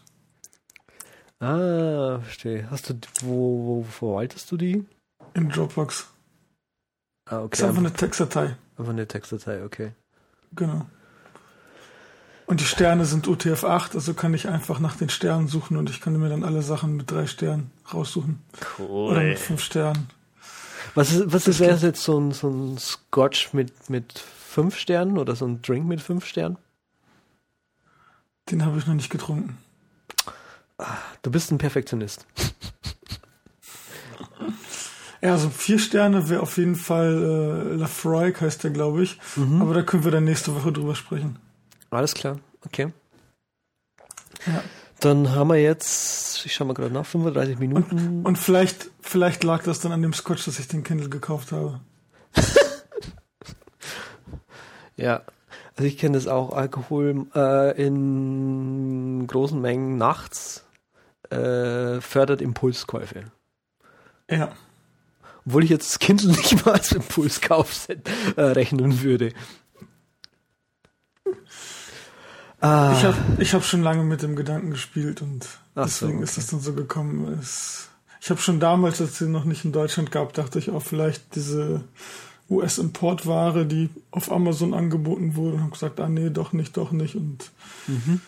Ah, 1.40 2.20
verstehe. 2.20 2.70
Hast 2.70 2.90
du, 2.90 2.96
wo, 3.22 3.66
wo 3.66 3.84
verwaltest 3.84 4.52
du 4.52 4.58
die? 4.58 4.86
In 5.34 5.50
Dropbox. 5.50 6.08
Ah, 7.26 7.42
okay. 7.42 7.58
ist 7.58 7.64
einfach 7.64 7.80
eine 7.80 7.94
Textdatei. 7.94 8.56
Einfach 8.78 8.92
eine 8.92 9.08
Textdatei, 9.08 9.64
okay. 9.64 9.92
Genau. 10.56 10.86
Und 12.46 12.62
die 12.62 12.66
Sterne 12.66 13.06
sind 13.06 13.28
UTF-8, 13.28 13.94
also 13.94 14.16
kann 14.16 14.34
ich 14.34 14.48
einfach 14.48 14.80
nach 14.80 14.96
den 14.96 15.10
Sternen 15.10 15.48
suchen 15.48 15.78
und 15.78 15.90
ich 15.92 16.02
kann 16.02 16.20
mir 16.20 16.30
dann 16.30 16.44
alle 16.44 16.64
Sachen 16.64 16.96
mit 16.98 17.12
drei 17.12 17.28
Sternen 17.28 17.70
raussuchen. 17.94 18.42
Cool. 18.80 19.12
Oder 19.12 19.22
mit 19.22 19.38
fünf 19.38 19.62
Sternen. 19.62 20.08
Was 21.00 21.14
ist, 21.14 21.32
was 21.32 21.48
ist 21.48 21.62
jetzt 21.62 22.04
so 22.04 22.20
ein, 22.20 22.34
so 22.34 22.50
ein 22.50 22.78
Scotch 22.78 23.54
mit, 23.54 23.90
mit 23.90 24.20
fünf 24.20 24.78
Sternen 24.78 25.18
oder 25.18 25.34
so 25.34 25.46
ein 25.46 25.62
Drink 25.62 25.88
mit 25.88 26.02
fünf 26.02 26.26
Sternen? 26.26 26.58
Den 28.52 28.66
habe 28.66 28.78
ich 28.78 28.86
noch 28.86 28.96
nicht 28.96 29.10
getrunken. 29.10 29.58
Du 31.22 31.32
bist 31.32 31.52
ein 31.52 31.58
Perfektionist. 31.58 32.26
Ja, 35.22 35.34
also 35.34 35.50
vier 35.50 35.80
Sterne 35.80 36.30
wäre 36.30 36.42
auf 36.42 36.56
jeden 36.56 36.78
Fall 36.78 37.74
äh, 37.74 37.76
Lafroy, 37.76 38.34
heißt 38.34 38.64
der, 38.64 38.72
glaube 38.72 39.04
ich. 39.04 39.20
Mhm. 39.36 39.62
Aber 39.62 39.74
da 39.74 39.82
können 39.82 40.06
wir 40.06 40.12
dann 40.12 40.24
nächste 40.24 40.56
Woche 40.56 40.72
drüber 40.72 40.96
sprechen. 40.96 41.38
Alles 41.90 42.14
klar, 42.14 42.40
okay. 42.66 42.94
Ja. 44.48 44.64
Dann 45.00 45.32
haben 45.32 45.50
wir 45.50 45.62
jetzt, 45.62 46.46
ich 46.46 46.54
schau 46.54 46.66
mal 46.66 46.74
gerade 46.74 46.94
nach, 46.94 47.06
35 47.06 47.58
Minuten. 47.60 47.98
Und, 47.98 48.26
und, 48.26 48.38
vielleicht, 48.38 48.90
vielleicht 49.02 49.44
lag 49.44 49.64
das 49.64 49.80
dann 49.80 49.92
an 49.92 50.02
dem 50.02 50.14
Scotch, 50.14 50.46
dass 50.46 50.60
ich 50.60 50.68
den 50.68 50.84
Kindle 50.84 51.10
gekauft 51.10 51.52
habe. 51.52 51.80
ja, 54.98 55.22
also 55.76 55.88
ich 55.88 55.98
kenne 55.98 56.18
das 56.18 56.28
auch, 56.28 56.52
Alkohol 56.52 57.28
äh, 57.34 57.82
in 57.82 59.26
großen 59.26 59.60
Mengen 59.62 59.98
nachts 59.98 60.66
äh, 61.30 62.02
fördert 62.02 62.42
Impulskäufe. 62.42 63.32
Ja. 64.30 64.52
Obwohl 65.46 65.64
ich 65.64 65.70
jetzt 65.70 65.90
das 65.90 66.00
Kindle 66.00 66.28
nicht 66.32 66.66
mal 66.66 66.74
als 66.74 66.92
Impulskauf 66.92 67.88
äh, 68.36 68.42
rechnen 68.42 69.02
würde. 69.02 69.32
Ah. 72.62 72.94
Ich 72.98 73.04
habe 73.04 73.18
ich 73.38 73.54
hab 73.54 73.64
schon 73.64 73.82
lange 73.84 74.04
mit 74.04 74.22
dem 74.22 74.36
Gedanken 74.36 74.72
gespielt 74.72 75.22
und 75.22 75.48
Ach 75.76 75.86
deswegen 75.86 76.12
so, 76.12 76.18
okay. 76.18 76.24
ist 76.24 76.38
es 76.38 76.48
dann 76.48 76.60
so 76.60 76.74
gekommen. 76.74 77.38
Es, 77.40 77.90
ich 78.22 78.30
habe 78.30 78.42
schon 78.42 78.60
damals, 78.60 79.00
als 79.00 79.22
es 79.22 79.28
noch 79.30 79.46
nicht 79.46 79.64
in 79.66 79.72
Deutschland 79.72 80.12
gab, 80.12 80.34
dachte 80.34 80.60
ich 80.60 80.70
auch 80.70 80.82
vielleicht 80.84 81.36
diese 81.36 81.84
US-Importware, 82.50 83.66
die 83.66 83.90
auf 84.12 84.32
Amazon 84.32 84.74
angeboten 84.74 85.36
wurde, 85.36 85.56
und 85.56 85.62
habe 85.62 85.72
gesagt, 85.72 86.00
ah 86.00 86.10
nee, 86.10 86.30
doch 86.30 86.52
nicht, 86.54 86.76
doch 86.78 86.92
nicht. 86.92 87.16
Und 87.16 87.52
Mhm. 87.88 88.20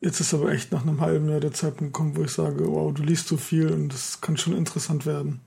jetzt 0.00 0.20
ist 0.20 0.34
aber 0.34 0.52
echt 0.52 0.72
nach 0.72 0.82
einem 0.82 1.00
halben 1.00 1.28
Jahr 1.30 1.40
der 1.40 1.52
Zeitpunkt 1.52 1.94
gekommen, 1.94 2.16
wo 2.16 2.22
ich 2.22 2.32
sage, 2.32 2.66
wow, 2.66 2.92
du 2.92 3.02
liest 3.02 3.28
so 3.28 3.36
viel 3.36 3.70
und 3.72 3.88
das 3.92 4.20
kann 4.20 4.36
schon 4.36 4.56
interessant 4.56 5.06
werden. 5.06 5.40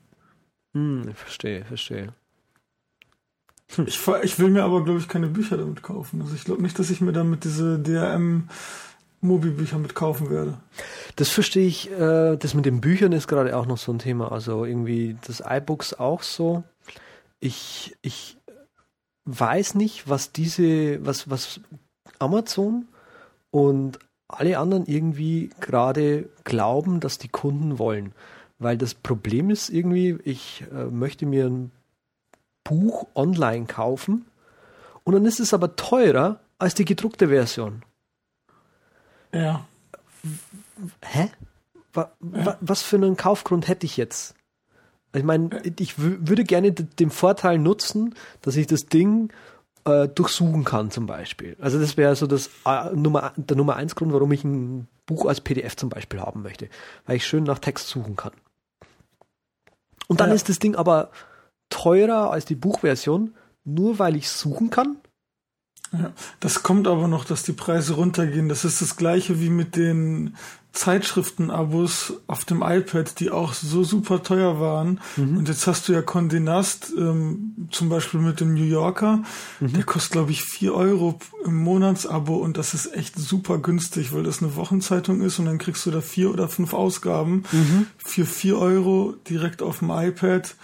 Hm, 0.74 1.08
ich 1.10 1.18
verstehe, 1.18 1.66
verstehe. 1.66 2.14
Ich, 3.86 3.98
ver- 3.98 4.24
ich 4.24 4.38
will 4.40 4.50
mir 4.50 4.64
aber, 4.64 4.84
glaube 4.84 5.00
ich, 5.00 5.08
keine 5.08 5.28
Bücher 5.28 5.58
damit 5.58 5.82
kaufen. 5.82 6.22
Also 6.22 6.36
ich 6.36 6.44
glaube 6.44 6.62
nicht, 6.62 6.78
dass 6.78 6.90
ich 6.90 7.02
mir 7.02 7.12
damit 7.14 7.44
diese 7.44 7.80
DRM 7.80 8.50
Mobi-Bücher 9.22 9.80
mit 9.80 9.96
kaufen 9.96 10.30
werde. 10.30 10.58
Das 11.16 11.30
verstehe 11.30 11.66
ich, 11.66 11.90
äh, 11.92 12.36
das 12.36 12.54
mit 12.54 12.66
den 12.66 12.82
Büchern 12.82 13.14
ist 13.14 13.28
gerade 13.28 13.56
auch 13.58 13.66
noch 13.66 13.78
so 13.78 13.92
ein 13.92 14.00
Thema. 14.00 14.32
Also 14.32 14.66
irgendwie 14.66 15.16
das 15.26 15.42
iBooks 15.46 15.94
auch 15.94 16.24
so. 16.24 16.64
Ich, 17.40 17.96
ich 18.02 18.38
weiß 19.26 19.76
nicht, 19.76 20.10
was 20.10 20.32
diese, 20.34 21.04
was, 21.06 21.30
was 21.30 21.62
Amazon 22.20 22.88
und 23.50 23.98
alle 24.28 24.58
anderen 24.60 24.86
irgendwie 24.86 25.50
gerade 25.62 26.30
glauben, 26.44 27.00
dass 27.00 27.18
die 27.18 27.30
Kunden 27.30 27.80
wollen. 27.80 28.14
Weil 28.60 28.78
das 28.78 28.94
Problem 28.94 29.50
ist 29.50 29.70
irgendwie, 29.70 30.18
ich 30.24 30.64
äh, 30.74 30.86
möchte 30.86 31.26
mir 31.26 31.46
ein 31.48 31.72
Buch 32.64 33.08
online 33.16 33.66
kaufen 33.66 34.26
und 35.04 35.14
dann 35.14 35.26
ist 35.26 35.40
es 35.40 35.54
aber 35.54 35.76
teurer 35.76 36.40
als 36.60 36.76
die 36.76 36.86
gedruckte 36.86 37.28
Version. 37.30 37.84
Ja. 39.34 39.66
Hä? 41.04 41.30
Wa, 41.94 42.12
Ja. 42.34 42.46
wa, 42.46 42.58
was 42.62 42.82
für 42.82 42.96
einen 42.96 43.18
Kaufgrund 43.18 43.68
hätte 43.68 43.86
ich 43.86 43.98
jetzt? 43.98 44.36
Ich 45.16 45.24
meine, 45.24 45.62
ich 45.80 45.94
wü- 45.94 46.28
würde 46.28 46.44
gerne 46.44 46.72
den 46.72 47.10
Vorteil 47.12 47.60
nutzen, 47.60 48.16
dass 48.42 48.56
ich 48.56 48.66
das 48.68 48.88
Ding 48.88 49.32
äh, 49.86 50.08
durchsuchen 50.08 50.64
kann 50.64 50.90
zum 50.92 51.06
Beispiel. 51.06 51.56
Also 51.60 51.80
das 51.80 51.98
wäre 51.98 52.16
so 52.16 52.26
das 52.26 52.50
äh, 52.66 52.90
Nummer, 52.96 53.34
der 53.36 53.58
Nummer 53.58 53.76
eins 53.76 53.96
Grund, 53.96 54.14
warum 54.14 54.32
ich 54.32 54.44
ein 54.44 54.88
Buch 55.06 55.26
als 55.26 55.42
PDF 55.42 55.76
zum 55.76 55.90
Beispiel 55.90 56.20
haben 56.22 56.42
möchte, 56.42 56.70
weil 57.06 57.18
ich 57.18 57.28
schön 57.28 57.44
nach 57.44 57.60
Text 57.60 57.90
suchen 57.90 58.16
kann. 58.16 58.32
Und 60.08 60.20
dann 60.22 60.30
Ja. 60.30 60.36
ist 60.36 60.50
das 60.50 60.60
Ding 60.60 60.76
aber 60.76 61.12
teurer 61.74 62.30
als 62.32 62.46
die 62.46 62.56
Buchversion, 62.56 63.34
nur 63.66 63.98
weil 63.98 64.16
ich 64.16 64.30
suchen 64.30 64.70
kann. 64.70 64.98
Ja, 65.92 66.12
das 66.40 66.64
kommt 66.64 66.88
aber 66.88 67.08
noch, 67.08 67.26
dass 67.26 67.44
die 67.44 67.54
Preise 67.54 67.94
runtergehen. 67.94 68.50
Das 68.50 68.66
ist 68.66 68.82
das 68.82 68.96
gleiche 68.96 69.40
wie 69.40 69.50
mit 69.50 69.76
den 69.76 70.36
Zeitschriften-Abos 70.72 72.14
auf 72.26 72.46
dem 72.46 72.64
iPad, 72.64 73.20
die 73.20 73.30
auch 73.30 73.54
so 73.54 73.84
super 73.84 74.24
teuer 74.24 74.60
waren. 74.60 75.00
Und 75.38 75.48
jetzt 75.48 75.68
hast 75.68 75.88
du 75.88 75.94
ja 75.94 76.00
Condé 76.00 76.40
Nast, 76.40 76.92
ähm, 76.98 77.68
zum 77.70 77.90
Beispiel 77.90 78.20
mit 78.20 78.40
dem 78.40 78.56
New 78.56 78.64
Yorker. 78.64 79.22
Der 79.60 79.84
kostet, 79.84 80.14
glaube 80.14 80.32
ich, 80.32 80.44
4 80.44 80.74
Euro 80.74 81.20
im 81.46 81.58
Monatsabo 81.58 82.38
und 82.38 82.58
das 82.58 82.74
ist 82.74 82.92
echt 82.96 83.16
super 83.20 83.60
günstig, 83.60 84.14
weil 84.14 84.24
das 84.24 84.42
eine 84.42 84.56
Wochenzeitung 84.56 85.22
ist 85.22 85.38
und 85.38 85.46
dann 85.46 85.60
kriegst 85.60 85.86
du 85.86 85.92
da 85.92 86.02
vier 86.02 86.32
oder 86.32 86.50
fünf 86.50 86.74
Ausgaben 86.74 87.44
für 87.98 88.26
4 88.26 88.58
Euro 88.58 89.14
direkt 89.30 89.62
auf 89.62 89.78
dem 89.78 89.92
iPad. 89.92 90.56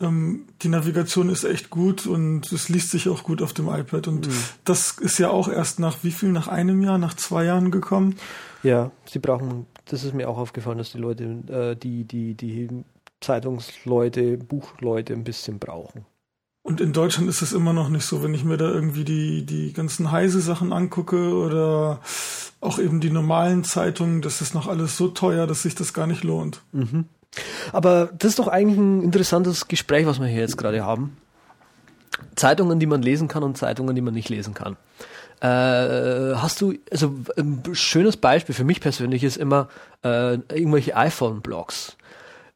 Ähm, 0.00 0.46
die 0.62 0.68
Navigation 0.68 1.28
ist 1.28 1.44
echt 1.44 1.70
gut 1.70 2.06
und 2.06 2.52
es 2.52 2.68
liest 2.68 2.90
sich 2.90 3.08
auch 3.08 3.22
gut 3.22 3.42
auf 3.42 3.52
dem 3.52 3.68
iPad. 3.68 4.08
Und 4.08 4.28
das 4.64 4.92
ist 4.98 5.18
ja 5.18 5.30
auch 5.30 5.48
erst 5.48 5.78
nach 5.80 6.02
wie 6.02 6.10
viel? 6.10 6.30
Nach 6.30 6.48
einem 6.48 6.82
Jahr, 6.82 6.98
nach 6.98 7.14
zwei 7.14 7.44
Jahren 7.44 7.70
gekommen. 7.70 8.16
Ja, 8.62 8.90
sie 9.06 9.18
brauchen, 9.18 9.66
das 9.86 10.04
ist 10.04 10.14
mir 10.14 10.28
auch 10.28 10.38
aufgefallen, 10.38 10.78
dass 10.78 10.92
die 10.92 10.98
Leute, 10.98 11.24
äh, 11.48 11.76
die, 11.76 12.04
die, 12.04 12.34
die 12.34 12.68
Zeitungsleute, 13.20 14.36
Buchleute 14.38 15.12
ein 15.12 15.24
bisschen 15.24 15.58
brauchen. 15.58 16.04
Und 16.62 16.80
in 16.80 16.92
Deutschland 16.92 17.28
ist 17.28 17.42
es 17.42 17.52
immer 17.52 17.72
noch 17.72 17.88
nicht 17.88 18.04
so, 18.04 18.24
wenn 18.24 18.34
ich 18.34 18.42
mir 18.42 18.56
da 18.56 18.68
irgendwie 18.68 19.04
die, 19.04 19.46
die 19.46 19.72
ganzen 19.72 20.10
heise 20.10 20.40
Sachen 20.40 20.72
angucke 20.72 21.32
oder 21.32 22.00
auch 22.60 22.80
eben 22.80 22.98
die 22.98 23.10
normalen 23.10 23.62
Zeitungen, 23.62 24.20
das 24.20 24.40
ist 24.40 24.52
noch 24.52 24.66
alles 24.66 24.96
so 24.96 25.06
teuer, 25.06 25.46
dass 25.46 25.62
sich 25.62 25.76
das 25.76 25.92
gar 25.92 26.08
nicht 26.08 26.24
lohnt. 26.24 26.62
Aber 27.72 28.10
das 28.18 28.30
ist 28.30 28.38
doch 28.38 28.48
eigentlich 28.48 28.78
ein 28.78 29.02
interessantes 29.02 29.68
Gespräch, 29.68 30.06
was 30.06 30.20
wir 30.20 30.26
hier 30.26 30.40
jetzt 30.40 30.56
gerade 30.56 30.84
haben. 30.84 31.16
Zeitungen, 32.34 32.78
die 32.78 32.86
man 32.86 33.02
lesen 33.02 33.28
kann 33.28 33.42
und 33.42 33.56
Zeitungen, 33.56 33.94
die 33.94 34.00
man 34.00 34.14
nicht 34.14 34.28
lesen 34.28 34.54
kann. 34.54 34.76
Äh, 35.40 36.36
hast 36.36 36.60
du, 36.60 36.74
also 36.90 37.14
ein 37.36 37.62
schönes 37.72 38.16
Beispiel 38.16 38.54
für 38.54 38.64
mich 38.64 38.80
persönlich 38.80 39.22
ist 39.22 39.36
immer 39.36 39.68
äh, 40.02 40.34
irgendwelche 40.34 40.96
iPhone-Blogs. 40.96 41.96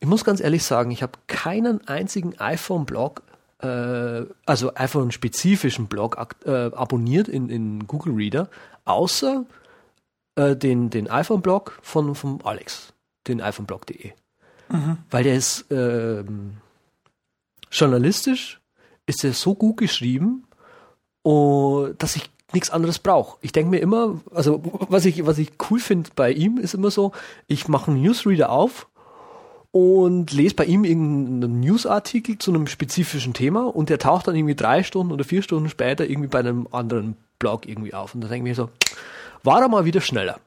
Ich 0.00 0.08
muss 0.08 0.24
ganz 0.24 0.40
ehrlich 0.40 0.64
sagen, 0.64 0.90
ich 0.90 1.02
habe 1.02 1.12
keinen 1.26 1.86
einzigen 1.86 2.38
iPhone-Blog, 2.38 3.22
äh, 3.60 4.22
also 4.46 4.74
iPhone-spezifischen 4.74 5.88
Blog 5.88 6.16
äh, 6.46 6.50
abonniert 6.50 7.28
in, 7.28 7.50
in 7.50 7.86
Google 7.86 8.14
Reader, 8.14 8.48
außer 8.86 9.44
äh, 10.36 10.56
den, 10.56 10.88
den 10.88 11.10
iPhone-Blog 11.10 11.78
von, 11.82 12.14
von 12.14 12.40
Alex, 12.44 12.94
den 13.28 13.42
iPhoneblog.de. 13.42 14.12
Mhm. 14.70 14.98
Weil 15.10 15.24
der 15.24 15.34
ist 15.34 15.66
ähm, 15.70 16.58
journalistisch, 17.70 18.60
ist 19.06 19.24
er 19.24 19.32
so 19.32 19.54
gut 19.54 19.78
geschrieben, 19.78 20.44
oh, 21.22 21.88
dass 21.98 22.16
ich 22.16 22.30
nichts 22.52 22.70
anderes 22.70 22.98
brauche. 22.98 23.38
Ich 23.42 23.52
denke 23.52 23.70
mir 23.70 23.78
immer, 23.78 24.20
also 24.32 24.62
was 24.88 25.04
ich, 25.04 25.24
was 25.26 25.38
ich 25.38 25.52
cool 25.70 25.78
finde 25.78 26.10
bei 26.14 26.32
ihm, 26.32 26.58
ist 26.58 26.74
immer 26.74 26.90
so, 26.90 27.12
ich 27.46 27.68
mache 27.68 27.90
einen 27.90 28.02
Newsreader 28.02 28.50
auf 28.50 28.88
und 29.72 30.32
lese 30.32 30.56
bei 30.56 30.64
ihm 30.64 30.84
irgendeinen 30.84 31.60
Newsartikel 31.60 32.38
zu 32.38 32.52
einem 32.52 32.66
spezifischen 32.66 33.34
Thema 33.34 33.66
und 33.74 33.88
der 33.88 33.98
taucht 33.98 34.26
dann 34.26 34.34
irgendwie 34.34 34.56
drei 34.56 34.82
Stunden 34.82 35.12
oder 35.12 35.24
vier 35.24 35.42
Stunden 35.42 35.68
später 35.68 36.08
irgendwie 36.08 36.28
bei 36.28 36.40
einem 36.40 36.66
anderen 36.72 37.16
Blog 37.38 37.68
irgendwie 37.68 37.94
auf. 37.94 38.14
Und 38.14 38.22
da 38.22 38.28
denke 38.28 38.48
ich 38.48 38.56
mir 38.56 38.62
so, 38.62 38.70
war 39.44 39.62
er 39.62 39.68
mal 39.68 39.84
wieder 39.84 40.00
schneller. 40.00 40.40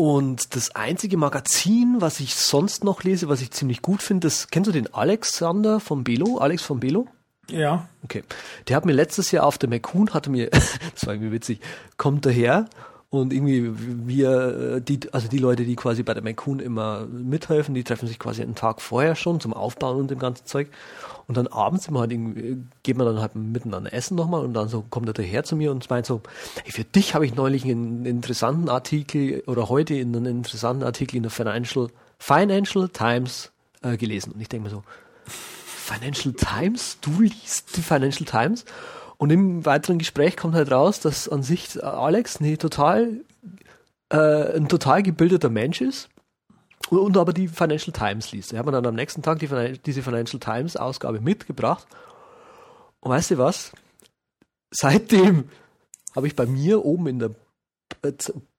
Und 0.00 0.56
das 0.56 0.74
einzige 0.74 1.18
Magazin, 1.18 1.96
was 1.98 2.20
ich 2.20 2.34
sonst 2.34 2.84
noch 2.84 3.02
lese, 3.02 3.28
was 3.28 3.42
ich 3.42 3.50
ziemlich 3.50 3.82
gut 3.82 4.00
finde, 4.00 4.28
das 4.28 4.48
kennst 4.48 4.66
du 4.66 4.72
den 4.72 4.94
Alexander 4.94 5.78
von 5.78 6.04
Belo? 6.04 6.38
Alex 6.38 6.62
von 6.62 6.80
Belo? 6.80 7.06
Ja. 7.50 7.86
Okay. 8.02 8.24
Der 8.66 8.76
hat 8.76 8.86
mir 8.86 8.94
letztes 8.94 9.30
Jahr 9.30 9.44
auf 9.44 9.58
der 9.58 9.68
McCoon, 9.68 10.14
hatte 10.14 10.30
mir, 10.30 10.48
das 10.94 11.04
war 11.04 11.12
irgendwie 11.12 11.32
witzig, 11.32 11.60
kommt 11.98 12.24
daher 12.24 12.64
und 13.10 13.34
irgendwie 13.34 13.74
wir, 13.76 14.76
äh, 14.76 14.80
die, 14.80 15.00
also 15.12 15.28
die 15.28 15.36
Leute, 15.36 15.64
die 15.64 15.76
quasi 15.76 16.02
bei 16.02 16.14
der 16.14 16.22
McCoon 16.22 16.60
immer 16.60 17.04
mithelfen, 17.04 17.74
die 17.74 17.84
treffen 17.84 18.08
sich 18.08 18.18
quasi 18.18 18.40
einen 18.40 18.54
Tag 18.54 18.80
vorher 18.80 19.16
schon 19.16 19.38
zum 19.38 19.52
Aufbauen 19.52 19.98
und 19.98 20.10
dem 20.10 20.18
ganzen 20.18 20.46
Zeug. 20.46 20.70
Und 21.30 21.36
dann 21.36 21.46
abends 21.46 21.86
immer 21.86 22.00
halt 22.00 22.10
irgendwie, 22.10 22.56
geht 22.82 22.96
man 22.96 23.06
dann 23.06 23.20
halt 23.20 23.36
miteinander 23.36 23.92
essen 23.92 24.16
nochmal 24.16 24.44
und 24.44 24.52
dann 24.52 24.66
so 24.66 24.82
kommt 24.90 25.06
er 25.06 25.12
daher 25.12 25.44
zu 25.44 25.54
mir 25.54 25.70
und 25.70 25.88
meint 25.88 26.04
so, 26.04 26.22
hey, 26.64 26.72
für 26.72 26.82
dich 26.82 27.14
habe 27.14 27.24
ich 27.24 27.36
neulich 27.36 27.64
einen 27.64 28.04
interessanten 28.04 28.68
Artikel 28.68 29.44
oder 29.46 29.68
heute 29.68 29.94
einen 29.94 30.26
interessanten 30.26 30.82
Artikel 30.82 31.14
in 31.14 31.22
der 31.22 31.30
Financial, 31.30 31.86
Financial 32.18 32.88
Times 32.88 33.52
äh, 33.82 33.96
gelesen. 33.96 34.32
Und 34.32 34.40
ich 34.40 34.48
denke 34.48 34.64
mir 34.64 34.70
so, 34.70 34.82
Financial 35.24 36.34
Times? 36.34 36.98
Du 37.00 37.20
liest 37.20 37.76
die 37.76 37.82
Financial 37.82 38.24
Times? 38.24 38.64
Und 39.16 39.30
im 39.30 39.64
weiteren 39.64 40.00
Gespräch 40.00 40.36
kommt 40.36 40.56
halt 40.56 40.72
raus, 40.72 40.98
dass 40.98 41.28
an 41.28 41.44
sich 41.44 41.80
Alex 41.80 42.40
nee, 42.40 42.56
total, 42.56 43.20
äh, 44.08 44.56
ein 44.56 44.66
total 44.66 45.04
gebildeter 45.04 45.48
Mensch 45.48 45.80
ist 45.80 46.08
und, 46.90 46.98
und, 46.98 47.16
aber 47.16 47.32
die 47.32 47.48
Financial 47.48 47.92
Times 47.92 48.32
liest. 48.32 48.52
Er 48.52 48.58
hat 48.58 48.66
mir 48.66 48.72
dann 48.72 48.86
am 48.86 48.94
nächsten 48.94 49.22
Tag 49.22 49.38
die, 49.38 49.48
diese 49.84 50.02
Financial 50.02 50.40
Times 50.40 50.76
Ausgabe 50.76 51.20
mitgebracht. 51.20 51.86
Und 53.00 53.10
weißt 53.10 53.32
du 53.32 53.38
was? 53.38 53.72
Seitdem 54.70 55.48
habe 56.14 56.26
ich 56.26 56.36
bei 56.36 56.46
mir 56.46 56.84
oben 56.84 57.06
in 57.06 57.18
der 57.18 57.30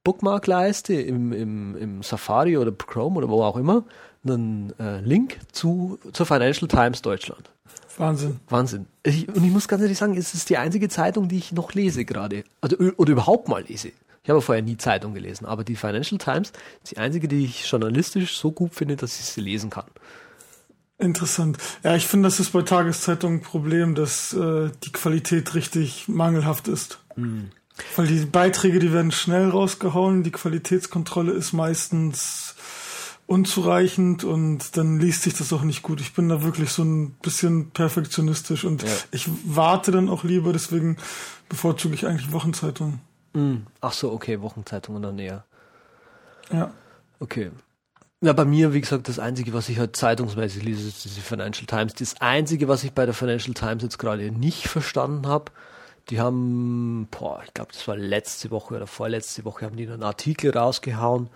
Bookmark-Leiste 0.03 0.93
im, 0.93 1.31
im, 1.31 1.75
im 1.77 2.03
Safari 2.03 2.57
oder 2.57 2.71
Chrome 2.71 3.17
oder 3.17 3.29
wo 3.29 3.43
auch 3.43 3.57
immer 3.57 3.85
einen 4.23 4.73
äh, 4.79 4.99
Link 4.99 5.39
zu, 5.51 5.99
zur 6.13 6.25
Financial 6.25 6.67
Times 6.67 7.01
Deutschland. 7.01 7.49
Wahnsinn. 7.97 8.39
Wahnsinn. 8.49 8.87
Ich, 9.03 9.27
und 9.27 9.43
ich 9.43 9.51
muss 9.51 9.67
ganz 9.67 9.81
ehrlich 9.81 9.97
sagen, 9.97 10.15
es 10.15 10.33
ist 10.33 10.49
die 10.49 10.57
einzige 10.57 10.89
Zeitung, 10.89 11.27
die 11.27 11.37
ich 11.37 11.51
noch 11.51 11.73
lese 11.73 12.05
gerade. 12.05 12.43
Also, 12.61 12.77
oder 12.77 13.11
überhaupt 13.11 13.47
mal 13.47 13.63
lese. 13.63 13.91
Ich 14.23 14.29
habe 14.29 14.41
vorher 14.41 14.63
nie 14.63 14.77
Zeitung 14.77 15.13
gelesen, 15.13 15.45
aber 15.45 15.63
die 15.63 15.75
Financial 15.75 16.19
Times 16.19 16.51
ist 16.83 16.91
die 16.91 16.97
einzige, 16.97 17.27
die 17.27 17.45
ich 17.45 17.69
journalistisch 17.69 18.37
so 18.37 18.51
gut 18.51 18.73
finde, 18.73 18.95
dass 18.95 19.19
ich 19.19 19.25
sie 19.25 19.41
lesen 19.41 19.69
kann. 19.69 19.85
Interessant. 20.99 21.57
Ja, 21.83 21.95
ich 21.95 22.05
finde, 22.05 22.27
das 22.27 22.39
ist 22.39 22.51
bei 22.51 22.61
Tageszeitungen 22.61 23.39
ein 23.39 23.43
Problem, 23.43 23.95
dass 23.95 24.33
äh, 24.33 24.69
die 24.83 24.91
Qualität 24.91 25.55
richtig 25.55 26.07
mangelhaft 26.07 26.67
ist. 26.67 26.99
Mhm. 27.15 27.49
Weil 27.95 28.05
die 28.05 28.25
Beiträge, 28.25 28.77
die 28.77 28.93
werden 28.93 29.11
schnell 29.11 29.49
rausgehauen, 29.49 30.21
die 30.21 30.31
Qualitätskontrolle 30.31 31.31
ist 31.31 31.53
meistens 31.53 32.55
unzureichend 33.25 34.23
und 34.23 34.77
dann 34.77 34.99
liest 34.99 35.23
sich 35.23 35.33
das 35.33 35.53
auch 35.53 35.63
nicht 35.63 35.81
gut. 35.81 36.01
Ich 36.01 36.13
bin 36.13 36.29
da 36.29 36.43
wirklich 36.43 36.69
so 36.69 36.83
ein 36.83 37.11
bisschen 37.21 37.71
perfektionistisch 37.71 38.65
und 38.65 38.83
ja. 38.83 38.89
ich 39.11 39.27
warte 39.45 39.91
dann 39.91 40.09
auch 40.09 40.23
lieber, 40.23 40.53
deswegen 40.53 40.97
bevorzuge 41.49 41.95
ich 41.95 42.05
eigentlich 42.05 42.31
Wochenzeitungen. 42.31 42.99
Mm. 43.33 43.57
Ach 43.79 43.93
so, 43.93 44.11
okay, 44.11 44.41
Wochenzeitungen 44.41 45.01
dann 45.01 45.19
eher. 45.19 45.45
Ja. 46.51 46.71
Okay. 47.19 47.51
Ja, 48.23 48.33
bei 48.33 48.45
mir, 48.45 48.73
wie 48.73 48.81
gesagt, 48.81 49.07
das 49.07 49.17
Einzige, 49.17 49.53
was 49.53 49.67
ich 49.69 49.79
halt 49.79 49.95
zeitungsmäßig 49.95 50.63
lese, 50.63 50.87
ist 50.87 51.03
diese 51.05 51.21
Financial 51.21 51.65
Times. 51.65 51.95
Das 51.95 52.21
Einzige, 52.21 52.67
was 52.67 52.83
ich 52.83 52.93
bei 52.93 53.05
der 53.05 53.15
Financial 53.15 53.53
Times 53.53 53.81
jetzt 53.81 53.97
gerade 53.97 54.31
nicht 54.31 54.67
verstanden 54.67 55.27
habe, 55.27 55.51
die 56.09 56.19
haben, 56.19 57.07
boah, 57.09 57.41
ich 57.45 57.53
glaube, 57.53 57.71
das 57.73 57.87
war 57.87 57.95
letzte 57.95 58.51
Woche 58.51 58.75
oder 58.75 58.87
vorletzte 58.87 59.45
Woche, 59.45 59.65
haben 59.65 59.75
die 59.75 59.87
einen 59.87 60.03
Artikel 60.03 60.55
rausgehauen. 60.55 61.29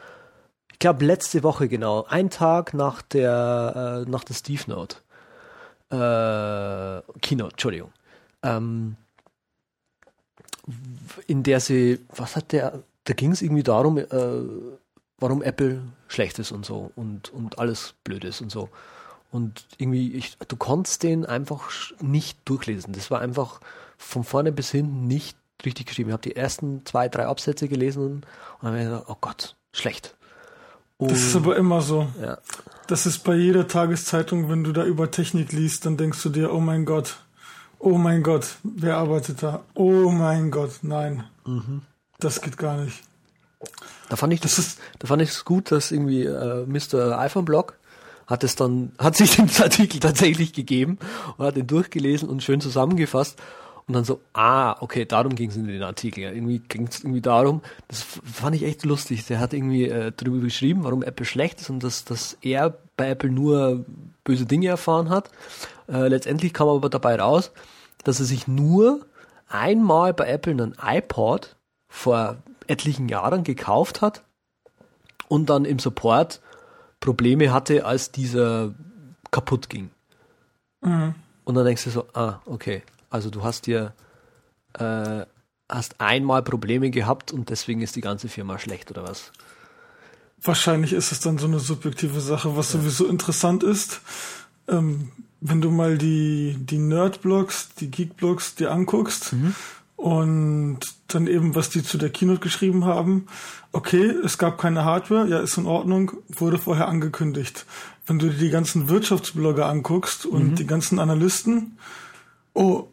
Ich 0.71 0.79
glaube, 0.79 1.05
letzte 1.05 1.41
Woche 1.43 1.67
genau, 1.67 2.05
ein 2.05 2.29
Tag 2.29 2.73
nach 2.73 3.01
der, 3.01 4.03
äh, 4.05 4.09
nach 4.09 4.23
der 4.23 4.33
Steve 4.33 4.63
Note. 4.67 4.97
Äh, 5.89 7.01
Keynote, 7.21 7.51
Entschuldigung. 7.51 7.91
Ähm, 8.43 8.97
in 11.27 11.43
der 11.43 11.59
sie, 11.59 11.99
was 12.15 12.35
hat 12.35 12.51
der, 12.51 12.83
da 13.05 13.13
ging 13.13 13.31
es 13.31 13.41
irgendwie 13.41 13.63
darum, 13.63 13.97
äh, 13.97 14.05
warum 15.19 15.41
Apple 15.41 15.81
schlecht 16.07 16.39
ist 16.39 16.51
und 16.51 16.65
so 16.65 16.91
und, 16.95 17.31
und 17.33 17.59
alles 17.59 17.93
blöd 18.03 18.23
ist 18.23 18.41
und 18.41 18.51
so. 18.51 18.69
Und 19.31 19.65
irgendwie, 19.77 20.13
ich, 20.13 20.37
du 20.47 20.55
konntest 20.55 21.03
den 21.03 21.25
einfach 21.25 21.69
nicht 21.99 22.37
durchlesen. 22.45 22.93
Das 22.93 23.11
war 23.11 23.21
einfach 23.21 23.59
von 23.97 24.23
vorne 24.23 24.51
bis 24.51 24.71
hinten 24.71 25.07
nicht 25.07 25.37
richtig 25.65 25.87
geschrieben. 25.87 26.09
Ich 26.09 26.13
habe 26.13 26.21
die 26.23 26.35
ersten 26.35 26.85
zwei, 26.85 27.09
drei 27.09 27.25
Absätze 27.25 27.67
gelesen 27.67 28.03
und 28.03 28.25
dann 28.61 28.71
habe 28.71 28.79
ich 28.79 28.85
gedacht, 28.85 29.05
oh 29.07 29.17
Gott, 29.19 29.55
schlecht. 29.73 30.15
Und, 30.97 31.11
das 31.11 31.19
ist 31.19 31.35
aber 31.35 31.57
immer 31.57 31.81
so. 31.81 32.07
Ja. 32.21 32.37
Das 32.87 33.05
ist 33.05 33.19
bei 33.19 33.35
jeder 33.35 33.67
Tageszeitung, 33.67 34.49
wenn 34.49 34.63
du 34.63 34.71
da 34.71 34.85
über 34.85 35.11
Technik 35.11 35.51
liest, 35.51 35.85
dann 35.85 35.97
denkst 35.97 36.21
du 36.23 36.29
dir, 36.29 36.53
oh 36.53 36.61
mein 36.61 36.85
Gott, 36.85 37.17
oh 37.85 37.97
mein 37.97 38.23
Gott, 38.23 38.57
wer 38.63 38.97
arbeitet 38.97 39.43
da? 39.43 39.63
Oh 39.75 40.09
mein 40.09 40.49
Gott, 40.49 40.79
nein. 40.81 41.23
Mhm. 41.45 41.83
Das 42.19 42.41
geht 42.41 42.57
gar 42.57 42.77
nicht. 42.77 43.03
Da 44.09 44.15
fand 44.15 44.33
ich 44.33 44.41
das, 44.41 44.55
das 44.55 44.65
ist, 44.65 44.79
da 44.99 45.07
fand 45.07 45.21
ich 45.21 45.29
es 45.29 45.45
gut, 45.45 45.71
dass 45.71 45.91
irgendwie 45.91 46.23
äh, 46.23 46.65
Mr. 46.65 47.19
iPhone 47.19 47.45
Blog 47.45 47.77
hat 48.25 48.43
es 48.43 48.55
dann, 48.55 48.91
hat 48.97 49.15
sich 49.15 49.35
den 49.35 49.49
Artikel 49.61 49.99
tatsächlich 49.99 50.51
gegeben 50.53 50.97
und 51.37 51.45
hat 51.45 51.57
ihn 51.57 51.67
durchgelesen 51.67 52.27
und 52.27 52.41
schön 52.41 52.59
zusammengefasst 52.59 53.39
und 53.87 53.93
dann 53.93 54.03
so, 54.03 54.19
ah, 54.33 54.75
okay, 54.81 55.05
darum 55.05 55.35
ging 55.35 55.51
es 55.51 55.55
in 55.55 55.67
den 55.67 55.83
Artikel. 55.83 56.23
Irgendwie 56.23 56.59
ging 56.59 56.87
es 56.87 57.03
irgendwie 57.03 57.21
darum, 57.21 57.61
das 57.87 58.01
fand 58.01 58.55
ich 58.55 58.63
echt 58.63 58.83
lustig. 58.83 59.27
Der 59.27 59.39
hat 59.39 59.53
irgendwie 59.53 59.87
äh, 59.87 60.11
darüber 60.15 60.39
geschrieben, 60.39 60.83
warum 60.83 61.03
Apple 61.03 61.25
schlecht 61.25 61.61
ist 61.61 61.69
und 61.69 61.83
dass, 61.83 62.03
dass 62.03 62.35
er 62.41 62.75
bei 62.97 63.09
Apple 63.09 63.29
nur 63.29 63.85
böse 64.23 64.47
Dinge 64.47 64.69
erfahren 64.69 65.09
hat. 65.09 65.29
Äh, 65.87 66.07
letztendlich 66.07 66.51
kam 66.51 66.67
aber 66.67 66.89
dabei 66.89 67.15
raus, 67.19 67.51
dass 68.05 68.19
er 68.19 68.25
sich 68.25 68.47
nur 68.47 69.05
einmal 69.47 70.13
bei 70.13 70.27
Apple 70.27 70.53
einen 70.53 70.75
iPod 70.81 71.57
vor 71.89 72.37
etlichen 72.67 73.09
Jahren 73.09 73.43
gekauft 73.43 74.01
hat 74.01 74.23
und 75.27 75.49
dann 75.49 75.65
im 75.65 75.79
Support 75.79 76.41
Probleme 76.99 77.51
hatte, 77.51 77.85
als 77.85 78.11
dieser 78.11 78.73
kaputt 79.31 79.69
ging. 79.69 79.91
Mhm. 80.81 81.15
Und 81.43 81.55
dann 81.55 81.65
denkst 81.65 81.83
du 81.83 81.89
so, 81.89 82.07
ah, 82.13 82.39
okay, 82.45 82.81
also 83.09 83.29
du 83.29 83.43
hast 83.43 83.67
dir 83.67 83.93
äh, 84.73 85.25
hast 85.69 85.99
einmal 85.99 86.43
Probleme 86.43 86.89
gehabt 86.89 87.31
und 87.31 87.49
deswegen 87.49 87.81
ist 87.81 87.95
die 87.95 88.01
ganze 88.01 88.29
Firma 88.29 88.59
schlecht 88.59 88.91
oder 88.91 89.03
was? 89.03 89.31
Wahrscheinlich 90.41 90.93
ist 90.93 91.11
es 91.11 91.21
dann 91.21 91.37
so 91.37 91.47
eine 91.47 91.59
subjektive 91.59 92.19
Sache, 92.19 92.55
was 92.55 92.73
ja. 92.73 92.79
sowieso 92.79 93.07
interessant 93.07 93.63
ist. 93.63 94.01
Ähm, 94.67 95.11
wenn 95.41 95.61
du 95.61 95.69
mal 95.69 95.97
die, 95.97 96.57
die 96.59 96.79
Nerd-Blogs, 96.79 97.69
die 97.79 97.91
Geek-Blogs 97.91 98.55
dir 98.55 98.71
anguckst 98.71 99.33
mhm. 99.33 99.53
und 99.95 100.79
dann 101.07 101.27
eben, 101.27 101.55
was 101.55 101.69
die 101.69 101.83
zu 101.83 101.97
der 101.97 102.09
Keynote 102.09 102.39
geschrieben 102.39 102.85
haben, 102.85 103.27
okay, 103.71 104.05
es 104.23 104.37
gab 104.37 104.57
keine 104.57 104.85
Hardware, 104.85 105.27
ja, 105.27 105.39
ist 105.39 105.57
in 105.57 105.67
Ordnung, 105.67 106.13
wurde 106.29 106.57
vorher 106.57 106.87
angekündigt. 106.87 107.65
Wenn 108.07 108.19
du 108.19 108.29
dir 108.29 108.37
die 108.37 108.49
ganzen 108.49 108.89
Wirtschaftsblogger 108.89 109.67
anguckst 109.67 110.25
und 110.25 110.51
mhm. 110.51 110.55
die 110.55 110.67
ganzen 110.67 110.99
Analysten, 110.99 111.77
oh, 112.53 112.87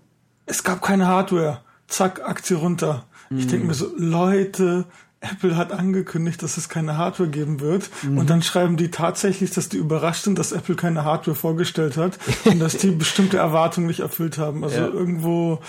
es 0.45 0.63
gab 0.65 0.83
keine 0.83 1.07
Hardware. 1.07 1.61
Zack, 1.87 2.23
Aktie 2.27 2.57
runter. 2.57 3.05
Ich 3.31 3.47
denke 3.47 3.67
mir 3.67 3.75
so, 3.75 3.91
Leute, 3.97 4.85
Apple 5.23 5.57
hat 5.57 5.73
angekündigt, 5.73 6.43
dass 6.43 6.57
es 6.57 6.69
keine 6.69 6.97
Hardware 6.97 7.31
geben 7.31 7.61
wird. 7.61 7.89
Mhm. 8.03 8.19
Und 8.19 8.29
dann 8.29 8.43
schreiben 8.43 8.77
die 8.77 8.91
tatsächlich, 8.91 9.53
dass 9.53 9.69
die 9.69 9.77
überrascht 9.77 10.25
sind, 10.25 10.39
dass 10.39 10.51
Apple 10.51 10.75
keine 10.75 11.05
Hardware 11.05 11.37
vorgestellt 11.37 11.97
hat 11.97 12.19
und 12.45 12.59
dass 12.59 12.77
die 12.77 12.91
bestimmte 12.91 13.37
Erwartungen 13.37 13.87
nicht 13.87 14.01
erfüllt 14.01 14.37
haben. 14.37 14.65
Also 14.65 14.79
ja. 14.79 14.89
irgendwo 14.89 15.61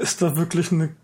ist 0.00 0.22
da 0.22 0.36
wirklich 0.36 0.72
eine. 0.72 0.94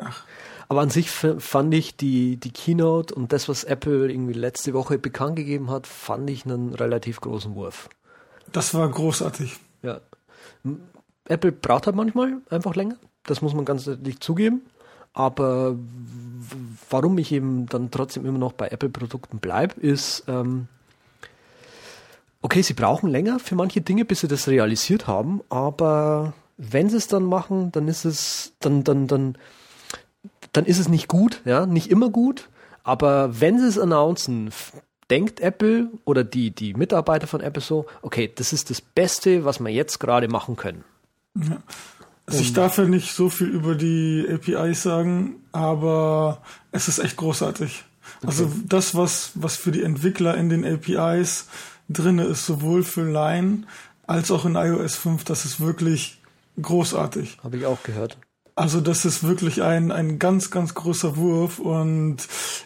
Ach. 0.00 0.22
Aber 0.68 0.82
an 0.82 0.90
sich 0.90 1.10
fand 1.10 1.72
ich 1.72 1.96
die, 1.96 2.36
die 2.36 2.50
Keynote 2.50 3.14
und 3.14 3.32
das, 3.32 3.48
was 3.48 3.64
Apple 3.64 4.10
irgendwie 4.10 4.34
letzte 4.34 4.74
Woche 4.74 4.98
bekannt 4.98 5.36
gegeben 5.36 5.70
hat, 5.70 5.86
fand 5.86 6.28
ich 6.28 6.44
einen 6.44 6.74
relativ 6.74 7.22
großen 7.22 7.54
Wurf. 7.54 7.88
Das 8.52 8.74
war 8.74 8.86
großartig. 8.86 9.58
Ja. 9.82 10.02
Apple 11.24 11.52
braucht 11.52 11.86
halt 11.86 11.96
manchmal 11.96 12.42
einfach 12.50 12.74
länger. 12.74 12.96
Das 13.24 13.40
muss 13.40 13.54
man 13.54 13.64
ganz 13.64 13.86
ehrlich 13.86 14.20
zugeben. 14.20 14.60
Aber 15.18 15.74
warum 16.90 17.18
ich 17.18 17.32
eben 17.32 17.66
dann 17.66 17.90
trotzdem 17.90 18.24
immer 18.24 18.38
noch 18.38 18.52
bei 18.52 18.68
Apple-Produkten 18.68 19.40
bleibe, 19.40 19.80
ist, 19.80 20.22
ähm, 20.28 20.68
okay, 22.40 22.62
sie 22.62 22.74
brauchen 22.74 23.10
länger 23.10 23.40
für 23.40 23.56
manche 23.56 23.80
Dinge, 23.80 24.04
bis 24.04 24.20
sie 24.20 24.28
das 24.28 24.46
realisiert 24.46 25.08
haben, 25.08 25.40
aber 25.48 26.34
wenn 26.56 26.88
sie 26.88 26.98
es 26.98 27.08
dann 27.08 27.24
machen, 27.24 27.72
dann 27.72 27.88
ist 27.88 28.04
es, 28.04 28.52
dann, 28.60 28.84
dann, 28.84 29.08
dann, 29.08 29.36
dann 30.52 30.64
ist 30.66 30.78
es 30.78 30.88
nicht 30.88 31.08
gut, 31.08 31.42
ja, 31.44 31.66
nicht 31.66 31.90
immer 31.90 32.10
gut, 32.10 32.48
aber 32.84 33.40
wenn 33.40 33.58
sie 33.58 33.66
es 33.66 33.76
announcen, 33.76 34.50
denkt 35.10 35.40
Apple 35.40 35.90
oder 36.04 36.22
die, 36.22 36.52
die 36.52 36.74
Mitarbeiter 36.74 37.26
von 37.26 37.40
Apple 37.40 37.60
so, 37.60 37.86
okay, 38.02 38.30
das 38.32 38.52
ist 38.52 38.70
das 38.70 38.80
Beste, 38.80 39.44
was 39.44 39.58
wir 39.58 39.70
jetzt 39.70 39.98
gerade 39.98 40.28
machen 40.28 40.54
können. 40.54 40.84
Ja. 41.34 41.60
Also 42.28 42.42
ich 42.42 42.52
darf 42.52 42.76
ja 42.76 42.84
nicht 42.84 43.14
so 43.14 43.30
viel 43.30 43.48
über 43.48 43.74
die 43.74 44.26
APIs 44.30 44.82
sagen, 44.82 45.36
aber 45.50 46.42
es 46.72 46.86
ist 46.86 46.98
echt 46.98 47.16
großartig. 47.16 47.84
Also 48.22 48.44
okay. 48.44 48.52
Also 48.52 48.62
das, 48.66 48.94
was, 48.94 49.30
was 49.34 49.56
für 49.56 49.70
die 49.70 49.82
Entwickler 49.82 50.36
in 50.36 50.50
den 50.50 50.64
APIs 50.64 51.46
drinne 51.88 52.24
ist, 52.24 52.44
sowohl 52.44 52.82
für 52.82 53.10
Line 53.10 53.62
als 54.06 54.30
auch 54.30 54.44
in 54.44 54.56
iOS 54.56 54.96
5, 54.96 55.24
das 55.24 55.46
ist 55.46 55.60
wirklich 55.60 56.20
großartig. 56.60 57.38
Habe 57.42 57.56
ich 57.56 57.64
auch 57.64 57.82
gehört. 57.82 58.18
Also 58.54 58.82
das 58.82 59.06
ist 59.06 59.22
wirklich 59.22 59.62
ein, 59.62 59.90
ein 59.90 60.18
ganz, 60.18 60.50
ganz 60.50 60.74
großer 60.74 61.16
Wurf 61.16 61.58
und 61.60 62.16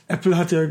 Apple 0.09 0.37
hat 0.37 0.51
ja 0.51 0.69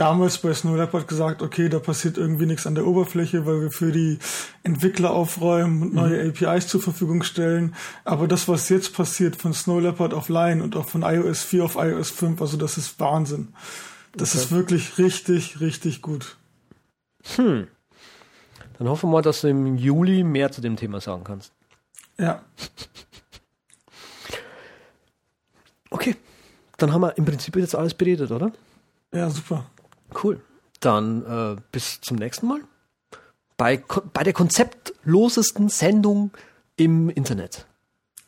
damals 0.00 0.38
bei 0.38 0.54
Snow 0.54 0.76
Leopard 0.76 1.06
gesagt, 1.06 1.42
okay, 1.42 1.68
da 1.68 1.78
passiert 1.78 2.16
irgendwie 2.16 2.46
nichts 2.46 2.66
an 2.66 2.74
der 2.74 2.86
Oberfläche, 2.86 3.44
weil 3.44 3.60
wir 3.60 3.70
für 3.70 3.92
die 3.92 4.18
Entwickler 4.62 5.10
aufräumen 5.10 5.82
und 5.82 5.94
neue 5.94 6.24
mhm. 6.24 6.30
APIs 6.30 6.68
zur 6.68 6.80
Verfügung 6.80 7.22
stellen. 7.22 7.74
Aber 8.04 8.26
das, 8.26 8.48
was 8.48 8.70
jetzt 8.70 8.94
passiert 8.94 9.36
von 9.36 9.52
Snow 9.52 9.80
Leopard 9.80 10.14
auf 10.14 10.30
Line 10.30 10.62
und 10.62 10.74
auch 10.74 10.86
von 10.86 11.02
iOS 11.02 11.42
4 11.42 11.64
auf 11.64 11.76
iOS 11.76 12.10
5, 12.10 12.40
also 12.40 12.56
das 12.56 12.78
ist 12.78 12.98
Wahnsinn. 12.98 13.48
Das 14.16 14.34
okay. 14.34 14.44
ist 14.44 14.52
wirklich 14.52 14.96
richtig, 14.96 15.60
richtig 15.60 16.00
gut. 16.00 16.38
Hm. 17.36 17.68
Dann 18.78 18.88
hoffen 18.88 19.10
wir 19.10 19.12
mal, 19.12 19.22
dass 19.22 19.42
du 19.42 19.48
im 19.48 19.76
Juli 19.76 20.24
mehr 20.24 20.50
zu 20.50 20.62
dem 20.62 20.76
Thema 20.76 21.02
sagen 21.02 21.24
kannst. 21.24 21.52
Ja. 22.18 22.42
Okay. 25.90 26.16
Dann 26.78 26.94
haben 26.94 27.02
wir 27.02 27.18
im 27.18 27.26
Prinzip 27.26 27.54
jetzt 27.56 27.74
alles 27.74 27.92
beredet, 27.92 28.30
oder? 28.30 28.52
Ja, 29.12 29.28
super. 29.28 29.66
Cool. 30.22 30.40
Dann 30.80 31.24
äh, 31.24 31.60
bis 31.72 32.00
zum 32.00 32.16
nächsten 32.16 32.48
Mal. 32.48 32.60
Bei, 33.56 33.82
bei 34.12 34.22
der 34.22 34.32
konzeptlosesten 34.32 35.68
Sendung 35.68 36.30
im 36.76 37.10
Internet. 37.10 37.66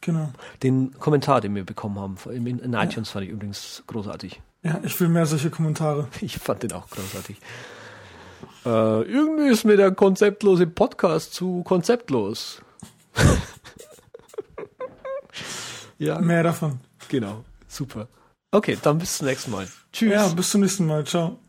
Genau. 0.02 0.30
Den 0.62 0.98
Kommentar, 0.98 1.40
den 1.40 1.54
wir 1.54 1.64
bekommen 1.64 1.98
haben 1.98 2.16
in, 2.30 2.58
in 2.58 2.74
iTunes, 2.74 3.08
ja. 3.08 3.12
fand 3.12 3.26
ich 3.26 3.30
übrigens 3.30 3.82
großartig. 3.86 4.42
Ja, 4.62 4.80
ich 4.82 5.00
will 5.00 5.08
mehr 5.08 5.26
solche 5.26 5.50
Kommentare. 5.50 6.08
Ich 6.20 6.38
fand 6.38 6.62
den 6.62 6.72
auch 6.72 6.88
großartig. 6.90 7.38
Äh, 8.64 9.02
irgendwie 9.02 9.48
ist 9.48 9.64
mir 9.64 9.76
der 9.76 9.92
konzeptlose 9.92 10.66
Podcast 10.66 11.34
zu 11.34 11.62
konzeptlos. 11.62 12.62
ja. 15.98 16.20
Mehr 16.20 16.42
davon. 16.42 16.80
Genau. 17.08 17.44
Super. 17.66 18.08
Okay, 18.50 18.76
dann 18.82 18.98
bis 18.98 19.16
zum 19.18 19.26
nächsten 19.26 19.50
Mal. 19.50 19.66
Tschüss. 19.92 20.12
Ja, 20.12 20.28
bis 20.28 20.50
zum 20.50 20.60
nächsten 20.60 20.86
Mal. 20.86 21.04
Ciao. 21.04 21.41